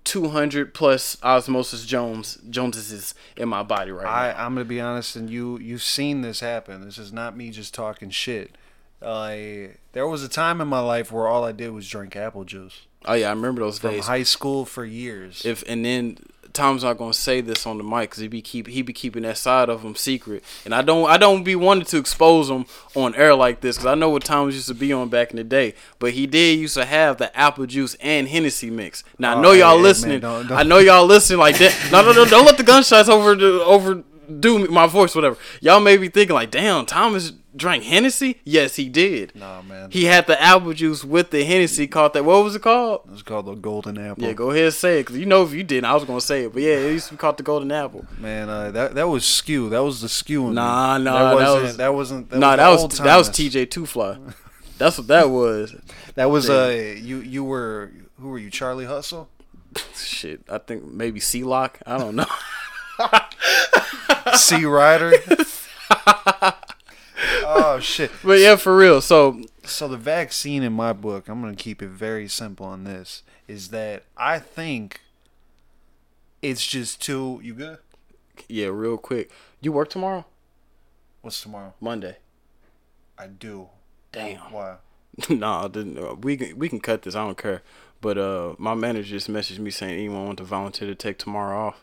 200 0.05 0.73
plus 0.75 1.17
osmosis 1.23 1.85
jones 1.85 2.39
joneses 2.49 3.15
in 3.37 3.49
my 3.49 3.63
body 3.63 3.91
right 3.91 4.07
I 4.07 4.33
now 4.33 4.45
I'm 4.47 4.55
gonna 4.55 4.65
be 4.65 4.81
honest, 4.81 5.17
and 5.17 5.29
you 5.29 5.59
you've 5.59 5.83
seen 5.83 6.21
this 6.23 6.41
happen. 6.41 6.85
This 6.85 6.99
is 6.99 7.13
not 7.13 7.37
me 7.37 7.51
just 7.51 7.75
talking 7.75 8.11
shit. 8.11 8.57
I 9.03 9.71
there 9.93 10.07
was 10.07 10.23
a 10.23 10.29
time 10.29 10.61
in 10.61 10.69
my 10.69 10.81
life 10.81 11.13
where 11.13 11.27
all 11.29 11.45
I 11.45 11.53
did 11.53 11.71
was 11.71 11.89
drink 11.89 12.17
apple 12.17 12.45
juice 12.45 12.87
oh 13.05 13.13
yeah 13.15 13.29
i 13.29 13.31
remember 13.31 13.61
those 13.61 13.79
from 13.79 13.91
days 13.93 14.07
high 14.07 14.23
school 14.23 14.65
for 14.65 14.85
years. 14.85 15.45
if 15.45 15.63
and 15.69 15.85
then 15.85 16.19
Tom's 16.53 16.83
not 16.85 16.97
gonna 16.97 17.13
say 17.13 17.43
this 17.43 17.67
on 17.67 17.77
the 17.77 17.85
mic 17.85 18.09
because 18.09 18.23
he 18.23 18.29
be 18.29 18.41
keep 18.41 18.67
he 18.67 18.81
be 18.81 18.95
keeping 18.95 19.25
that 19.25 19.37
side 19.37 19.69
of 19.69 19.83
him 19.83 19.95
secret, 19.95 20.43
and 20.65 20.75
I 20.75 20.81
don't 20.81 21.07
I 21.07 21.19
don't 21.19 21.45
be 21.45 21.55
wanting 21.55 21.85
to 21.85 21.99
expose 21.99 22.49
him 22.49 22.65
on 22.95 23.15
air 23.15 23.35
like 23.35 23.61
this 23.61 23.77
because 23.77 23.87
I 23.89 23.95
know 23.95 24.09
what 24.09 24.25
Tom's 24.25 24.55
used 24.55 24.69
to 24.69 24.75
be 24.75 24.91
on 24.91 25.11
back 25.11 25.33
in 25.33 25.37
the 25.37 25.45
day. 25.45 25.75
But 25.99 26.13
he 26.15 26.27
did 26.27 26.59
used 26.59 26.73
to 26.73 26.87
have 26.87 27.19
the 27.19 27.37
apple 27.39 27.67
juice 27.67 27.95
and 28.01 28.27
Hennessy 28.27 28.71
mix. 28.71 29.05
Now 29.19 29.35
I 29.35 29.37
Oh, 29.37 29.43
know 29.43 29.53
y'all 29.53 29.71
hey, 29.73 29.75
man, 29.77 29.83
listening. 29.83 30.21
don't- 30.21 30.47
don't- 30.49 30.59
I 30.59 30.63
know 30.63 30.79
y'all 30.79 31.05
listening 31.05 31.41
like 31.41 31.59
that. 31.59 31.77
No 31.93 32.01
no 32.01 32.13
no! 32.13 32.25
Don't 32.25 32.47
let 32.47 32.57
the 32.57 32.63
gunshots 32.65 33.11
over 33.11 33.35
the 33.35 33.63
over 33.63 34.03
do 34.41 34.67
my 34.69 34.87
voice 34.87 35.15
whatever. 35.15 35.37
Y'all 35.61 35.81
may 35.81 35.99
be 35.99 36.09
thinking 36.09 36.33
like, 36.35 36.51
damn, 36.51 36.87
Thomas 36.87 37.33
drank 37.57 37.85
Hennessy. 37.85 38.41
Yes, 38.45 38.77
he 38.77 38.89
did. 38.89 39.35
Nah, 39.35 39.63
man. 39.63 39.91
He 39.91 40.05
had 40.05 40.27
the 40.27 40.41
apple 40.41 40.73
juice 40.73 41.05
with 41.05 41.31
the 41.31 41.45
Hennessy. 41.45 41.87
Called 41.87 42.13
that. 42.15 42.25
What 42.25 42.45
was 42.45 42.55
it 42.55 42.63
called? 42.63 43.09
It's 43.13 43.23
called 43.23 43.47
the 43.47 43.55
golden 43.55 43.99
apple. 43.99 44.25
Yeah, 44.25 44.33
go 44.33 44.51
ahead 44.51 44.65
and 44.67 44.75
say 44.75 45.01
it, 45.01 45.03
because 45.03 45.17
you 45.17 45.27
know 45.27 45.43
if 45.43 45.53
you 45.53 45.63
didn't, 45.65 45.87
I 45.87 45.95
was 45.95 46.05
going 46.05 46.19
to 46.21 46.25
say 46.25 46.45
it. 46.45 46.53
But 46.53 46.63
yeah, 46.63 46.75
it 46.77 46.93
used 46.93 47.09
to 47.09 47.15
be 47.15 47.19
called 47.19 47.37
the 47.37 47.43
Golden 47.43 47.73
Apple. 47.73 48.05
Man, 48.19 48.49
uh, 48.49 48.71
that 48.73 48.95
that 48.95 49.09
was 49.09 49.25
skew. 49.25 49.69
That 49.71 49.83
was 49.83 50.01
the 50.01 50.09
skew. 50.09 50.51
Nah, 50.53 50.99
nah, 50.99 51.13
that 51.13 51.29
that 51.29 51.35
wasn't. 51.35 51.63
was- 51.63 51.77
that 51.77 51.95
wasn't. 51.95 52.31
That 52.31 52.39
nah, 52.39 52.51
was 52.51 52.59
that 52.59 52.89
was 52.89 52.99
that 52.99 53.17
was 53.17 53.31
TJ 53.31 53.71
Two 53.71 53.87
Fly. 53.87 54.19
That's 54.79 54.99
what 54.99 55.07
that 55.07 55.31
was. 55.31 55.75
That 56.15 56.31
was 56.31 56.51
uh. 56.51 56.69
You 57.01 57.19
you 57.19 57.45
were 57.45 57.93
who 58.21 58.29
were 58.29 58.39
you? 58.39 58.51
Charlie 58.51 58.85
Hustle. 58.85 59.29
Shit, 59.95 60.43
I 60.49 60.59
think 60.59 60.85
maybe 60.85 61.21
C 61.21 61.45
Lock. 61.45 61.81
I 61.87 61.99
don't 61.99 62.17
know. 62.17 62.27
C 64.35 64.65
Rider. 64.65 65.13
oh 67.45 67.79
shit. 67.81 68.11
But 68.25 68.41
yeah, 68.41 68.57
for 68.57 68.77
real. 68.77 69.01
So 69.01 69.43
So 69.65 69.89
the 69.89 69.97
vaccine 69.97 70.63
in 70.63 70.73
my 70.73 70.93
book, 70.93 71.29
I'm 71.29 71.41
gonna 71.41 71.57
keep 71.57 71.83
it 71.83 71.89
very 71.89 72.29
simple 72.29 72.67
on 72.67 72.85
this, 72.85 73.23
is 73.49 73.69
that 73.69 74.05
I 74.17 74.39
think 74.39 75.01
it's 76.43 76.67
just 76.67 77.03
too. 77.03 77.41
You 77.43 77.55
good? 77.55 77.79
yeah, 78.49 78.67
real 78.67 78.99
quick. 78.99 79.31
You 79.61 79.73
work 79.73 79.91
tomorrow? 79.91 80.25
What's 81.23 81.41
tomorrow? 81.41 81.75
Monday. 81.81 82.19
I 83.19 83.27
do. 83.27 83.69
Damn. 84.13 84.53
Why? 84.53 84.77
nah, 85.31 85.65
uh, 85.65 86.15
we 86.21 86.37
can 86.37 86.59
we 86.59 86.69
can 86.69 86.81
cut 86.81 87.03
this. 87.03 87.15
I 87.15 87.25
don't 87.25 87.39
care. 87.39 87.63
But 88.01 88.19
uh, 88.19 88.55
my 88.59 88.75
manager 88.75 89.11
just 89.11 89.31
messaged 89.31 89.59
me 89.59 89.71
saying 89.71 89.95
anyone 89.95 90.27
want 90.27 90.39
to 90.39 90.45
volunteer 90.45 90.87
to 90.89 90.95
take 90.95 91.19
tomorrow 91.19 91.69
off. 91.69 91.83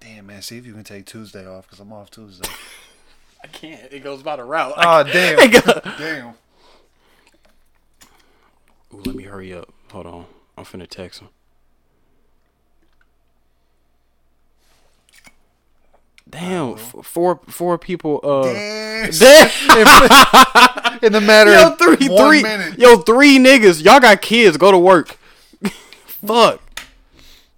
Damn 0.00 0.26
man, 0.28 0.40
see 0.40 0.56
if 0.56 0.64
you 0.64 0.72
can 0.72 0.84
take 0.84 1.04
Tuesday 1.04 1.46
off 1.46 1.66
because 1.66 1.80
I'm 1.80 1.92
off 1.92 2.10
Tuesday. 2.10 2.48
I 3.42 3.46
can't. 3.48 3.92
It 3.92 4.02
goes 4.02 4.22
by 4.22 4.36
the 4.36 4.44
route. 4.44 4.74
oh 4.76 5.02
damn. 5.04 5.50
damn. 5.98 6.34
Ooh, 8.92 9.02
let 9.04 9.14
me 9.14 9.22
hurry 9.24 9.52
up. 9.54 9.72
Hold 9.92 10.06
on. 10.06 10.26
I'm 10.58 10.64
finna 10.64 10.88
text 10.88 11.20
him. 11.20 11.28
Damn, 16.28 16.74
f- 16.74 16.94
four 17.02 17.40
four 17.48 17.76
people. 17.78 18.20
Uh, 18.22 18.44
Damn. 18.44 19.10
damn. 19.18 20.98
In 21.02 21.12
the 21.12 21.20
matter 21.20 21.52
yo, 21.52 21.68
of 21.72 21.78
three, 21.78 22.08
one 22.08 22.28
three, 22.28 22.42
minute. 22.42 22.78
yo, 22.78 22.98
three 22.98 23.38
niggas. 23.38 23.82
Y'all 23.84 23.98
got 24.00 24.22
kids. 24.22 24.56
Go 24.56 24.70
to 24.70 24.78
work. 24.78 25.18
Fuck. 26.24 26.60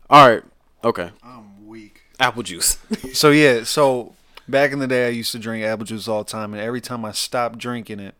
All 0.08 0.28
right. 0.28 0.42
Okay. 0.84 1.10
I'm 1.22 1.66
weak. 1.66 2.00
Apple 2.18 2.42
juice. 2.44 2.78
So 3.12 3.30
yeah, 3.30 3.64
so 3.64 4.14
back 4.48 4.72
in 4.72 4.78
the 4.78 4.86
day, 4.86 5.06
I 5.06 5.10
used 5.10 5.32
to 5.32 5.38
drink 5.38 5.64
apple 5.64 5.84
juice 5.84 6.08
all 6.08 6.24
the 6.24 6.30
time, 6.30 6.52
and 6.52 6.62
every 6.62 6.80
time 6.80 7.04
I 7.04 7.12
stopped 7.12 7.58
drinking 7.58 8.00
it, 8.00 8.14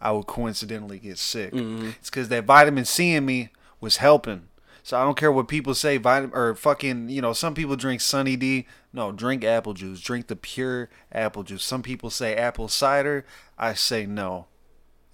I 0.00 0.12
would 0.12 0.26
coincidentally 0.26 0.98
get 0.98 1.18
sick. 1.18 1.52
Mm-hmm. 1.52 1.90
It's 1.98 2.10
because 2.10 2.28
that 2.28 2.44
vitamin 2.44 2.84
C 2.84 3.14
in 3.14 3.24
me 3.24 3.50
was 3.80 3.98
helping. 3.98 4.48
So 4.82 4.98
I 4.98 5.04
don't 5.04 5.16
care 5.16 5.32
what 5.32 5.48
people 5.48 5.74
say, 5.74 5.96
vitamin 5.96 6.36
or 6.36 6.54
fucking, 6.54 7.08
you 7.08 7.22
know, 7.22 7.32
some 7.32 7.54
people 7.54 7.74
drink 7.74 8.02
Sunny 8.02 8.36
D. 8.36 8.66
No, 8.92 9.12
drink 9.12 9.42
apple 9.42 9.72
juice. 9.72 10.00
Drink 10.00 10.26
the 10.26 10.36
pure 10.36 10.90
apple 11.10 11.42
juice. 11.42 11.64
Some 11.64 11.82
people 11.82 12.10
say 12.10 12.36
apple 12.36 12.68
cider. 12.68 13.24
I 13.58 13.72
say 13.72 14.04
no, 14.04 14.46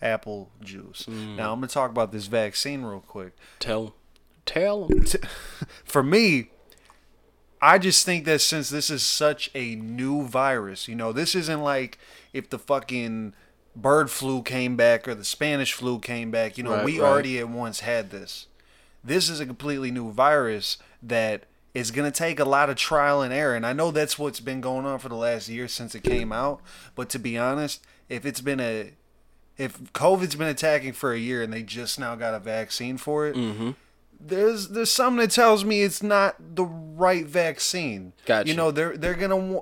apple 0.02 0.50
juice. 0.60 1.06
Mm. 1.08 1.36
Now 1.36 1.52
I'm 1.52 1.60
gonna 1.60 1.68
talk 1.68 1.90
about 1.90 2.10
this 2.10 2.26
vaccine 2.26 2.82
real 2.82 3.00
quick 3.00 3.36
Tell. 3.60 3.94
Tell 4.44 4.88
for 5.84 6.02
me, 6.02 6.50
I 7.62 7.78
just 7.78 8.04
think 8.06 8.24
that 8.24 8.40
since 8.40 8.70
this 8.70 8.88
is 8.90 9.02
such 9.02 9.50
a 9.54 9.74
new 9.74 10.22
virus, 10.22 10.88
you 10.88 10.94
know, 10.94 11.12
this 11.12 11.34
isn't 11.34 11.62
like 11.62 11.98
if 12.32 12.48
the 12.48 12.58
fucking 12.58 13.34
bird 13.76 14.10
flu 14.10 14.42
came 14.42 14.76
back 14.76 15.06
or 15.06 15.14
the 15.14 15.24
Spanish 15.24 15.72
flu 15.74 15.98
came 15.98 16.30
back. 16.30 16.56
You 16.56 16.64
know, 16.64 16.72
Right, 16.76 16.84
we 16.84 17.00
right. 17.00 17.06
already 17.06 17.38
at 17.38 17.48
once 17.48 17.80
had 17.80 18.10
this. 18.10 18.46
This 19.04 19.28
is 19.28 19.40
a 19.40 19.46
completely 19.46 19.90
new 19.90 20.10
virus 20.10 20.78
that 21.02 21.44
is 21.72 21.90
going 21.90 22.10
to 22.10 22.16
take 22.18 22.40
a 22.40 22.44
lot 22.44 22.68
of 22.70 22.76
trial 22.76 23.22
and 23.22 23.32
error. 23.32 23.54
And 23.54 23.64
I 23.66 23.72
know 23.72 23.90
that's 23.90 24.18
what's 24.18 24.40
been 24.40 24.60
going 24.60 24.86
on 24.86 24.98
for 24.98 25.08
the 25.08 25.14
last 25.14 25.48
year 25.48 25.68
since 25.68 25.94
it 25.94 26.02
came 26.02 26.32
out. 26.32 26.60
But 26.94 27.08
to 27.10 27.18
be 27.18 27.38
honest, 27.38 27.84
if 28.08 28.24
it's 28.26 28.40
been 28.40 28.60
a 28.60 28.92
if 29.56 29.78
COVID's 29.92 30.34
been 30.36 30.48
attacking 30.48 30.94
for 30.94 31.12
a 31.12 31.18
year 31.18 31.42
and 31.42 31.52
they 31.52 31.62
just 31.62 31.98
now 31.98 32.14
got 32.14 32.32
a 32.34 32.38
vaccine 32.40 32.96
for 32.96 33.26
it, 33.26 33.36
Mm-hmm. 33.36 33.70
there's 34.18 34.68
there's 34.68 34.90
something 34.90 35.18
that 35.20 35.30
tells 35.30 35.64
me 35.64 35.82
it's 35.82 36.02
not 36.02 36.36
the 36.56 36.64
right 37.00 37.24
vaccine. 37.26 38.12
Gotcha. 38.26 38.48
You 38.48 38.54
know, 38.54 38.70
they're 38.70 38.96
they're 38.96 39.14
gonna 39.14 39.60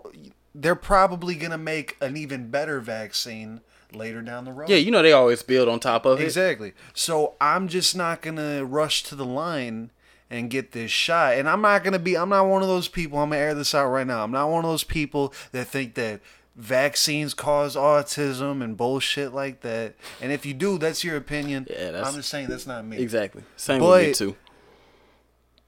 they're 0.55 0.74
probably 0.74 1.35
gonna 1.37 1.59
make 1.59 1.96
an 2.01 2.16
even 2.16 2.51
better 2.51 2.81
vaccine 2.81 3.61
later 3.94 4.20
down 4.20 4.44
the 4.44 4.53
road. 4.53 4.68
Yeah, 4.68 4.77
you 4.77 4.90
know 4.90 5.03
they 5.03 5.12
always 5.12 5.42
build 5.42 5.68
on 5.68 5.81
top 5.81 6.05
of 6.05 6.20
it. 6.20 6.24
exactly. 6.24 6.72
So 6.94 7.35
I'm 7.40 7.68
just 7.68 7.96
not 7.96 8.20
gonna 8.22 8.64
rush 8.64 9.03
to 9.05 9.14
the 9.14 9.24
line 9.24 9.90
and 10.31 10.51
get 10.51 10.72
this 10.72 10.90
shot. 10.90 11.35
And 11.35 11.48
I'm 11.48 11.62
not 11.62 11.85
gonna 11.85 11.98
be. 11.98 12.16
I'm 12.16 12.29
not 12.29 12.46
one 12.46 12.61
of 12.62 12.68
those 12.68 12.88
people. 12.88 13.18
I'm 13.18 13.31
gonna 13.31 13.40
air 13.40 13.55
this 13.55 13.74
out 13.74 13.88
right 13.88 14.07
now. 14.07 14.24
I'm 14.24 14.33
not 14.33 14.51
one 14.51 14.64
of 14.64 14.70
those 14.70 14.85
people 14.85 15.33
that 15.53 15.68
think 15.68 15.94
that 15.94 16.20
vaccines 16.55 17.35
cause 17.35 17.77
autism 17.77 18.62
and 18.62 18.77
bullshit 18.77 19.33
like 19.33 19.61
that. 19.61 19.94
And 20.20 20.33
if 20.33 20.44
you 20.44 20.55
do, 20.55 20.77
that's 20.77 21.05
your 21.05 21.16
opinion. 21.16 21.66
Yeah, 21.70 21.92
that's- 21.92 22.09
I'm 22.09 22.14
just 22.14 22.29
saying 22.29 22.48
that's 22.48 22.66
not 22.66 22.85
me. 22.85 22.98
Exactly. 22.98 23.42
Same 23.57 23.79
But- 23.81 23.88
with 23.90 24.07
me 24.09 24.14
too. 24.14 24.37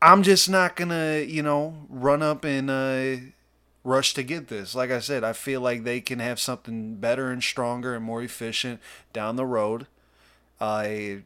I'm 0.03 0.23
just 0.23 0.49
not 0.49 0.77
gonna, 0.77 1.19
you 1.19 1.43
know, 1.43 1.87
run 1.89 2.23
up 2.23 2.45
and 2.45 2.71
uh, 2.71 3.17
rush 3.85 4.15
to 4.15 4.23
get 4.23 4.49
this. 4.49 4.75
Like 4.75 4.91
I 4.91 5.01
said, 5.01 5.25
I 5.25 5.33
feel 5.33 5.61
like 5.61 5.85
they 5.85 6.01
can 6.01 6.19
have 6.19 6.41
something 6.41 6.97
better 6.97 7.31
and 7.31 7.43
stronger 7.43 7.95
and 7.95 8.05
more 8.05 8.23
efficient 8.23 8.81
down 9.13 9.37
the 9.37 9.47
road. 9.47 9.87
I 10.61 11.23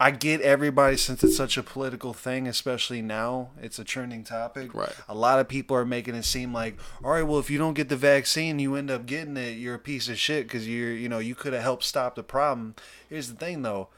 I 0.00 0.12
get 0.12 0.40
everybody 0.42 0.96
since 0.96 1.24
it's 1.24 1.36
such 1.36 1.56
a 1.56 1.62
political 1.62 2.12
thing, 2.12 2.46
especially 2.46 3.02
now. 3.02 3.50
It's 3.60 3.80
a 3.80 3.84
trending 3.84 4.22
topic. 4.22 4.72
Right. 4.72 4.94
A 5.08 5.14
lot 5.14 5.40
of 5.40 5.48
people 5.48 5.76
are 5.76 5.84
making 5.84 6.14
it 6.14 6.24
seem 6.24 6.52
like, 6.52 6.78
all 7.02 7.10
right, 7.10 7.24
well, 7.24 7.40
if 7.40 7.50
you 7.50 7.58
don't 7.58 7.74
get 7.74 7.88
the 7.88 7.96
vaccine, 7.96 8.60
you 8.60 8.76
end 8.76 8.92
up 8.92 9.06
getting 9.06 9.36
it. 9.36 9.58
You're 9.58 9.74
a 9.74 9.78
piece 9.78 10.08
of 10.08 10.16
shit 10.16 10.46
because 10.46 10.68
you're, 10.68 10.92
you 10.92 11.08
know, 11.08 11.18
you 11.18 11.34
could 11.34 11.52
have 11.52 11.62
helped 11.62 11.82
stop 11.82 12.14
the 12.14 12.22
problem. 12.22 12.76
Here's 13.08 13.28
the 13.28 13.34
thing, 13.34 13.62
though. 13.62 13.88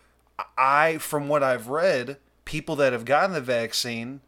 I, 0.56 0.96
from 0.96 1.28
what 1.28 1.42
I've 1.42 1.68
read, 1.68 2.16
people 2.44 2.76
that 2.76 2.92
have 2.92 3.04
gotten 3.04 3.32
the 3.32 3.40
vaccine, 3.40 4.20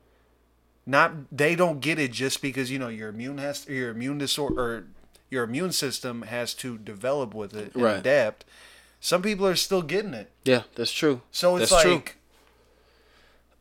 not 0.86 1.12
they 1.30 1.54
don't 1.54 1.80
get 1.80 1.98
it 1.98 2.12
just 2.12 2.42
because 2.42 2.70
you 2.70 2.78
know 2.78 2.88
your 2.88 3.08
immune 3.08 3.38
has 3.38 3.66
your 3.68 3.90
immune 3.90 4.18
disorder 4.18 4.60
or 4.60 4.84
your 5.30 5.44
immune 5.44 5.72
system 5.72 6.22
has 6.22 6.52
to 6.54 6.76
develop 6.78 7.34
with 7.34 7.54
it 7.54 7.74
and 7.74 7.82
Right. 7.82 7.96
adapt. 7.98 8.44
Some 9.00 9.22
people 9.22 9.46
are 9.46 9.56
still 9.56 9.82
getting 9.82 10.14
it, 10.14 10.30
Yeah, 10.44 10.62
that's 10.74 10.92
true. 10.92 11.22
so 11.32 11.56
it's 11.56 11.70
that's 11.70 11.86
like 11.86 12.16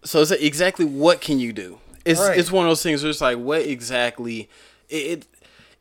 So 0.03 0.21
it's 0.21 0.31
exactly 0.31 0.85
what 0.85 1.21
can 1.21 1.39
you 1.39 1.53
do? 1.53 1.79
It's 2.05 2.19
Right. 2.19 2.37
it's 2.37 2.51
one 2.51 2.65
of 2.65 2.69
those 2.69 2.83
things 2.83 3.03
where 3.03 3.09
it's 3.11 3.21
like 3.21 3.37
what 3.37 3.61
exactly 3.61 4.49
it, 4.89 4.95
it 4.95 5.27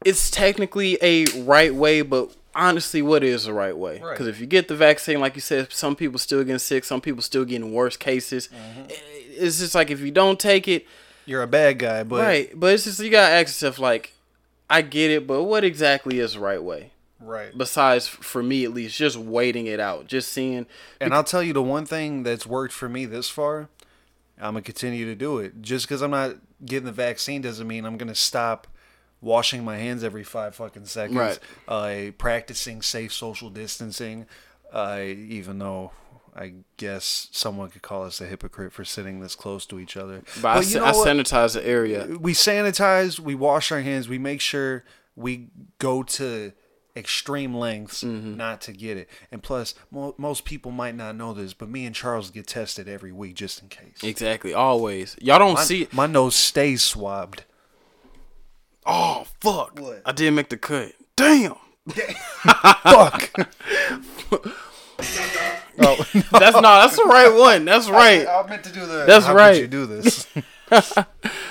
it's 0.05 0.31
technically 0.31 0.97
a 1.03 1.27
right 1.43 1.75
way, 1.75 2.03
but 2.03 2.31
honestly, 2.55 3.03
what 3.03 3.23
is 3.23 3.45
the 3.45 3.53
right 3.53 3.77
way? 3.77 4.01
Right. 4.01 4.11
Because 4.11 4.27
if 4.27 4.41
you 4.41 4.47
get 4.47 4.69
the 4.69 4.77
vaccine, 4.77 5.21
like 5.21 5.35
you 5.35 5.41
said, 5.41 5.73
some 5.73 5.97
people 5.97 6.19
still 6.19 6.43
getting 6.43 6.59
sick, 6.59 6.85
some 6.85 7.01
people 7.01 7.23
still 7.23 7.45
getting 7.45 7.73
worse 7.73 7.97
cases. 7.97 8.49
Mm-hmm. 8.49 8.87
It's 8.89 9.59
just 9.59 9.75
like 9.75 9.91
if 9.91 10.01
you 10.01 10.11
don't 10.11 10.39
take 10.39 10.69
it, 10.69 10.87
you're 11.27 11.43
a 11.43 11.47
bad 11.47 11.79
guy, 11.79 12.03
but 12.03 12.21
right? 12.21 12.51
But 12.55 12.75
it's 12.75 12.85
just 12.85 13.01
you 13.01 13.11
gotta 13.11 13.33
ask 13.33 13.49
yourself 13.49 13.79
like, 13.79 14.15
I 14.69 14.83
get 14.83 15.11
it, 15.11 15.27
but 15.27 15.45
what 15.45 15.65
exactly 15.65 16.19
is 16.19 16.35
the 16.35 16.41
right 16.41 16.63
way? 16.63 16.91
right. 17.21 17.57
Besides, 17.57 18.07
for 18.07 18.43
me 18.43 18.65
at 18.65 18.73
least, 18.73 18.97
just 18.97 19.17
waiting 19.17 19.67
it 19.67 19.81
out, 19.81 20.07
just 20.07 20.33
seeing. 20.33 20.67
And 21.01 21.15
I'll 21.15 21.25
tell 21.25 21.43
you 21.43 21.53
the 21.53 21.63
one 21.63 21.87
thing 21.87 22.23
that's 22.23 22.47
worked 22.47 22.73
for 22.73 22.89
me 22.89 23.05
this 23.07 23.29
far, 23.29 23.69
I'm 24.39 24.55
gonna 24.55 24.63
continue 24.63 25.05
to 25.07 25.15
do 25.15 25.39
it. 25.39 25.63
Just 25.63 25.87
because 25.87 26.03
I'm 26.03 26.11
not 26.11 26.37
getting 26.65 26.87
the 26.87 26.93
vaccine 26.93 27.43
doesn't 27.43 27.67
mean 27.67 27.85
I'm 27.85 27.97
gonna 27.97 28.15
stop 28.15 28.67
washing 29.21 29.65
my 29.65 29.77
hands 29.79 30.03
every 30.05 30.25
five 30.25 30.55
fucking 30.55 30.87
seconds. 30.87 31.17
Right. 31.19 31.39
Uh, 31.69 32.11
practicing 32.19 32.83
safe 32.83 33.13
social 33.13 33.51
distancing. 33.51 34.27
Uh, 34.73 35.01
even 35.03 35.59
though 35.59 35.91
I 36.35 36.53
guess 36.77 37.29
someone 37.33 37.71
could 37.71 37.83
call 37.83 38.05
us 38.05 38.21
a 38.21 38.27
hypocrite 38.27 38.73
for 38.73 38.85
sitting 38.85 39.21
this 39.21 39.35
close 39.35 39.67
to 39.67 39.81
each 39.81 39.97
other. 39.97 40.23
But, 40.41 40.57
I, 40.59 40.61
you 40.61 40.77
know 40.79 40.85
I 40.85 40.93
sanitize 40.93 41.55
the 41.55 41.67
area. 41.67 42.07
we 42.21 42.33
sanitize, 42.35 43.19
we 43.19 43.35
wash 43.35 43.73
our 43.73 43.81
hands, 43.81 44.09
we 44.09 44.17
make 44.19 44.41
sure 44.41 44.85
we 45.17 45.49
go 45.79 46.05
to 46.05 46.53
extreme 46.97 47.55
lengths 47.55 48.05
Mm-hmm. 48.05 48.37
not 48.37 48.61
to 48.63 48.73
get 48.73 48.97
it. 48.97 49.09
And 49.33 49.43
plus, 49.43 49.75
mo- 49.91 50.15
most 50.19 50.45
people 50.45 50.71
might 50.71 50.95
not 50.95 51.17
know 51.17 51.33
this, 51.35 51.53
but 51.53 51.69
me 51.69 51.85
and 51.85 51.95
Charles 51.95 52.31
get 52.31 52.47
tested 52.47 52.89
every 52.89 53.11
week 53.13 53.35
just 53.35 53.61
in 53.63 53.69
case. 53.69 53.99
Exactly, 54.05 54.55
always. 54.55 55.17
Y'all 55.21 55.39
don't 55.41 55.55
My, 55.55 55.63
see. 55.65 55.89
my 55.93 56.07
nose 56.07 56.37
stays 56.37 56.83
swabbed. 56.83 57.43
Oh 58.87 59.25
fuck! 59.41 59.79
What? 59.79 60.03
I 60.05 60.13
did 60.13 60.33
make 60.33 60.49
the 60.49 60.57
cut. 60.57 60.93
Damn. 61.17 61.55
Fuck. 61.91 63.31
oh, 65.79 66.07
That's 66.31 66.61
not. 66.61 66.63
That's 66.63 66.97
the 66.97 67.05
right 67.05 67.33
one. 67.35 67.65
That's 67.65 67.89
right. 67.91 68.27
I 68.27 68.47
meant 68.49 68.65
to 68.65 68.73
do 68.73 68.87
the. 68.87 69.05
That's 69.07 69.27
how 69.27 69.35
right. 69.35 69.61
You 69.61 69.67
do 69.67 69.87
this? 69.87 70.27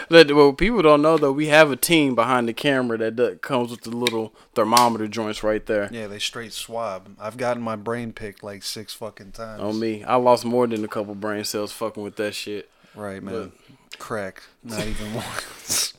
That 0.09 0.33
well, 0.33 0.53
people 0.53 0.81
don't 0.81 1.03
know 1.03 1.17
though. 1.17 1.31
We 1.31 1.47
have 1.47 1.69
a 1.71 1.75
team 1.75 2.15
behind 2.15 2.47
the 2.47 2.53
camera 2.53 2.97
that 2.97 3.15
do- 3.15 3.35
comes 3.35 3.69
with 3.69 3.81
the 3.81 3.91
little 3.91 4.33
thermometer 4.55 5.07
joints 5.07 5.43
right 5.43 5.63
there. 5.63 5.87
yeah, 5.91 6.07
they 6.07 6.17
straight 6.17 6.51
swab. 6.51 7.15
I've 7.19 7.37
gotten 7.37 7.61
my 7.61 7.75
brain 7.75 8.11
picked 8.11 8.41
like 8.41 8.63
six 8.63 8.91
fucking 8.93 9.33
times. 9.33 9.61
On 9.61 9.79
me, 9.79 10.03
I 10.03 10.15
lost 10.15 10.45
more 10.45 10.65
than 10.65 10.83
a 10.83 10.87
couple 10.87 11.13
brain 11.13 11.43
cells 11.43 11.71
fucking 11.73 12.01
with 12.01 12.15
that 12.15 12.33
shit. 12.33 12.71
Right, 12.95 13.21
man. 13.21 13.51
Crack. 13.99 14.41
Not 14.63 14.87
even 14.87 15.13
once. 15.13 15.93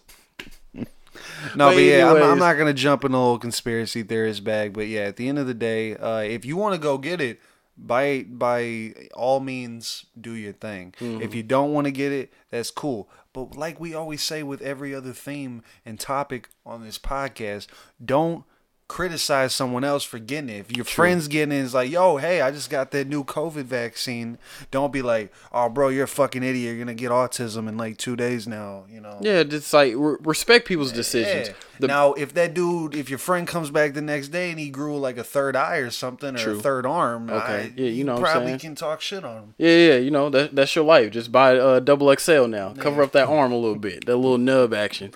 No, 1.57 1.69
But 1.69 1.75
but, 1.75 1.83
yeah, 1.83 2.11
I'm, 2.11 2.23
I'm 2.23 2.39
not 2.39 2.55
gonna 2.55 2.75
jump 2.75 3.05
in 3.05 3.13
the 3.13 3.19
whole 3.19 3.39
conspiracy 3.39 4.03
theorist 4.03 4.45
bag. 4.45 4.73
But 4.73 4.89
yeah, 4.89 5.03
at 5.03 5.17
the 5.17 5.29
end 5.29 5.39
of 5.39 5.47
the 5.47 5.55
day, 5.55 5.97
uh, 5.97 6.19
if 6.21 6.45
you 6.45 6.57
want 6.57 6.75
to 6.75 6.81
go 6.81 6.99
get 6.99 7.21
it, 7.21 7.41
by 7.77 8.25
by 8.29 8.95
all 9.15 9.41
means, 9.41 10.07
do 10.21 10.35
your 10.35 10.53
thing. 10.53 10.95
Mm-hmm. 11.01 11.23
If 11.23 11.35
you 11.35 11.43
don't 11.43 11.73
want 11.73 11.87
to 11.87 11.91
get 11.91 12.13
it, 12.13 12.33
that's 12.51 12.71
cool. 12.71 13.09
But 13.33 13.57
like 13.57 13.81
we 13.81 13.95
always 13.95 14.23
say 14.23 14.43
with 14.43 14.61
every 14.61 14.95
other 14.95 15.13
theme 15.13 15.63
and 15.85 15.99
topic 15.99 16.49
on 16.67 16.85
this 16.85 16.99
podcast, 16.99 17.69
don't 18.05 18.45
criticize 18.91 19.55
someone 19.55 19.85
else 19.85 20.03
for 20.03 20.19
getting 20.19 20.51
it. 20.51 20.59
If 20.69 20.77
your 20.77 20.85
friends 20.85 21.29
getting 21.29 21.57
it, 21.57 21.63
it's 21.63 21.73
like, 21.75 21.93
yo, 21.93 22.17
hey, 22.17 22.41
I 22.41 22.51
just 22.51 22.69
got 22.71 22.91
that 22.91 23.07
new 23.07 23.23
COVID 23.23 23.63
vaccine. 23.63 24.37
Don't 24.73 24.93
be 24.93 25.01
like, 25.01 25.33
oh, 25.53 25.69
bro, 25.69 25.91
you're 25.91 26.05
a 26.05 26.09
fucking 26.09 26.43
idiot. 26.43 26.75
You're 26.75 26.85
gonna 26.85 26.95
get 26.95 27.13
autism 27.13 27.69
in 27.69 27.79
like 27.79 27.99
two 27.99 28.17
days 28.17 28.49
now. 28.49 28.87
You 28.93 29.01
know. 29.01 29.17
Yeah, 29.21 29.45
just 29.45 29.73
like 29.73 29.95
re- 29.97 30.17
respect 30.25 30.67
people's 30.67 30.91
decisions. 30.91 31.49
Yeah. 31.49 31.55
The- 31.79 31.87
now, 31.87 32.15
if 32.15 32.35
that 32.35 32.53
dude, 32.53 32.97
if 32.97 33.09
your 33.09 33.21
friend 33.21 33.47
comes 33.47 33.71
back 33.71 33.95
the 33.95 34.03
next 34.03 34.29
day 34.29 34.51
and 34.51 34.59
he 34.59 34.71
grew 34.71 34.99
like 34.99 35.17
a 35.17 35.25
third 35.25 35.55
eye 35.55 35.77
or 35.77 35.91
something 35.91 36.35
or 36.35 36.39
True. 36.39 36.59
a 36.59 36.61
third 36.61 36.85
arm, 36.85 37.31
Okay. 37.31 37.71
I, 37.71 37.73
Yeah, 37.77 37.91
you 37.91 38.03
know 38.03 38.15
what 38.17 38.25
I'm 38.27 38.33
probably 38.33 38.59
can 38.59 38.75
talk 38.75 39.01
shit 39.01 39.25
on 39.25 39.37
him. 39.37 39.55
yeah, 39.57 39.77
yeah, 39.93 39.97
you 39.99 40.11
know 40.11 40.29
that 40.31 40.57
that's 40.57 40.75
your 40.75 40.85
life. 40.85 41.13
Just 41.13 41.31
buy 41.31 41.57
uh, 41.57 41.79
double 41.79 42.13
XL 42.15 42.47
now. 42.49 42.75
Cover 42.75 43.05
up 43.05 43.13
that 43.13 43.29
arm 43.29 43.53
a 43.53 43.57
little 43.57 43.79
bit. 43.79 44.07
That 44.07 44.17
little 44.17 44.37
nub 44.37 44.75
action. 44.75 45.13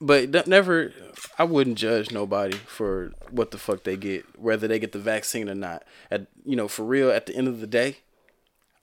But 0.00 0.46
never, 0.46 0.92
I 1.38 1.44
wouldn't 1.44 1.78
judge 1.78 2.10
nobody 2.10 2.56
for 2.56 3.12
what 3.30 3.50
the 3.50 3.58
fuck 3.58 3.84
they 3.84 3.96
get, 3.96 4.24
whether 4.38 4.68
they 4.68 4.78
get 4.78 4.92
the 4.92 4.98
vaccine 4.98 5.48
or 5.48 5.54
not. 5.54 5.84
At 6.10 6.26
you 6.44 6.56
know, 6.56 6.68
for 6.68 6.84
real, 6.84 7.10
at 7.10 7.26
the 7.26 7.34
end 7.34 7.48
of 7.48 7.60
the 7.60 7.66
day, 7.66 7.98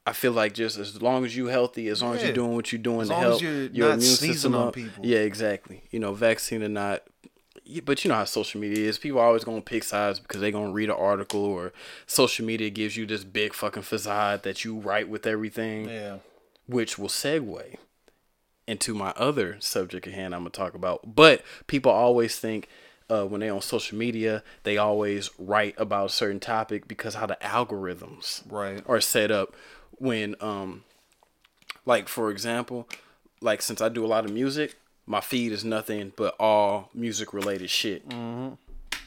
I 0.05 0.13
feel 0.13 0.31
like 0.31 0.53
just 0.53 0.77
as 0.77 1.01
long 1.01 1.25
as 1.25 1.35
you're 1.35 1.51
healthy, 1.51 1.87
as 1.89 2.01
long 2.01 2.15
as 2.15 2.23
you're 2.23 2.33
doing 2.33 2.55
what 2.55 2.71
you're 2.71 2.81
doing 2.81 3.01
As 3.01 3.09
to 3.09 3.15
help 3.15 3.41
your 3.41 3.51
immune 3.91 4.01
system 4.01 4.55
on 4.55 4.69
up. 4.69 4.73
people. 4.73 5.05
Yeah, 5.05 5.19
exactly. 5.19 5.83
You 5.91 5.99
know, 5.99 6.13
vaccine 6.13 6.63
or 6.63 6.69
not. 6.69 7.03
Yeah, 7.65 7.81
but 7.83 8.03
you 8.05 8.09
know 8.09 8.15
how 8.15 8.23
social 8.23 8.61
media 8.61 8.87
is. 8.87 8.97
People 8.97 9.19
are 9.19 9.25
always 9.27 9.43
gonna 9.43 9.59
pick 9.59 9.83
sides 9.83 10.19
because 10.21 10.39
they're 10.39 10.51
gonna 10.51 10.71
read 10.71 10.89
an 10.89 10.95
article 10.97 11.43
or 11.43 11.73
social 12.05 12.45
media 12.45 12.69
gives 12.69 12.95
you 12.95 13.05
this 13.05 13.25
big 13.25 13.53
fucking 13.53 13.83
facade 13.83 14.43
that 14.43 14.63
you 14.63 14.77
write 14.79 15.09
with 15.09 15.27
everything 15.27 15.89
Yeah. 15.89 16.19
which 16.67 16.97
will 16.97 17.09
segue 17.09 17.75
into 18.67 18.93
my 18.93 19.11
other 19.15 19.57
subject 19.59 20.05
at 20.07 20.13
hand 20.13 20.35
I'm 20.35 20.41
gonna 20.41 20.49
talk 20.51 20.73
about. 20.73 21.15
But 21.15 21.41
people 21.67 21.91
always 21.91 22.37
think 22.37 22.67
uh, 23.09 23.23
when 23.25 23.39
they 23.39 23.49
on 23.49 23.61
social 23.61 23.97
media, 23.97 24.43
they 24.63 24.77
always 24.77 25.29
write 25.39 25.75
about 25.77 26.07
a 26.07 26.09
certain 26.09 26.39
topic 26.41 26.87
because 26.87 27.15
how 27.15 27.25
the 27.25 27.37
algorithms 27.41 28.43
Right. 28.51 28.83
are 28.87 28.99
set 29.01 29.31
up. 29.31 29.55
When 29.99 30.35
um, 30.41 30.83
like 31.85 32.07
for 32.07 32.29
example, 32.29 32.87
like 33.41 33.61
since 33.61 33.81
I 33.81 33.89
do 33.89 34.05
a 34.05 34.07
lot 34.07 34.25
of 34.25 34.31
music, 34.31 34.75
my 35.05 35.21
feed 35.21 35.51
is 35.53 35.63
nothing 35.63 36.11
but 36.17 36.35
all 36.39 36.89
music 36.93 37.33
related 37.33 37.69
shit. 37.69 38.03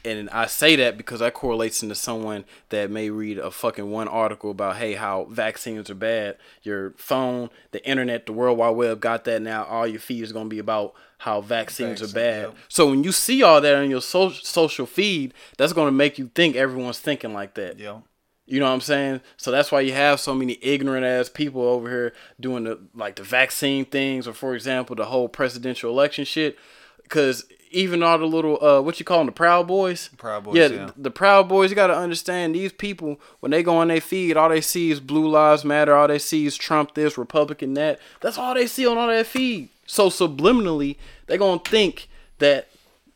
And 0.05 0.29
I 0.29 0.45
say 0.47 0.75
that 0.77 0.97
because 0.97 1.19
that 1.19 1.33
correlates 1.33 1.83
into 1.83 1.95
someone 1.95 2.45
that 2.69 2.89
may 2.91 3.09
read 3.09 3.37
a 3.37 3.51
fucking 3.51 3.89
one 3.91 4.07
article 4.07 4.51
about 4.51 4.77
hey 4.77 4.93
how 4.95 5.25
vaccines 5.29 5.89
are 5.89 5.95
bad. 5.95 6.37
Your 6.63 6.91
phone, 6.97 7.49
the 7.71 7.85
internet, 7.87 8.25
the 8.25 8.33
World 8.33 8.57
Wide 8.57 8.69
Web 8.71 8.99
got 8.99 9.25
that 9.25 9.41
now. 9.41 9.63
All 9.65 9.87
your 9.87 9.99
feed 9.99 10.23
is 10.23 10.31
gonna 10.31 10.49
be 10.49 10.59
about 10.59 10.93
how 11.19 11.41
vaccines 11.41 11.99
Vaccine, 12.01 12.09
are 12.09 12.13
bad. 12.23 12.41
yep. 12.47 12.55
So 12.67 12.89
when 12.89 13.03
you 13.03 13.11
see 13.11 13.43
all 13.43 13.61
that 13.61 13.75
on 13.75 13.89
your 13.89 14.01
so- 14.01 14.29
social 14.31 14.85
feed, 14.85 15.33
that's 15.57 15.73
gonna 15.73 15.91
make 15.91 16.17
you 16.17 16.31
think 16.33 16.55
everyone's 16.55 16.99
thinking 16.99 17.33
like 17.33 17.53
that. 17.55 17.77
Yeah. 17.79 17.99
You 18.47 18.59
know 18.59 18.65
what 18.65 18.73
I'm 18.73 18.81
saying? 18.81 19.21
So 19.37 19.49
that's 19.51 19.71
why 19.71 19.81
you 19.81 19.93
have 19.93 20.19
so 20.19 20.33
many 20.35 20.57
ignorant 20.61 21.05
ass 21.05 21.29
people 21.29 21.61
over 21.61 21.87
here 21.89 22.13
doing 22.39 22.63
the 22.65 22.79
like 22.93 23.15
the 23.15 23.23
vaccine 23.23 23.85
things, 23.85 24.27
or 24.27 24.33
for 24.33 24.55
example, 24.55 24.95
the 24.95 25.05
whole 25.05 25.29
presidential 25.29 25.89
election 25.91 26.25
shit. 26.25 26.57
Because 27.03 27.45
even 27.71 28.03
all 28.03 28.17
the 28.17 28.25
little 28.25 28.63
uh, 28.63 28.81
what 28.81 28.99
you 28.99 29.05
call 29.05 29.19
them, 29.19 29.25
the 29.27 29.31
Proud 29.31 29.67
Boys. 29.67 30.09
Proud 30.17 30.43
Boys, 30.43 30.55
Yeah, 30.55 30.67
yeah. 30.67 30.85
the, 30.87 30.93
the 31.03 31.11
Proud 31.11 31.47
Boys. 31.49 31.69
You 31.69 31.75
got 31.75 31.87
to 31.87 31.97
understand 31.97 32.53
these 32.55 32.71
people 32.73 33.19
when 33.39 33.51
they 33.51 33.63
go 33.63 33.77
on 33.77 33.87
their 33.87 34.01
feed, 34.01 34.37
all 34.37 34.49
they 34.49 34.61
see 34.61 34.91
is 34.91 34.99
Blue 34.99 35.27
Lives 35.27 35.63
Matter. 35.65 35.95
All 35.95 36.07
they 36.07 36.19
see 36.19 36.45
is 36.45 36.57
Trump 36.57 36.93
this, 36.95 37.17
Republican 37.17 37.73
that. 37.75 37.99
That's 38.21 38.37
all 38.37 38.53
they 38.53 38.67
see 38.67 38.85
on 38.85 38.97
all 38.97 39.07
that 39.07 39.25
feed. 39.27 39.69
So 39.85 40.09
subliminally, 40.09 40.97
they're 41.27 41.37
gonna 41.37 41.59
think 41.63 42.07
that 42.39 42.67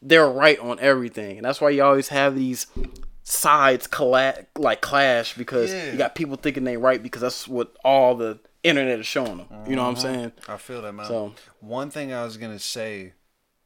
they're 0.01 0.30
right 0.30 0.60
on 0.60 0.80
everything, 0.80 1.38
and 1.38 1.45
that's 1.45 1.60
why 1.62 1.70
you 1.72 1.84
always 1.84 2.10
have 2.10 2.36
these 2.36 2.68
sides 3.24 3.88
like 4.58 4.82
clash 4.82 5.36
because 5.36 5.74
Yeah. 5.74 5.91
you 5.91 5.97
got 5.97 6.16
people 6.16 6.36
thinking 6.36 6.64
they 6.64 6.78
right 6.78 7.01
because 7.01 7.22
that's 7.22 7.47
what 7.47 7.76
all 7.84 8.16
the 8.16 8.39
internet 8.64 8.99
is 8.99 9.08
showing 9.08 9.38
them. 9.38 9.47
You 9.68 9.76
know 9.76 9.84
what 9.84 9.89
I'm 9.89 9.95
saying? 9.95 10.32
I 10.47 10.58
feel 10.58 10.82
that, 10.84 10.93
man. 10.93 11.08
So- 11.08 11.34
one 11.60 11.89
thing 11.89 12.14
I 12.14 12.24
was 12.24 12.38
gonna 12.38 12.60
say 12.60 13.14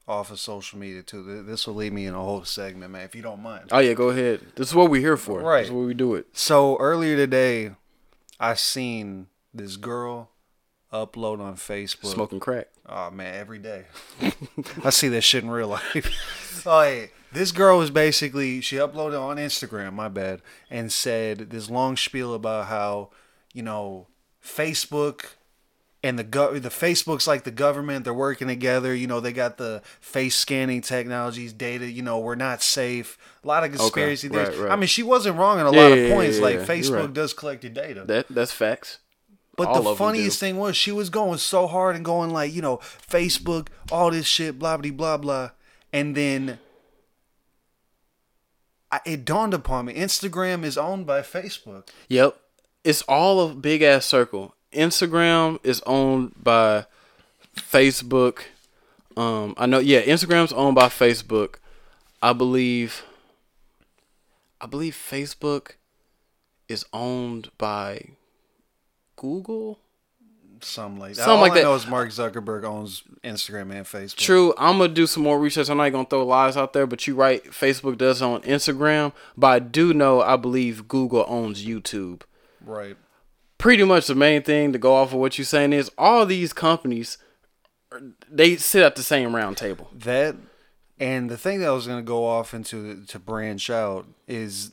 off 0.09 0.31
of 0.31 0.39
social 0.39 0.79
media 0.79 1.03
too. 1.03 1.43
This 1.43 1.67
will 1.67 1.75
lead 1.75 1.93
me 1.93 2.07
in 2.07 2.15
a 2.15 2.19
whole 2.19 2.43
segment, 2.43 2.91
man. 2.91 3.03
If 3.03 3.15
you 3.15 3.21
don't 3.21 3.41
mind. 3.41 3.69
Oh 3.71 3.79
yeah, 3.79 3.93
go 3.93 4.09
ahead. 4.09 4.41
This 4.55 4.69
is 4.69 4.75
what 4.75 4.89
we're 4.89 4.99
here 4.99 5.17
for. 5.17 5.39
Right. 5.39 5.59
This 5.59 5.67
is 5.67 5.73
what 5.73 5.85
we 5.85 5.93
do 5.93 6.15
it. 6.15 6.25
So 6.33 6.77
earlier 6.77 7.15
today, 7.15 7.71
I 8.39 8.55
seen 8.55 9.27
this 9.53 9.77
girl 9.77 10.31
upload 10.91 11.39
on 11.39 11.55
Facebook. 11.55 12.07
Smoking 12.07 12.39
crack. 12.39 12.69
Oh 12.87 13.11
man, 13.11 13.35
every 13.35 13.59
day. 13.59 13.85
I 14.83 14.89
see 14.89 15.09
that 15.09 15.21
shit 15.21 15.43
in 15.43 15.51
real 15.51 15.67
life. 15.67 16.63
oh 16.65 16.81
hey, 16.81 17.11
this 17.31 17.51
girl 17.51 17.77
was 17.77 17.91
basically 17.91 18.61
she 18.61 18.77
uploaded 18.77 19.21
on 19.21 19.37
Instagram, 19.37 19.93
my 19.93 20.07
bad, 20.07 20.41
and 20.71 20.91
said 20.91 21.51
this 21.51 21.69
long 21.69 21.95
spiel 21.95 22.33
about 22.33 22.65
how, 22.65 23.11
you 23.53 23.61
know, 23.61 24.07
Facebook 24.43 25.25
and 26.03 26.17
the 26.17 26.23
gov 26.23 26.61
the 26.61 26.69
Facebook's 26.69 27.27
like 27.27 27.43
the 27.43 27.51
government, 27.51 28.05
they're 28.05 28.13
working 28.13 28.47
together, 28.47 28.95
you 28.95 29.05
know, 29.07 29.19
they 29.19 29.33
got 29.33 29.57
the 29.57 29.81
face 29.99 30.35
scanning 30.35 30.81
technologies, 30.81 31.51
data, 31.51 31.89
you 31.89 32.01
know, 32.01 32.19
we're 32.19 32.35
not 32.35 32.61
safe. 32.63 33.17
A 33.43 33.47
lot 33.47 33.63
of 33.63 33.71
conspiracy 33.73 34.29
right, 34.29 34.47
theories. 34.47 34.59
right. 34.59 34.71
I 34.71 34.75
mean, 34.77 34.87
she 34.87 35.03
wasn't 35.03 35.37
wrong 35.37 35.59
in 35.59 35.65
a 35.65 35.71
Yeah, 35.71 35.81
lot 35.81 35.91
of 35.91 35.97
yeah, 35.97 36.13
points. 36.13 36.37
yeah, 36.37 36.43
like. 36.43 36.59
Facebook 36.59 36.99
right. 37.01 37.13
does 37.13 37.33
collect 37.33 37.63
your 37.63 37.73
data. 37.73 38.05
That 38.05 38.27
that's 38.29 38.51
facts. 38.53 38.99
But 39.57 39.67
All 39.67 39.81
the 39.81 39.95
funniest 39.95 40.39
thing 40.39 40.55
was 40.55 40.77
she 40.77 40.93
was 40.93 41.09
going 41.09 41.37
so 41.37 41.67
hard 41.67 41.97
and 41.97 42.05
going 42.05 42.29
like, 42.31 42.53
you 42.53 42.61
know, 42.61 42.77
Facebook, 42.77 43.67
all 43.91 44.09
this 44.09 44.25
shit, 44.25 44.57
blah 44.57 44.77
blah 44.77 44.91
blah 44.91 45.17
blah, 45.17 45.49
and 45.91 46.15
then 46.15 46.59
I, 48.89 49.01
it 49.05 49.25
dawned 49.25 49.53
upon 49.53 49.85
me: 49.87 49.95
Instagram 49.95 50.63
is 50.63 50.77
owned 50.77 51.05
by 51.05 51.21
Facebook. 51.21 51.89
Yep. 52.07 52.37
It's 52.85 53.01
all 53.03 53.49
a 53.49 53.53
big 53.53 53.81
ass 53.81 54.05
circle. 54.05 54.55
Instagram 54.73 55.59
is 55.63 55.81
owned 55.85 56.33
by 56.41 56.85
Facebook. 57.55 58.41
Um, 59.17 59.53
I 59.57 59.65
know. 59.65 59.79
Yeah, 59.79 60.01
Instagram's 60.01 60.53
owned 60.53 60.75
by 60.75 60.87
Facebook. 60.87 61.55
I 62.21 62.33
believe. 62.33 63.03
I 64.61 64.65
believe 64.65 64.93
Facebook 64.93 65.71
is 66.67 66.85
owned 66.93 67.49
by 67.57 68.09
Google. 69.15 69.79
Something 70.61 70.99
like 70.99 71.09
that. 71.11 71.23
Something 71.23 71.33
all 71.35 71.41
like 71.41 71.51
I 71.53 71.55
that. 71.55 71.63
know 71.63 71.75
is 71.75 71.87
Mark 71.87 72.09
Zuckerberg 72.09 72.65
owns 72.65 73.03
Instagram 73.23 73.71
and 73.71 73.85
Facebook. 73.85 74.17
True. 74.17 74.53
I'm 74.57 74.77
gonna 74.77 74.93
do 74.93 75.07
some 75.07 75.23
more 75.23 75.39
research. 75.39 75.69
I'm 75.69 75.77
not 75.77 75.89
gonna 75.89 76.05
throw 76.05 76.25
lies 76.25 76.57
out 76.57 76.73
there, 76.73 76.85
but 76.85 77.07
you're 77.07 77.15
right. 77.15 77.43
Facebook 77.45 77.97
does 77.97 78.21
own 78.21 78.41
Instagram, 78.41 79.13
but 79.37 79.47
I 79.47 79.59
do 79.59 79.93
know. 79.93 80.21
I 80.21 80.35
believe 80.35 80.87
Google 80.89 81.25
owns 81.27 81.65
YouTube. 81.65 82.21
Right. 82.61 82.97
Pretty 83.59 83.83
much 83.83 84.07
the 84.07 84.15
main 84.15 84.41
thing 84.41 84.73
to 84.73 84.79
go 84.79 84.95
off 84.95 85.13
of 85.13 85.19
what 85.19 85.37
you're 85.37 85.45
saying 85.45 85.73
is 85.73 85.91
all 85.97 86.25
these 86.25 86.51
companies 86.51 87.19
they 88.29 88.55
sit 88.55 88.83
at 88.83 88.95
the 88.95 89.03
same 89.03 89.35
round 89.35 89.57
table. 89.57 89.89
That 89.93 90.35
and 90.99 91.29
the 91.29 91.37
thing 91.37 91.59
that 91.59 91.69
I 91.69 91.71
was 91.71 91.87
gonna 91.87 92.01
go 92.01 92.25
off 92.25 92.53
into 92.53 93.03
to 93.05 93.19
branch 93.19 93.69
out 93.69 94.07
is 94.27 94.71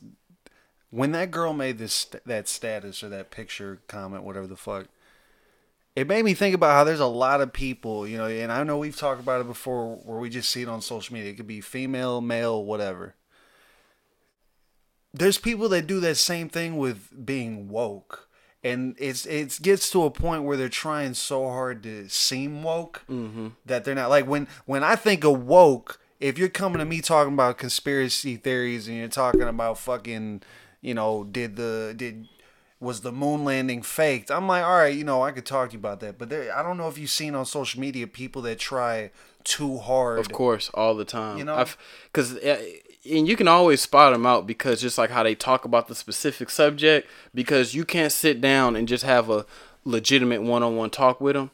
when 0.89 1.11
that 1.11 1.31
girl 1.31 1.53
made 1.53 1.77
this 1.77 2.05
that 2.25 2.47
status 2.47 3.03
or 3.03 3.09
that 3.09 3.31
picture 3.31 3.79
comment, 3.87 4.23
whatever 4.23 4.47
the 4.47 4.57
fuck. 4.57 4.87
It 5.95 6.07
made 6.07 6.23
me 6.23 6.35
think 6.35 6.53
about 6.53 6.73
how 6.73 6.83
there's 6.83 6.99
a 6.99 7.07
lot 7.07 7.41
of 7.41 7.51
people, 7.51 8.07
you 8.07 8.17
know, 8.19 8.27
and 8.27 8.51
I 8.51 8.61
know 8.63 8.77
we've 8.77 8.95
talked 8.95 9.19
about 9.19 9.41
it 9.41 9.47
before 9.47 9.95
where 9.95 10.19
we 10.19 10.29
just 10.29 10.51
see 10.51 10.61
it 10.61 10.69
on 10.69 10.79
social 10.79 11.15
media. 11.15 11.31
It 11.31 11.37
could 11.37 11.47
be 11.47 11.59
female, 11.59 12.21
male, 12.21 12.63
whatever. 12.63 13.15
There's 15.11 15.39
people 15.39 15.67
that 15.69 15.87
do 15.87 15.99
that 16.01 16.17
same 16.17 16.49
thing 16.49 16.77
with 16.77 17.25
being 17.25 17.67
woke. 17.67 18.26
And 18.67 18.95
it's 18.99 19.25
it 19.25 19.59
gets 19.61 19.89
to 19.91 20.03
a 20.03 20.11
point 20.11 20.43
where 20.43 20.57
they're 20.57 20.69
trying 20.69 21.13
so 21.13 21.47
hard 21.47 21.83
to 21.83 22.09
seem 22.09 22.63
woke 22.63 23.03
mm-hmm. 23.09 23.49
that 23.65 23.83
they're 23.83 23.95
not 23.95 24.09
like 24.09 24.27
when 24.27 24.47
when 24.65 24.83
I 24.83 24.95
think 24.95 25.23
of 25.23 25.45
woke, 25.45 25.99
if 26.19 26.37
you're 26.37 26.49
coming 26.49 26.79
to 26.79 26.85
me 26.85 27.01
talking 27.01 27.33
about 27.33 27.57
conspiracy 27.57 28.35
theories 28.35 28.87
and 28.87 28.97
you're 28.97 29.07
talking 29.07 29.43
about 29.43 29.77
fucking, 29.77 30.41
you 30.81 30.93
know, 30.93 31.23
did 31.23 31.55
the 31.55 31.93
did 31.95 32.27
was 32.79 33.01
the 33.01 33.11
moon 33.11 33.43
landing 33.43 33.81
faked? 33.81 34.29
I'm 34.29 34.47
like, 34.47 34.63
all 34.63 34.77
right, 34.77 34.93
you 34.93 35.03
know, 35.03 35.23
I 35.23 35.31
could 35.31 35.45
talk 35.45 35.69
to 35.69 35.73
you 35.73 35.79
about 35.79 35.99
that, 36.01 36.17
but 36.17 36.29
there, 36.29 36.55
I 36.55 36.61
don't 36.61 36.77
know 36.77 36.87
if 36.87 36.97
you've 36.97 37.09
seen 37.09 37.33
on 37.33 37.45
social 37.45 37.81
media 37.81 38.05
people 38.05 38.41
that 38.43 38.59
try 38.59 39.11
too 39.43 39.77
hard. 39.77 40.19
Of 40.19 40.31
course, 40.31 40.69
all 40.73 40.93
the 40.93 41.05
time. 41.05 41.37
You 41.37 41.45
know? 41.45 41.65
because 42.11 42.37
and 43.09 43.27
you 43.27 43.35
can 43.35 43.47
always 43.47 43.81
spot 43.81 44.13
them 44.13 44.25
out 44.25 44.45
because 44.47 44.81
just 44.81 44.97
like 44.97 45.09
how 45.09 45.23
they 45.23 45.35
talk 45.35 45.65
about 45.65 45.87
the 45.87 45.95
specific 45.95 46.49
subject, 46.49 47.09
because 47.33 47.73
you 47.73 47.85
can't 47.85 48.11
sit 48.11 48.41
down 48.41 48.75
and 48.75 48.87
just 48.87 49.03
have 49.03 49.29
a 49.29 49.45
legitimate 49.85 50.41
one-on-one 50.41 50.89
talk 50.89 51.21
with 51.21 51.35
them. 51.35 51.51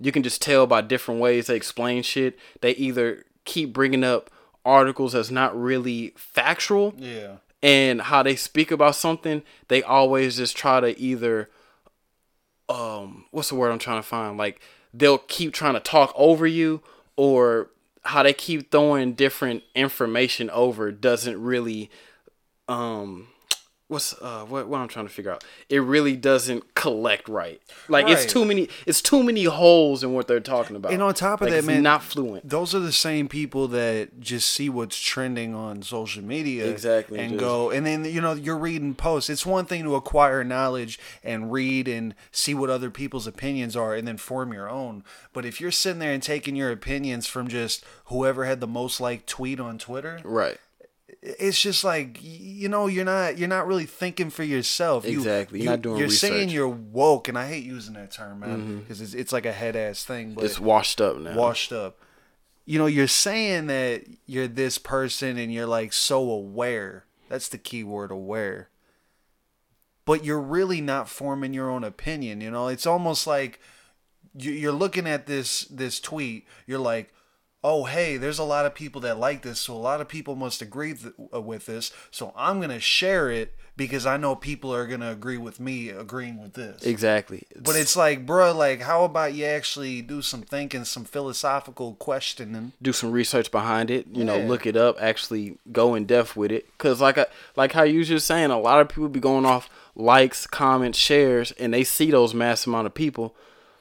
You 0.00 0.12
can 0.12 0.22
just 0.22 0.42
tell 0.42 0.66
by 0.66 0.80
different 0.82 1.20
ways 1.20 1.46
they 1.46 1.56
explain 1.56 2.02
shit. 2.02 2.38
They 2.60 2.72
either 2.72 3.24
keep 3.44 3.72
bringing 3.72 4.04
up 4.04 4.30
articles 4.64 5.12
that's 5.12 5.30
not 5.30 5.58
really 5.60 6.12
factual, 6.16 6.94
Yeah. 6.98 7.36
and 7.62 8.02
how 8.02 8.22
they 8.22 8.34
speak 8.36 8.70
about 8.70 8.96
something, 8.96 9.42
they 9.68 9.82
always 9.82 10.36
just 10.38 10.56
try 10.56 10.80
to 10.80 10.98
either 10.98 11.48
um 12.68 13.26
what's 13.30 13.48
the 13.50 13.54
word 13.54 13.70
I'm 13.70 13.78
trying 13.78 14.00
to 14.02 14.06
find? 14.08 14.36
Like 14.36 14.60
they'll 14.92 15.18
keep 15.18 15.52
trying 15.52 15.74
to 15.74 15.80
talk 15.80 16.12
over 16.16 16.46
you 16.46 16.82
or 17.16 17.70
how 18.06 18.22
they 18.22 18.32
keep 18.32 18.70
throwing 18.70 19.14
different 19.14 19.62
information 19.74 20.48
over 20.50 20.90
doesn't 20.92 21.40
really 21.40 21.90
um 22.68 23.28
what's 23.88 24.20
uh 24.20 24.44
what 24.48 24.66
what 24.68 24.80
I'm 24.80 24.88
trying 24.88 25.06
to 25.06 25.12
figure 25.12 25.30
out. 25.32 25.44
It 25.68 25.78
really 25.78 26.16
doesn't 26.16 26.74
collect 26.74 27.28
right. 27.28 27.60
Like 27.88 28.06
Right. 28.06 28.12
it's 28.18 28.26
too 28.32 28.44
many 28.44 28.68
it's 28.84 29.00
too 29.00 29.22
many 29.22 29.44
holes 29.44 30.02
in 30.02 30.12
what 30.12 30.26
they're 30.26 30.40
talking 30.40 30.74
about. 30.76 30.92
And 30.92 31.02
on 31.02 31.14
top 31.14 31.40
of 31.40 31.46
Like, 31.46 31.52
that, 31.52 31.58
it's 31.58 31.66
man, 31.66 31.82
not 31.82 32.02
fluent. 32.02 32.48
Those 32.48 32.74
are 32.74 32.80
the 32.80 32.92
same 32.92 33.28
people 33.28 33.68
that 33.68 34.18
just 34.20 34.48
see 34.50 34.68
what's 34.68 34.98
trending 34.98 35.54
on 35.54 35.82
social 35.82 36.22
media, 36.24 36.66
Exactly, 36.68 37.18
and 37.20 37.32
just- 37.32 37.40
go, 37.40 37.70
and 37.70 37.86
then 37.86 38.04
you 38.04 38.20
know 38.20 38.32
you're 38.34 38.58
reading 38.58 38.94
posts. 38.94 39.30
It's 39.30 39.46
one 39.46 39.66
thing 39.66 39.84
to 39.84 39.94
acquire 39.94 40.42
knowledge 40.42 40.98
and 41.22 41.52
read 41.52 41.86
and 41.86 42.14
see 42.32 42.54
what 42.54 42.70
other 42.70 42.90
people's 42.90 43.26
opinions 43.28 43.76
are, 43.76 43.94
and 43.94 44.06
then 44.08 44.16
form 44.16 44.52
your 44.52 44.68
own. 44.68 45.04
But 45.32 45.44
if 45.44 45.60
you're 45.60 45.70
sitting 45.70 46.00
there 46.00 46.12
and 46.12 46.22
taking 46.22 46.56
your 46.56 46.70
opinions 46.72 47.26
from 47.26 47.46
just 47.48 47.84
whoever 48.06 48.44
had 48.46 48.60
the 48.60 48.66
most 48.66 49.00
like 49.00 49.26
tweet 49.26 49.60
on 49.60 49.78
Twitter, 49.78 50.20
Right. 50.24 50.58
It's 51.38 51.60
just 51.60 51.82
like 51.82 52.18
you 52.22 52.68
know 52.68 52.86
you're 52.86 53.04
not 53.04 53.36
you're 53.38 53.48
not 53.48 53.66
really 53.66 53.86
thinking 53.86 54.30
for 54.30 54.44
yourself. 54.44 55.04
Exactly. 55.04 55.60
You're 55.62 55.72
not 55.72 55.82
doing 55.82 55.98
You're 55.98 56.08
saying 56.08 56.32
research. 56.32 56.48
Mm-hmm. 56.48 56.54
you're 56.54 56.68
woke, 56.68 57.28
and 57.28 57.36
I 57.38 57.48
hate 57.48 57.64
using 57.64 57.94
that 57.94 58.12
term, 58.12 58.40
man, 58.40 58.78
because 58.80 59.00
it's, 59.00 59.14
it's 59.14 59.32
like 59.32 59.46
a 59.46 59.52
head 59.52 59.74
ass 59.76 60.04
thing. 60.04 60.34
But 60.34 60.44
It's 60.44 60.60
washed 60.60 61.00
up 61.00 61.18
now. 61.18 61.34
washed 61.36 61.72
up. 61.72 61.98
You 62.64 62.78
know, 62.78 62.86
you're 62.86 63.06
saying 63.08 63.66
that 63.68 64.04
you're 64.26 64.48
this 64.48 64.78
person 64.78 65.38
and 65.38 65.52
you're 65.52 65.66
like 65.66 65.92
so 65.92 66.30
aware. 66.30 67.04
That's 67.28 67.48
the 67.48 67.58
key 67.58 67.84
word, 67.84 68.10
aware. 68.10 68.68
But 70.04 70.24
you're 70.24 70.40
really 70.40 70.80
not 70.80 71.08
forming 71.08 71.52
your 71.52 71.68
own 71.70 71.82
opinion. 71.84 72.40
You 72.40 72.50
know, 72.50 72.68
it's 72.68 72.86
almost 72.86 73.26
like 73.26 73.60
you're 74.36 74.72
looking 74.72 75.06
at 75.08 75.26
this 75.26 75.62
this 75.64 75.98
tweet. 76.00 76.46
You're 76.66 76.78
like, 76.78 77.12
oh 77.66 77.82
hey, 77.82 78.16
there's 78.16 78.38
a 78.38 78.44
lot 78.44 78.64
of 78.64 78.76
people 78.76 79.00
that 79.00 79.18
like 79.18 79.42
this, 79.42 79.58
so 79.58 79.74
a 79.74 79.76
lot 79.76 80.00
of 80.00 80.06
people 80.06 80.36
must 80.36 80.62
agree 80.62 80.94
th- 80.94 81.12
uh, 81.34 81.40
with 81.40 81.66
this. 81.66 81.92
So 82.12 82.32
I'm 82.36 82.60
gonna 82.60 82.78
share 82.78 83.28
it 83.28 83.56
because 83.76 84.06
I 84.06 84.16
know 84.16 84.36
people 84.36 84.72
are 84.72 84.86
gonna 84.86 85.10
agree 85.10 85.36
with 85.36 85.58
me 85.58 85.88
agreeing 85.88 86.40
with 86.40 86.52
this. 86.52 86.84
Exactly. 86.84 87.42
But 87.60 87.74
it's 87.74 87.96
like, 87.96 88.24
bro, 88.24 88.56
like, 88.56 88.82
how 88.82 89.02
about 89.02 89.34
you 89.34 89.46
actually 89.46 90.00
do 90.00 90.22
some 90.22 90.42
thinking, 90.42 90.84
some 90.84 91.04
philosophical 91.04 91.94
questioning? 91.94 92.72
do 92.80 92.92
some 92.92 93.10
research 93.10 93.50
behind 93.50 93.90
it. 93.90 94.06
You 94.12 94.22
know, 94.22 94.38
look 94.38 94.64
it 94.64 94.76
up. 94.76 94.96
Actually, 95.00 95.58
go 95.72 95.96
in 95.96 96.06
depth 96.06 96.36
with 96.36 96.52
it. 96.52 96.66
Cause 96.78 97.00
like 97.00 97.18
I, 97.18 97.26
like 97.56 97.72
how 97.72 97.82
you 97.82 98.04
just 98.04 98.28
saying, 98.28 98.52
a 98.52 98.60
lot 98.60 98.80
of 98.80 98.88
people 98.88 99.08
be 99.08 99.18
going 99.18 99.44
off 99.44 99.68
likes, 99.96 100.46
comments, 100.46 100.98
shares, 100.98 101.50
and 101.52 101.74
they 101.74 101.82
see 101.82 102.12
those 102.12 102.32
mass 102.32 102.64
amount 102.64 102.86
of 102.86 102.94
people. 102.94 103.34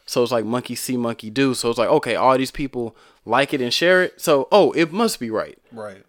So 0.05 0.21
it's 0.23 0.31
like 0.31 0.45
monkey 0.45 0.75
see, 0.75 0.97
monkey 0.97 1.29
do. 1.29 1.53
So 1.53 1.69
it's 1.69 1.79
like, 1.79 1.89
okay, 1.89 2.15
all 2.15 2.37
these 2.37 2.51
people 2.51 2.95
like 3.25 3.53
it 3.53 3.61
and 3.61 3.73
share 3.73 4.03
it. 4.03 4.21
So 4.21 4.47
oh, 4.51 4.71
it 4.73 4.91
must 4.91 5.19
be 5.19 5.29
right. 5.29 5.57
Right. 5.71 6.03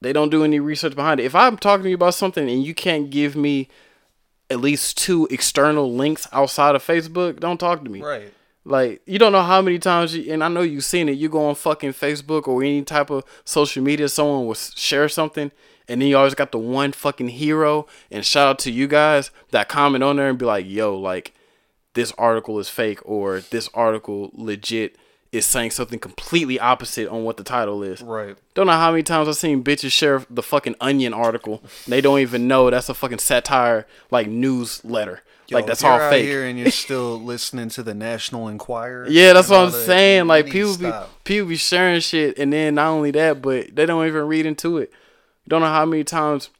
They 0.00 0.12
don't 0.12 0.30
do 0.30 0.44
any 0.44 0.60
research 0.60 0.94
behind 0.94 1.20
it. 1.20 1.24
If 1.24 1.34
I'm 1.34 1.56
talking 1.56 1.84
to 1.84 1.88
you 1.88 1.94
about 1.94 2.14
something 2.14 2.48
and 2.48 2.64
you 2.64 2.74
can't 2.74 3.08
give 3.10 3.34
me 3.34 3.68
at 4.50 4.60
least 4.60 4.98
two 4.98 5.26
external 5.30 5.92
links 5.92 6.28
outside 6.32 6.74
of 6.74 6.84
Facebook, 6.84 7.40
don't 7.40 7.58
talk 7.58 7.82
to 7.84 7.90
me. 7.90 8.02
Right. 8.02 8.32
Like 8.64 9.00
you 9.06 9.18
don't 9.18 9.32
know 9.32 9.42
how 9.42 9.62
many 9.62 9.78
times, 9.78 10.14
you, 10.14 10.32
and 10.32 10.42
I 10.42 10.48
know 10.48 10.62
you've 10.62 10.84
seen 10.84 11.08
it. 11.08 11.12
You 11.12 11.28
go 11.28 11.46
on 11.46 11.54
fucking 11.54 11.92
Facebook 11.92 12.48
or 12.48 12.62
any 12.62 12.82
type 12.82 13.10
of 13.10 13.24
social 13.44 13.82
media, 13.82 14.08
someone 14.08 14.44
will 14.44 14.54
share 14.54 15.08
something, 15.08 15.52
and 15.86 16.02
then 16.02 16.08
you 16.08 16.16
always 16.16 16.34
got 16.34 16.50
the 16.50 16.58
one 16.58 16.90
fucking 16.90 17.28
hero. 17.28 17.86
And 18.10 18.26
shout 18.26 18.48
out 18.48 18.58
to 18.60 18.72
you 18.72 18.88
guys 18.88 19.30
that 19.52 19.68
comment 19.68 20.02
on 20.02 20.16
there 20.16 20.28
and 20.28 20.36
be 20.36 20.46
like, 20.46 20.66
"Yo, 20.68 20.98
like 20.98 21.32
this 21.96 22.12
article 22.16 22.60
is 22.60 22.68
fake," 22.68 23.00
or 23.04 23.40
"This 23.40 23.68
article 23.74 24.30
legit 24.34 24.96
is 25.32 25.44
saying 25.44 25.72
something 25.72 25.98
completely 25.98 26.60
opposite 26.60 27.08
on 27.08 27.24
what 27.24 27.36
the 27.36 27.42
title 27.42 27.82
is." 27.82 28.00
Right. 28.00 28.36
Don't 28.54 28.68
know 28.68 28.74
how 28.74 28.92
many 28.92 29.02
times 29.02 29.26
I've 29.26 29.36
seen 29.36 29.64
bitches 29.64 29.90
share 29.90 30.24
the 30.30 30.42
fucking 30.42 30.76
Onion 30.80 31.12
article. 31.12 31.62
They 31.88 32.00
don't 32.00 32.20
even 32.20 32.46
know 32.46 32.70
that's 32.70 32.88
a 32.88 32.94
fucking 32.94 33.18
satire 33.18 33.86
like 34.12 34.28
newsletter. 34.28 35.22
like 35.50 35.64
Yo, 35.64 35.66
that's 35.66 35.80
if 35.80 35.84
you're 35.84 35.92
all 35.92 36.00
out 36.00 36.10
fake. 36.10 36.24
Here 36.26 36.46
and 36.46 36.58
you're 36.58 36.70
still 36.86 37.20
listening 37.20 37.68
to 37.70 37.82
the 37.82 37.94
National 37.94 38.46
Enquirer. 38.48 39.08
Yeah, 39.08 39.32
that's 39.32 39.48
what 39.48 39.60
I'm 39.60 39.72
that, 39.72 39.84
saying. 39.86 40.18
you 40.22 40.28
Like 40.28 40.46
people 40.46 40.76
be 40.76 40.92
people 41.24 41.48
be 41.48 41.56
sharing 41.56 42.00
shit, 42.00 42.38
and 42.38 42.52
then 42.52 42.76
not 42.76 42.90
only 42.90 43.10
that, 43.10 43.42
but 43.42 43.74
they 43.74 43.86
don't 43.86 44.06
even 44.06 44.28
read 44.28 44.46
into 44.46 44.78
it. 44.78 44.92
Don't 45.48 45.60
know 45.60 45.68
how 45.68 45.84
many 45.84 46.02
times 46.04 46.50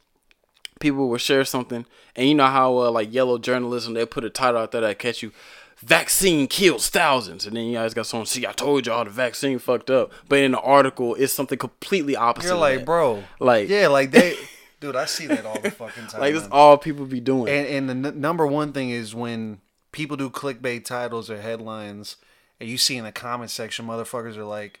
people 0.79 1.09
will 1.09 1.17
share 1.17 1.45
something, 1.45 1.85
and 2.15 2.27
you 2.27 2.35
know 2.35 2.47
how 2.47 2.77
uh, 2.77 2.91
like 2.91 3.13
yellow 3.13 3.37
journalism 3.37 3.93
they 3.93 4.05
put 4.05 4.23
a 4.23 4.29
title 4.29 4.61
out 4.61 4.71
there 4.71 4.81
that 4.81 4.99
catch 4.99 5.21
you. 5.23 5.31
Vaccine 5.79 6.47
kills 6.47 6.89
thousands, 6.89 7.45
and 7.45 7.55
then 7.55 7.65
you 7.65 7.73
guys 7.75 7.93
got 7.93 8.07
someone. 8.07 8.25
See, 8.25 8.47
I 8.47 8.51
told 8.51 8.87
y'all 8.87 9.03
the 9.03 9.11
vaccine 9.11 9.59
fucked 9.59 9.91
up, 9.91 10.11
but 10.27 10.39
in 10.39 10.53
the 10.53 10.59
article, 10.59 11.13
it's 11.15 11.33
something 11.33 11.57
completely 11.57 12.15
opposite. 12.15 12.47
You're 12.47 12.57
like, 12.57 12.83
bro. 12.83 13.23
Like- 13.39 13.69
yeah, 13.69 13.87
like 13.87 14.09
they, 14.09 14.35
dude. 14.79 14.95
I 14.95 15.05
see 15.05 15.27
that 15.27 15.45
all 15.45 15.59
the 15.59 15.69
fucking 15.69 16.07
time. 16.07 16.19
like 16.21 16.33
man. 16.33 16.47
all 16.51 16.77
people 16.79 17.05
be 17.05 17.19
doing. 17.19 17.53
And 17.53 17.89
and 17.89 18.05
the 18.05 18.09
n- 18.09 18.21
number 18.21 18.47
one 18.47 18.73
thing 18.73 18.89
is 18.89 19.13
when 19.13 19.61
people 19.91 20.17
do 20.17 20.31
clickbait 20.31 20.83
titles 20.83 21.29
or 21.29 21.39
headlines, 21.39 22.15
and 22.59 22.67
you 22.67 22.79
see 22.79 22.97
in 22.97 23.03
the 23.03 23.11
comment 23.11 23.51
section, 23.51 23.85
motherfuckers 23.85 24.35
are 24.35 24.45
like, 24.45 24.79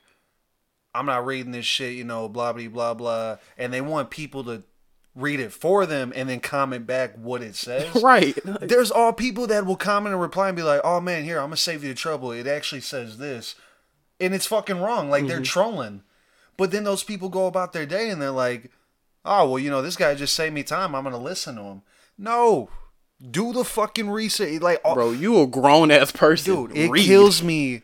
"I'm 0.95 1.05
not 1.05 1.27
reading 1.27 1.51
this 1.51 1.65
shit," 1.67 1.93
you 1.93 2.05
know, 2.05 2.27
blah 2.27 2.53
blah 2.53 2.67
blah 2.69 2.93
blah, 2.95 3.37
and 3.55 3.71
they 3.71 3.81
want 3.81 4.09
people 4.09 4.43
to 4.45 4.63
read 5.17 5.39
it 5.39 5.51
for 5.51 5.85
them 5.85 6.13
and 6.15 6.29
then 6.29 6.39
comment 6.39 6.85
back 6.85 7.15
what 7.15 7.41
it 7.41 7.55
says. 7.55 7.95
right? 8.03 8.37
There's 8.61 8.91
all 8.91 9.11
people 9.11 9.47
that 9.47 9.65
will 9.65 9.75
comment 9.75 10.13
and 10.13 10.21
reply 10.21 10.49
and 10.49 10.55
be 10.55 10.63
like, 10.63 10.81
"Oh 10.83 11.01
man, 11.01 11.23
here 11.23 11.39
I'm 11.39 11.47
gonna 11.47 11.57
save 11.57 11.83
you 11.83 11.89
the 11.89 11.95
trouble. 11.95 12.31
It 12.31 12.47
actually 12.47 12.81
says 12.81 13.17
this," 13.17 13.55
and 14.19 14.33
it's 14.33 14.45
fucking 14.45 14.79
wrong. 14.79 15.09
Like 15.09 15.27
they're 15.27 15.37
mm-hmm. 15.37 15.43
trolling. 15.43 16.03
But 16.55 16.71
then 16.71 16.83
those 16.83 17.03
people 17.03 17.29
go 17.29 17.45
about 17.45 17.73
their 17.73 17.85
day 17.85 18.09
and 18.09 18.21
they're 18.21 18.31
like, 18.31 18.71
"Oh 19.25 19.49
well, 19.49 19.59
you 19.59 19.69
know, 19.69 19.81
this 19.81 19.95
guy 19.95 20.15
just 20.15 20.35
saved 20.35 20.53
me 20.53 20.63
time. 20.63 20.95
I'm 20.95 21.03
gonna 21.03 21.17
listen 21.17 21.55
to 21.55 21.63
him." 21.63 21.81
No, 22.17 22.69
do 23.19 23.53
the 23.53 23.63
fucking 23.63 24.09
research. 24.09 24.61
Like, 24.61 24.81
all, 24.83 24.95
Bro, 24.95 25.11
you 25.11 25.41
a 25.41 25.47
grown 25.47 25.91
ass 25.91 26.11
person, 26.11 26.53
dude, 26.53 26.77
it 26.77 26.89
Read. 26.89 27.05
kills 27.05 27.43
me 27.43 27.83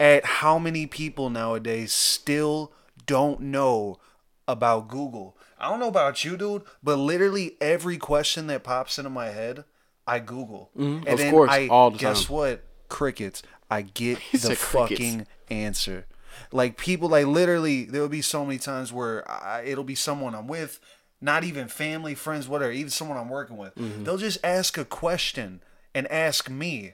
at 0.00 0.24
how 0.24 0.58
many 0.58 0.86
people 0.86 1.30
nowadays 1.30 1.92
still 1.92 2.72
don't 3.06 3.40
know 3.40 3.98
about 4.46 4.88
Google. 4.88 5.36
I 5.60 5.68
don't 5.70 5.80
know 5.80 5.88
about 5.88 6.24
you, 6.24 6.36
dude, 6.36 6.62
but 6.82 6.96
literally 6.96 7.56
every 7.60 7.98
question 7.98 8.46
that 8.48 8.62
pops 8.64 8.98
into 8.98 9.10
my 9.10 9.26
head, 9.30 9.64
I 10.06 10.18
Google. 10.20 10.70
and 10.76 11.04
Mm-hmm. 11.04 11.08
of 11.26 11.30
course, 11.30 11.50
I, 11.50 11.68
all 11.68 11.90
the 11.90 11.98
guess 11.98 12.24
time. 12.26 12.36
what? 12.36 12.64
Crickets. 12.88 13.42
I 13.70 13.82
get 13.82 14.18
the 14.32 14.56
fucking 14.56 15.26
answer. 15.50 16.06
Like 16.52 16.76
people, 16.76 17.08
like 17.08 17.26
literally, 17.26 17.84
there 17.84 18.00
will 18.00 18.08
be 18.08 18.22
so 18.22 18.44
many 18.44 18.58
times 18.58 18.92
where 18.92 19.28
I, 19.30 19.62
it'll 19.62 19.84
be 19.84 19.94
someone 19.96 20.34
I'm 20.34 20.46
with, 20.46 20.80
not 21.20 21.42
even 21.44 21.68
family, 21.68 22.14
friends, 22.14 22.46
whatever, 22.48 22.70
even 22.72 22.90
someone 22.90 23.18
I'm 23.18 23.28
working 23.28 23.56
with. 23.56 23.74
Mm-hmm. 23.74 24.04
They'll 24.04 24.16
just 24.18 24.38
ask 24.44 24.78
a 24.78 24.84
question 24.84 25.60
and 25.94 26.06
ask 26.12 26.48
me, 26.48 26.92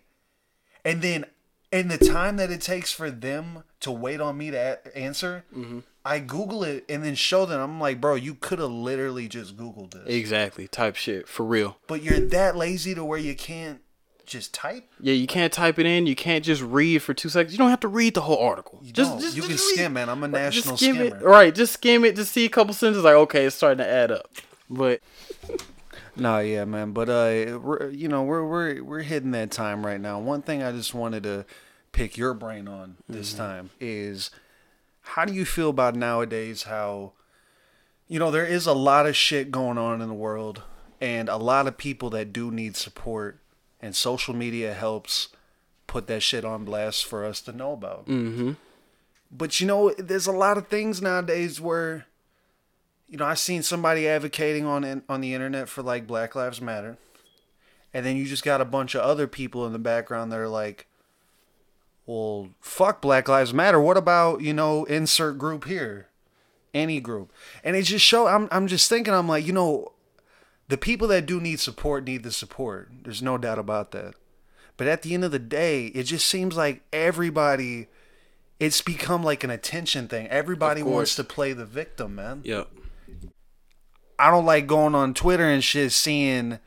and 0.85 1.03
then 1.03 1.27
in 1.71 1.89
the 1.89 1.99
time 1.99 2.37
that 2.37 2.51
it 2.51 2.61
takes 2.63 2.91
for 2.93 3.11
them 3.11 3.65
to 3.81 3.91
wait 3.91 4.21
on 4.21 4.39
me 4.39 4.51
to 4.51 4.57
a- 4.85 4.97
answer, 4.99 5.45
Mm-hmm. 5.55 5.81
I 6.05 6.19
Google 6.19 6.65
it 6.65 6.85
and 6.89 7.03
then 7.03 7.15
show 7.15 7.47
them. 7.47 7.61
I'm 7.61 7.81
like, 7.81 8.01
bro, 8.01 8.15
you 8.15 8.35
could 8.35 8.59
have 8.59 8.71
literally 8.71 9.27
just 9.29 9.57
Googled 9.57 9.93
this, 9.93 10.03
exactly 10.07 10.69
type 10.69 10.97
shit 10.97 11.27
for 11.29 11.45
real. 11.45 11.79
but 11.87 12.03
you're 12.03 12.21
that 12.21 12.57
lazy 12.57 12.95
to 12.95 13.05
where 13.05 13.19
you 13.19 13.35
can't 13.35 13.81
just 14.27 14.53
type. 14.55 14.85
Yeah, 15.01 15.15
you 15.15 15.27
can't 15.27 15.53
type 15.53 15.79
it 15.79 15.87
in. 15.87 16.07
You 16.07 16.15
can't 16.15 16.45
just 16.45 16.63
read 16.63 16.99
for 17.03 17.13
two 17.15 17.29
seconds. 17.29 17.53
You 17.53 17.59
don't 17.59 17.71
have 17.71 17.81
to 17.81 17.89
read 17.89 18.15
the 18.15 18.23
whole 18.23 18.39
article. 18.39 18.81
just, 18.83 19.11
don't. 19.11 19.21
just 19.21 19.37
You 19.37 19.43
just 19.43 19.49
can 19.49 19.57
read. 19.57 19.75
skim, 19.75 19.93
man. 19.95 20.09
I'm 20.09 20.23
a 20.25 20.29
Right, 20.29 20.51
just 20.53 20.67
national 20.67 20.77
skim 20.79 20.97
skimmer. 20.97 21.17
It. 21.17 21.23
Right, 21.23 21.55
just 21.55 21.73
skim 21.75 22.05
it. 22.05 22.17
Just 22.17 22.33
see 22.33 22.45
a 22.45 22.49
couple 22.49 22.73
sentences. 22.75 23.05
Like, 23.05 23.15
okay, 23.15 23.45
it's 23.47 23.57
starting 23.57 23.79
to 23.79 23.87
add 23.89 24.11
up. 24.11 24.31
But 24.71 25.01
No, 26.17 26.39
yeah, 26.39 26.65
man. 26.65 26.93
But 26.93 27.09
uh, 27.09 27.59
we're, 27.59 27.91
you 27.91 28.09
know, 28.09 28.23
we're 28.23 28.45
we're 28.47 28.83
we're 28.83 29.03
hitting 29.03 29.33
that 29.33 29.51
time 29.51 29.85
right 29.85 30.01
now. 30.01 30.19
One 30.21 30.43
thing 30.43 30.63
I 30.63 30.71
just 30.73 30.95
wanted 30.95 31.23
to 31.25 31.45
pick 31.93 32.17
your 32.17 32.35
brain 32.35 32.69
on 32.69 32.97
this 33.09 33.31
Mm-hmm. 33.33 33.39
time 33.43 33.71
is 33.81 34.31
how 35.05 35.25
do 35.25 35.33
you 35.33 35.45
feel 35.45 35.71
about 35.71 35.95
nowadays 35.95 36.65
how 36.65 37.13
you 38.09 38.19
know 38.19 38.31
there 38.31 38.47
is 38.47 38.67
a 38.67 38.73
lot 38.73 39.07
of 39.07 39.17
shit 39.17 39.51
going 39.51 39.79
on 39.79 40.03
in 40.03 40.09
the 40.09 40.15
world 40.15 40.63
and 41.01 41.29
a 41.29 41.37
lot 41.37 41.67
of 41.67 41.77
people 41.77 42.11
that 42.11 42.33
do 42.33 42.51
need 42.51 42.77
support 42.77 43.39
and 43.81 43.95
social 43.95 44.35
media 44.35 44.73
helps 44.73 45.29
put 45.87 46.07
that 46.07 46.23
shit 46.23 46.45
on 46.45 46.65
blast 46.65 47.05
for 47.05 47.25
us 47.25 47.41
to 47.43 47.53
know 47.53 47.73
about. 47.73 48.07
mm-hmm. 48.07 48.53
But 49.31 49.61
you 49.61 49.67
know, 49.67 49.91
there's 49.99 50.27
a 50.27 50.33
lot 50.33 50.57
of 50.57 50.69
things 50.69 51.03
nowadays 51.03 51.61
where, 51.61 52.07
you 53.09 53.19
know, 53.19 53.25
I 53.25 53.35
seen 53.35 53.63
somebody 53.63 54.09
advocating 54.09 54.65
on 54.65 55.03
on 55.09 55.21
the 55.21 55.35
internet 55.35 55.69
for 55.69 55.83
like 55.83 56.07
Black 56.07 56.35
Lives 56.35 56.61
Matter, 56.61 56.97
and 57.93 58.07
then 58.07 58.17
you 58.17 58.27
just 58.27 58.45
got 58.45 58.61
a 58.61 58.65
bunch 58.65 58.95
of 58.95 59.03
other 59.03 59.27
people 59.27 59.67
in 59.67 59.73
the 59.73 59.79
background 59.79 60.31
that 60.31 60.39
are 60.39 60.49
like, 60.49 60.87
well, 62.07 62.51
fuck 62.61 63.01
Black 63.01 63.29
Lives 63.29 63.55
Matter. 63.55 63.81
What 63.81 63.97
about 63.97 64.41
you 64.41 64.53
know 64.53 64.85
insert 64.85 65.39
group 65.39 65.65
here, 65.65 66.09
any 66.73 67.01
group, 67.01 67.33
and 67.63 67.77
it 67.77 67.83
just 67.83 68.05
show. 68.05 68.27
I'm 68.27 68.49
I'm 68.51 68.67
just 68.67 68.89
thinking. 68.89 69.15
I'm 69.15 69.29
like, 69.29 69.47
you 69.47 69.53
know, 69.53 69.93
the 70.69 70.79
people 70.79 71.09
that 71.09 71.27
do 71.27 71.41
need 71.41 71.61
support 71.61 72.05
need 72.05 72.23
the 72.23 72.33
support. 72.33 72.91
There's 73.03 73.23
no 73.23 73.39
doubt 73.39 73.59
about 73.59 73.93
that. 73.93 74.15
But 74.77 74.89
at 74.89 75.03
the 75.03 75.15
end 75.15 75.25
of 75.25 75.31
the 75.31 75.39
day, 75.39 75.87
it 75.87 76.05
just 76.05 76.27
seems 76.27 76.57
like 76.57 76.83
everybody 76.93 77.89
it's 78.61 78.81
become 78.81 79.23
like 79.23 79.45
an 79.45 79.51
attention 79.51 80.09
thing. 80.09 80.27
Everybody 80.29 80.83
wants 80.83 81.17
to 81.17 81.25
play 81.25 81.53
the 81.53 81.67
victim, 81.67 82.15
man. 82.15 82.43
Yep. 82.45 82.69
I 84.19 84.31
don't 84.31 84.47
like 84.47 84.67
going 84.67 84.95
on 84.95 85.13
Twitter 85.13 85.45
and 85.49 85.63
shit 85.63 85.93
seeing 85.93 86.59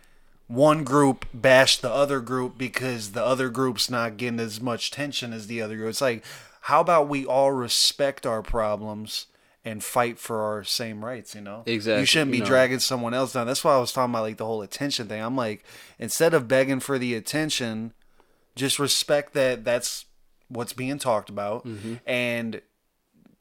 one 0.48 0.84
group 0.84 1.26
bash 1.34 1.78
the 1.78 1.92
other 1.92 2.20
group 2.22 2.58
because 2.58 3.12
the 3.12 3.24
other 3.24 3.50
group's 3.50 3.90
not 3.90 4.18
getting 4.18 4.40
as 4.40 4.62
much 4.62 4.92
tension 4.92 5.34
as 5.34 5.48
the 5.48 5.62
other 5.62 5.76
group. 5.76 5.90
It's 5.90 6.02
like, 6.02 6.24
how 6.62 6.82
about 6.82 7.08
we 7.10 7.26
all 7.26 7.52
respect 7.52 8.26
our 8.26 8.42
problems 8.42 9.28
and 9.66 9.84
fight 9.84 10.18
for 10.18 10.42
our 10.42 10.64
same 10.64 11.04
rights, 11.04 11.36
you 11.36 11.42
know? 11.42 11.64
Exactly, 11.66 12.00
You 12.02 12.06
shouldn't 12.06 12.32
be 12.32 12.38
you 12.38 12.44
know. 12.44 12.48
dragging 12.50 12.80
someone 12.80 13.14
else 13.14 13.34
down. 13.34 13.46
That's 13.48 13.64
why 13.64 13.74
I 13.76 13.80
was 13.80 13.92
talking 13.92 14.14
about 14.14 14.24
like 14.24 14.38
the 14.38 14.46
whole 14.46 14.62
attention 14.62 15.08
thing. 15.08 15.22
I'm 15.22 15.36
like, 15.36 15.66
instead 16.00 16.34
of 16.34 16.48
begging 16.48 16.80
for 16.80 16.98
the 16.98 17.14
attention, 17.16 17.94
just 18.56 18.80
respect 18.80 19.34
that 19.34 19.66
that's 19.66 20.06
what's 20.48 20.72
being 20.74 20.98
talked 20.98 21.30
about 21.30 21.66
Mm-hmm. 21.66 21.96
and 22.06 22.62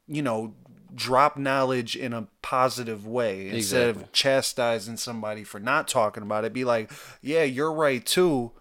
you 0.09 0.23
know 0.23 0.55
drop 0.95 1.37
knowledge 1.37 1.95
in 1.95 2.13
a 2.13 2.27
positive 2.47 3.05
way. 3.05 3.49
Instead 3.49 3.89
Exactly. 3.89 4.03
of 4.05 4.13
chastising 4.13 4.97
somebody 4.97 5.43
for 5.43 5.59
not 5.59 5.89
talking 5.89 6.23
about 6.23 6.45
it 6.45 6.53
be 6.53 6.65
like 6.65 6.93
yeah 7.21 7.43
you're 7.43 7.73
right 7.73 8.07
too. 8.07 8.53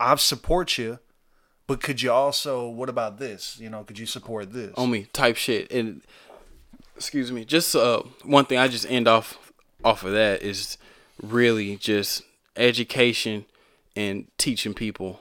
I 0.00 0.16
support 0.16 0.78
you 0.78 0.98
but 1.68 1.80
could 1.80 2.02
you 2.02 2.10
also 2.10 2.68
what 2.68 2.88
about 2.88 3.18
this? 3.18 3.56
You 3.60 3.70
know 3.70 3.84
could 3.84 4.00
you 4.00 4.06
support 4.06 4.52
this? 4.52 4.72
On 4.76 4.90
me 4.90 5.06
type 5.12 5.36
shit. 5.36 5.70
And 5.70 6.02
excuse 6.96 7.30
me 7.30 7.44
just 7.44 7.76
uh 7.76 8.02
one 8.24 8.44
thing 8.46 8.56
i 8.56 8.68
just 8.68 8.86
end 8.88 9.08
off 9.08 9.52
off 9.84 10.04
of 10.04 10.12
that 10.12 10.42
is 10.42 10.76
really 11.22 11.76
just 11.76 12.22
education 12.56 13.44
and 13.94 14.26
teaching 14.38 14.74
people 14.74 15.20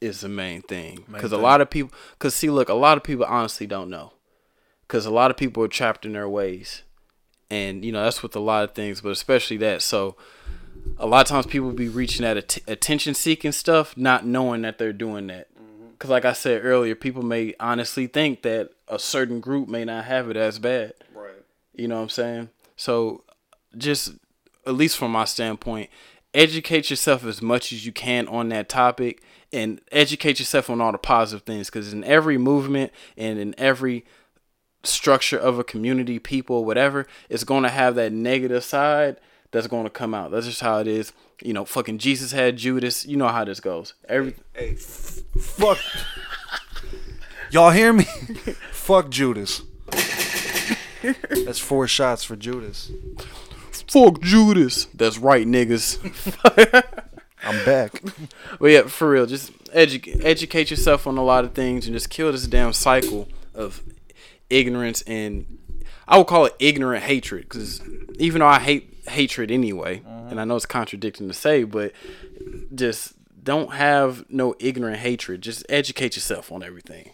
is 0.00 0.20
the 0.20 0.28
main 0.28 0.60
thing. 0.62 1.04
Because 1.10 1.32
a 1.32 1.38
lot 1.38 1.62
of 1.62 1.70
people 1.70 1.92
because 2.18 2.34
see 2.34 2.50
look 2.50 2.68
a 2.68 2.74
lot 2.74 2.98
of 2.98 3.02
people 3.02 3.24
honestly 3.24 3.66
don't 3.66 3.88
know. 3.88 4.12
Because 4.86 5.06
a 5.06 5.10
lot 5.10 5.30
of 5.30 5.38
people 5.38 5.62
are 5.64 5.68
trapped 5.68 6.04
in 6.06 6.12
their 6.12 6.28
ways, 6.28 6.82
and 7.50 7.84
you 7.84 7.92
know 7.92 8.02
that's 8.02 8.22
with 8.22 8.36
a 8.36 8.40
lot 8.40 8.64
of 8.64 8.74
things, 8.74 9.00
but 9.00 9.10
especially 9.10 9.56
that. 9.58 9.82
So 9.82 10.16
a 10.98 11.06
lot 11.06 11.22
of 11.22 11.28
times 11.28 11.46
people 11.46 11.72
be 11.72 11.88
reaching 11.88 12.24
at 12.24 12.36
att- 12.36 12.58
attention 12.66 13.14
seeking 13.14 13.52
stuff, 13.52 13.96
not 13.96 14.26
knowing 14.26 14.62
that 14.62 14.78
they're 14.78 14.92
doing 14.92 15.28
that. 15.28 15.54
Mm-hmm. 15.54 15.90
Because 15.92 16.10
like 16.10 16.24
I 16.24 16.32
said 16.32 16.64
earlier, 16.64 16.94
people 16.94 17.22
may 17.22 17.54
honestly 17.60 18.06
think 18.06 18.42
that 18.42 18.70
a 18.88 18.98
certain 18.98 19.40
group 19.40 19.68
may 19.68 19.84
not 19.84 20.04
have 20.04 20.30
it 20.30 20.36
as 20.36 20.58
bad. 20.58 20.94
Right. 21.14 21.32
You 21.74 21.88
know 21.88 21.96
what 21.96 22.02
I'm 22.02 22.08
saying? 22.08 22.48
So 22.76 23.24
just 23.76 24.14
at 24.66 24.74
least 24.74 24.96
from 24.96 25.12
my 25.12 25.24
standpoint, 25.24 25.90
educate 26.34 26.90
yourself 26.90 27.24
as 27.24 27.40
much 27.40 27.72
as 27.72 27.86
you 27.86 27.92
can 27.92 28.28
on 28.28 28.48
that 28.50 28.68
topic 28.68 29.22
and 29.52 29.80
educate 29.90 30.38
yourself 30.38 30.68
on 30.68 30.80
all 30.80 30.92
the 30.92 30.98
positive 30.98 31.44
things 31.44 31.68
because 31.68 31.92
in 31.92 32.04
every 32.04 32.36
movement 32.36 32.92
and 33.16 33.38
in 33.38 33.54
every 33.56 34.04
structure 34.88 35.38
of 35.38 35.58
a 35.58 35.64
community, 35.64 36.18
people, 36.18 36.64
whatever, 36.64 37.06
it's 37.28 37.44
going 37.44 37.62
to 37.64 37.68
have 37.68 37.94
that 37.96 38.12
negative 38.12 38.64
side 38.64 39.16
that's 39.50 39.66
going 39.66 39.84
to 39.84 39.90
come 39.90 40.14
out. 40.14 40.30
That's 40.30 40.46
just 40.46 40.60
how 40.60 40.78
it 40.80 40.86
is. 40.86 41.12
You 41.42 41.52
know, 41.52 41.64
fucking 41.64 41.98
Jesus 41.98 42.32
had 42.32 42.56
Judas. 42.56 43.06
You 43.06 43.16
know 43.16 43.28
how 43.28 43.44
this 43.44 43.60
goes. 43.60 43.94
Every 44.08 44.34
Hey, 44.54 44.72
f- 44.72 45.20
fuck. 45.40 45.78
Y'all 47.50 47.70
hear 47.70 47.92
me? 47.92 48.04
fuck 48.72 49.08
Judas. 49.10 49.62
That's 51.44 51.58
four 51.60 51.86
shots 51.86 52.24
for 52.24 52.36
Judas. 52.36 52.90
fuck 53.70 54.20
Judas. 54.20 54.86
That's 54.94 55.16
right, 55.18 55.46
niggas. 55.46 55.98
I'm 57.44 57.64
back. 57.64 58.02
But 58.58 58.66
yeah, 58.66 58.82
for 58.82 59.08
real, 59.10 59.24
just 59.26 59.52
edu- 59.68 60.22
educate 60.24 60.70
yourself 60.70 61.06
on 61.06 61.16
a 61.16 61.22
lot 61.24 61.44
of 61.44 61.52
things 61.54 61.86
and 61.86 61.94
just 61.94 62.10
kill 62.10 62.32
this 62.32 62.46
damn 62.48 62.72
cycle 62.72 63.28
of 63.54 63.82
ignorance 64.50 65.02
and 65.02 65.58
I 66.06 66.16
would 66.18 66.26
call 66.26 66.46
it 66.46 66.54
ignorant 66.58 67.04
hatred 67.04 67.42
because 67.42 67.82
even 68.18 68.40
though 68.40 68.46
I 68.46 68.58
hate 68.58 68.94
hatred 69.08 69.50
anyway, 69.50 70.00
mm-hmm. 70.00 70.28
and 70.28 70.40
I 70.40 70.44
know 70.44 70.56
it's 70.56 70.66
contradicting 70.66 71.28
to 71.28 71.34
say, 71.34 71.64
but 71.64 71.92
just 72.74 73.14
don't 73.42 73.74
have 73.74 74.24
no 74.30 74.54
ignorant 74.58 74.98
hatred. 74.98 75.42
Just 75.42 75.64
educate 75.68 76.16
yourself 76.16 76.50
on 76.50 76.62
everything. 76.62 77.10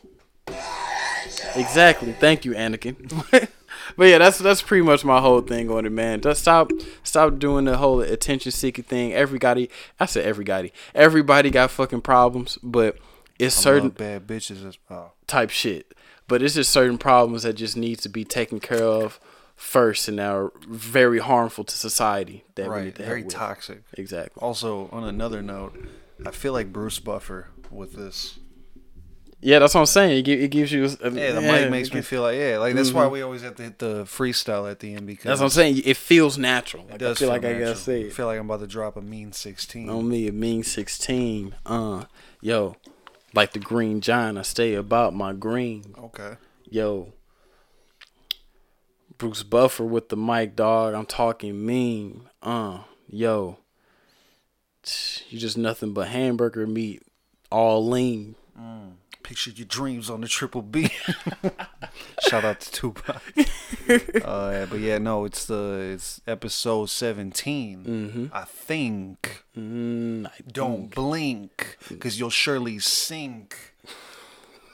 Exactly. 1.56 2.12
Thank 2.12 2.44
you, 2.44 2.52
Anakin. 2.52 2.96
but 3.96 4.04
yeah, 4.04 4.18
that's 4.18 4.38
that's 4.38 4.62
pretty 4.62 4.84
much 4.84 5.04
my 5.04 5.20
whole 5.20 5.40
thing 5.40 5.70
on 5.70 5.86
it, 5.86 5.90
man. 5.90 6.20
Just 6.20 6.42
stop 6.42 6.70
stop 7.02 7.38
doing 7.38 7.64
the 7.64 7.76
whole 7.76 8.00
attention 8.00 8.52
seeking 8.52 8.84
thing. 8.84 9.12
Everybody, 9.12 9.70
I 9.98 10.06
said 10.06 10.24
everybody, 10.24 10.72
everybody 10.94 11.50
got 11.50 11.70
fucking 11.70 12.02
problems, 12.02 12.58
but 12.62 12.98
it's 13.38 13.54
certain 13.54 13.90
bad 13.90 14.26
bitches 14.26 14.66
as 14.66 14.78
oh. 14.90 15.12
type 15.26 15.50
shit. 15.50 15.94
But 16.26 16.42
it's 16.42 16.54
just 16.54 16.70
certain 16.70 16.98
problems 16.98 17.42
that 17.42 17.52
just 17.54 17.76
needs 17.76 18.02
to 18.02 18.08
be 18.08 18.24
taken 18.24 18.58
care 18.60 18.82
of 18.84 19.20
first, 19.56 20.08
and 20.08 20.18
are 20.18 20.52
very 20.66 21.18
harmful 21.20 21.64
to 21.64 21.76
society. 21.76 22.44
That 22.54 22.64
we 22.64 22.70
Right. 22.70 22.84
need 22.86 22.94
to 22.96 23.02
Very 23.04 23.22
toxic. 23.24 23.82
Exactly. 23.94 24.40
Also, 24.40 24.88
on 24.90 25.04
another 25.04 25.42
note, 25.42 25.76
I 26.26 26.30
feel 26.30 26.52
like 26.52 26.72
Bruce 26.72 26.98
Buffer 26.98 27.48
with 27.70 27.94
this. 27.94 28.38
Yeah, 29.40 29.58
that's 29.58 29.74
what 29.74 29.80
I'm 29.80 29.86
saying. 29.86 30.20
It, 30.26 30.28
it 30.28 30.50
gives 30.50 30.72
you. 30.72 30.84
A, 30.86 31.10
Yeah, 31.10 31.32
the 31.32 31.42
mic 31.42 31.70
makes 31.70 31.92
me 31.92 32.00
feel 32.00 32.22
like 32.22 32.38
yeah, 32.38 32.56
like 32.56 32.74
that's 32.74 32.92
why 32.92 33.06
we 33.08 33.20
always 33.20 33.42
have 33.42 33.56
to 33.56 33.62
hit 33.64 33.78
the 33.78 34.04
freestyle 34.04 34.70
at 34.70 34.80
the 34.80 34.94
end 34.94 35.06
because 35.06 35.20
Mm-hmm. 35.24 35.28
That's 35.28 35.40
what 35.40 35.46
I'm 35.46 35.50
saying. 35.50 35.82
It 35.84 35.98
feels 35.98 36.38
natural. 36.38 36.84
Like, 36.84 36.94
It 36.94 36.98
does 36.98 37.18
I 37.18 37.20
feel 37.20 37.28
like 37.28 37.44
I 37.44 37.52
gotta 37.52 37.76
say 37.76 38.04
I 38.04 38.06
it. 38.06 38.12
feel 38.14 38.24
like 38.24 38.38
I'm 38.38 38.46
about 38.46 38.60
to 38.60 38.66
drop 38.66 38.96
a 38.96 39.02
mean 39.02 39.32
sixteen. 39.32 39.90
On 39.90 40.08
me, 40.08 40.26
a 40.28 40.32
mean 40.32 40.62
16. 40.62 41.54
Uh, 41.66 42.04
yo, 42.40 42.76
like 43.34 43.52
the 43.52 43.58
green 43.58 44.00
giant, 44.00 44.38
I 44.38 44.42
stay 44.42 44.74
about 44.74 45.14
my 45.14 45.32
green. 45.32 45.94
Okay. 45.98 46.36
Yo, 46.68 47.12
Bruce 49.18 49.42
Buffer 49.42 49.84
with 49.84 50.08
the 50.08 50.16
mic, 50.16 50.56
dog. 50.56 50.94
I'm 50.94 51.06
talking 51.06 51.64
mean. 51.64 52.28
Uh, 52.42 52.80
yo, 53.08 53.58
you 55.28 55.38
just 55.38 55.58
nothing 55.58 55.92
but 55.92 56.08
hamburger 56.08 56.66
meat, 56.66 57.02
all 57.50 57.86
lean. 57.88 58.34
Picture 59.24 59.52
your 59.52 59.66
dreams 59.66 60.10
on 60.10 60.20
the 60.20 60.28
triple 60.28 60.60
B. 60.60 60.90
Shout 62.28 62.44
out 62.44 62.60
to 62.60 62.70
Tupac. 62.70 63.22
uh, 64.22 64.66
but 64.66 64.80
yeah, 64.80 64.98
no, 64.98 65.24
it's 65.24 65.46
the 65.46 65.92
it's 65.94 66.20
episode 66.26 66.90
17 66.90 68.30
I 68.34 68.44
think. 68.44 69.44
Mm, 69.56 70.26
I 70.26 70.30
Don't 70.46 70.94
blink, 70.94 71.78
cause 71.98 72.18
you'll 72.18 72.28
surely 72.28 72.78
sink. 72.78 73.74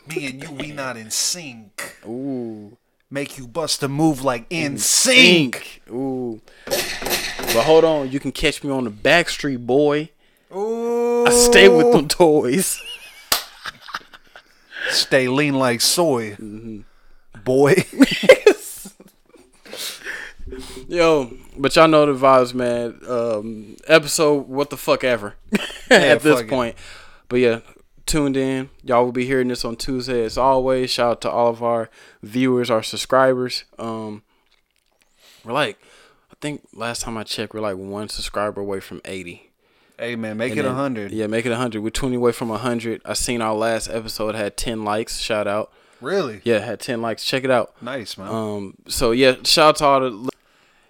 Me 0.09 0.26
and 0.26 0.42
you, 0.42 0.51
we 0.51 0.72
not 0.72 0.96
in 0.96 1.12
sync. 1.12 1.98
Ooh. 2.05 2.76
Make 3.09 3.38
you 3.38 3.46
bust 3.46 3.84
a 3.84 3.88
move 3.88 4.24
like 4.24 4.46
in 4.51 4.78
sync. 4.78 5.80
Ooh. 5.88 6.40
But 6.66 7.64
hold 7.64 7.84
on, 7.84 8.11
you 8.11 8.18
can 8.18 8.32
catch 8.32 8.64
me 8.64 8.70
on 8.70 8.82
the 8.82 8.90
Backstreet 8.90 9.64
boy. 9.64 10.11
Ooh. 10.53 11.24
I 11.24 11.30
stay 11.30 11.68
with 11.68 11.92
them 11.92 12.09
toys. 12.09 12.80
Stay 14.91 15.28
lean 15.28 15.55
like 15.55 15.80
soy. 15.80 16.36
Boy. 17.45 17.74
Yo, 20.88 21.32
but 21.57 21.76
y'all 21.76 21.86
know 21.86 22.12
the 22.12 22.18
vibes, 22.18 22.53
man. 22.55 22.99
Um, 23.09 23.76
episode 23.86 24.49
what 24.49 24.70
the 24.70 24.76
fuck 24.76 25.05
ever 25.05 25.36
at 25.91 26.22
this 26.22 26.41
it. 26.41 26.49
point. 26.49 26.74
But 27.28 27.36
yeah, 27.36 27.61
tuned 28.07 28.36
in. 28.36 28.70
Y'all 28.82 29.05
will 29.05 29.12
be 29.12 29.26
hearing 29.26 29.49
this 29.49 29.64
on 29.64 29.76
Tuesday 29.76 30.24
as 30.24 30.36
always. 30.36 30.91
Shout 30.91 31.11
out 31.11 31.20
to 31.22 31.30
all 31.30 31.49
of 31.49 31.62
our 31.62 31.88
viewers, 32.22 32.70
our 32.70 32.82
subscribers. 32.82 33.64
Um, 33.78 34.22
we're 35.45 35.53
like, 35.53 35.78
I 36.32 36.34
think 36.41 36.66
last 36.74 37.03
time 37.03 37.16
I 37.16 37.22
checked, 37.22 37.55
we're 37.55 37.61
like 37.61 37.76
one 37.76 38.09
subscriber 38.09 38.61
away 38.61 38.80
from 38.80 39.01
eighty. 39.05 39.49
Hey 40.01 40.16
man, 40.16 40.36
make 40.36 40.53
And 40.53 40.61
it 40.61 40.64
a 40.64 40.72
hundred. 40.72 41.12
Yeah, 41.12 41.26
make 41.26 41.46
it 41.46 41.53
a 41.53 41.57
hundred. 41.57 41.82
We're 41.82 41.90
twenty 41.90 42.16
away 42.16 42.32
from 42.32 42.51
a 42.51 42.59
hundred. 42.59 43.03
I 43.05 43.12
seen 43.12 43.40
our 43.42 43.55
last 43.55 43.88
episode 43.88 44.34
had 44.34 44.57
ten 44.57 44.82
likes. 44.82 45.18
Shout 45.18 45.46
out. 45.46 45.70
Really? 46.01 46.40
Yeah, 46.44 46.59
had 46.59 46.80
ten 46.80 47.03
likes. 47.03 47.24
Check 47.24 47.44
it 47.44 47.51
out. 47.51 47.74
Nice, 47.82 48.16
man. 48.16 48.28
Um, 48.28 48.74
so 48.88 49.12
yeah, 49.12 49.36
shout 49.44 49.68
out 49.68 49.76
to 49.76 49.84
all 49.84 50.01
the 50.01 50.30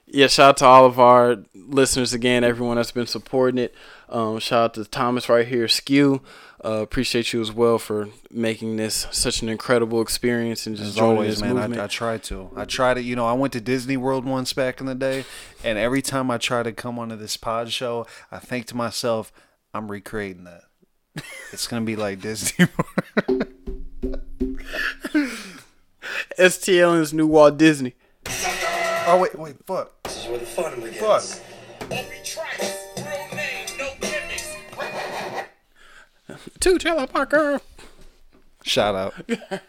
yeah, 0.06 0.26
shout 0.26 0.48
out 0.50 0.56
to 0.58 0.64
all 0.64 0.86
of 0.86 0.98
our 0.98 1.36
listeners 1.54 2.12
again, 2.12 2.42
everyone 2.44 2.76
that's 2.76 2.90
been 2.92 3.06
supporting 3.06 3.58
it. 3.58 3.74
Um, 4.08 4.38
shout 4.38 4.64
out 4.64 4.74
to 4.74 4.84
Thomas 4.84 5.28
right 5.28 5.46
here, 5.46 5.68
Skew. 5.68 6.22
Uh, 6.62 6.82
appreciate 6.82 7.32
you 7.32 7.40
as 7.40 7.50
well 7.50 7.78
for 7.78 8.08
making 8.30 8.76
this 8.76 9.06
such 9.10 9.40
an 9.40 9.48
incredible 9.48 10.02
experience 10.02 10.66
and 10.66 10.76
just 10.76 10.90
As 10.90 10.94
joining 10.96 11.12
always, 11.16 11.34
this 11.36 11.40
man, 11.42 11.54
movement. 11.54 11.80
I, 11.80 11.84
I 11.84 11.86
try 11.86 12.18
to. 12.18 12.50
I 12.54 12.64
try 12.66 12.92
to. 12.92 13.00
You 13.02 13.16
know, 13.16 13.26
I 13.26 13.32
went 13.32 13.54
to 13.54 13.60
Disney 13.62 13.96
World 13.96 14.26
once 14.26 14.52
back 14.52 14.78
in 14.78 14.86
the 14.86 14.94
day, 14.94 15.24
and 15.64 15.78
every 15.78 16.02
time 16.02 16.30
I 16.30 16.36
try 16.36 16.62
to 16.62 16.72
come 16.72 16.98
onto 16.98 17.16
this 17.16 17.36
pod 17.38 17.72
show, 17.72 18.06
I 18.30 18.38
think 18.40 18.66
to 18.66 18.76
myself, 18.76 19.32
I'm 19.72 19.90
recreating 19.90 20.44
that. 20.44 21.24
It's 21.52 21.66
gonna 21.66 21.84
be 21.84 21.96
like 21.96 22.20
Disney. 22.20 22.66
World. 23.28 23.46
STL 26.38 26.90
and 26.90 27.00
his 27.00 27.12
new 27.14 27.26
Walt 27.26 27.56
Disney. 27.56 27.94
oh 28.28 29.18
wait, 29.20 29.38
wait, 29.38 29.56
fuck. 29.66 30.02
This 30.04 30.24
is 30.24 30.28
where 30.28 30.38
the 30.38 30.46
fun 30.46 30.74
begins. 30.76 30.98
Fuck. 30.98 31.22
Two 32.24 32.79
Taylor 36.78 37.06
Parker. 37.06 37.60
Shout 38.62 38.94
out. 38.94 39.14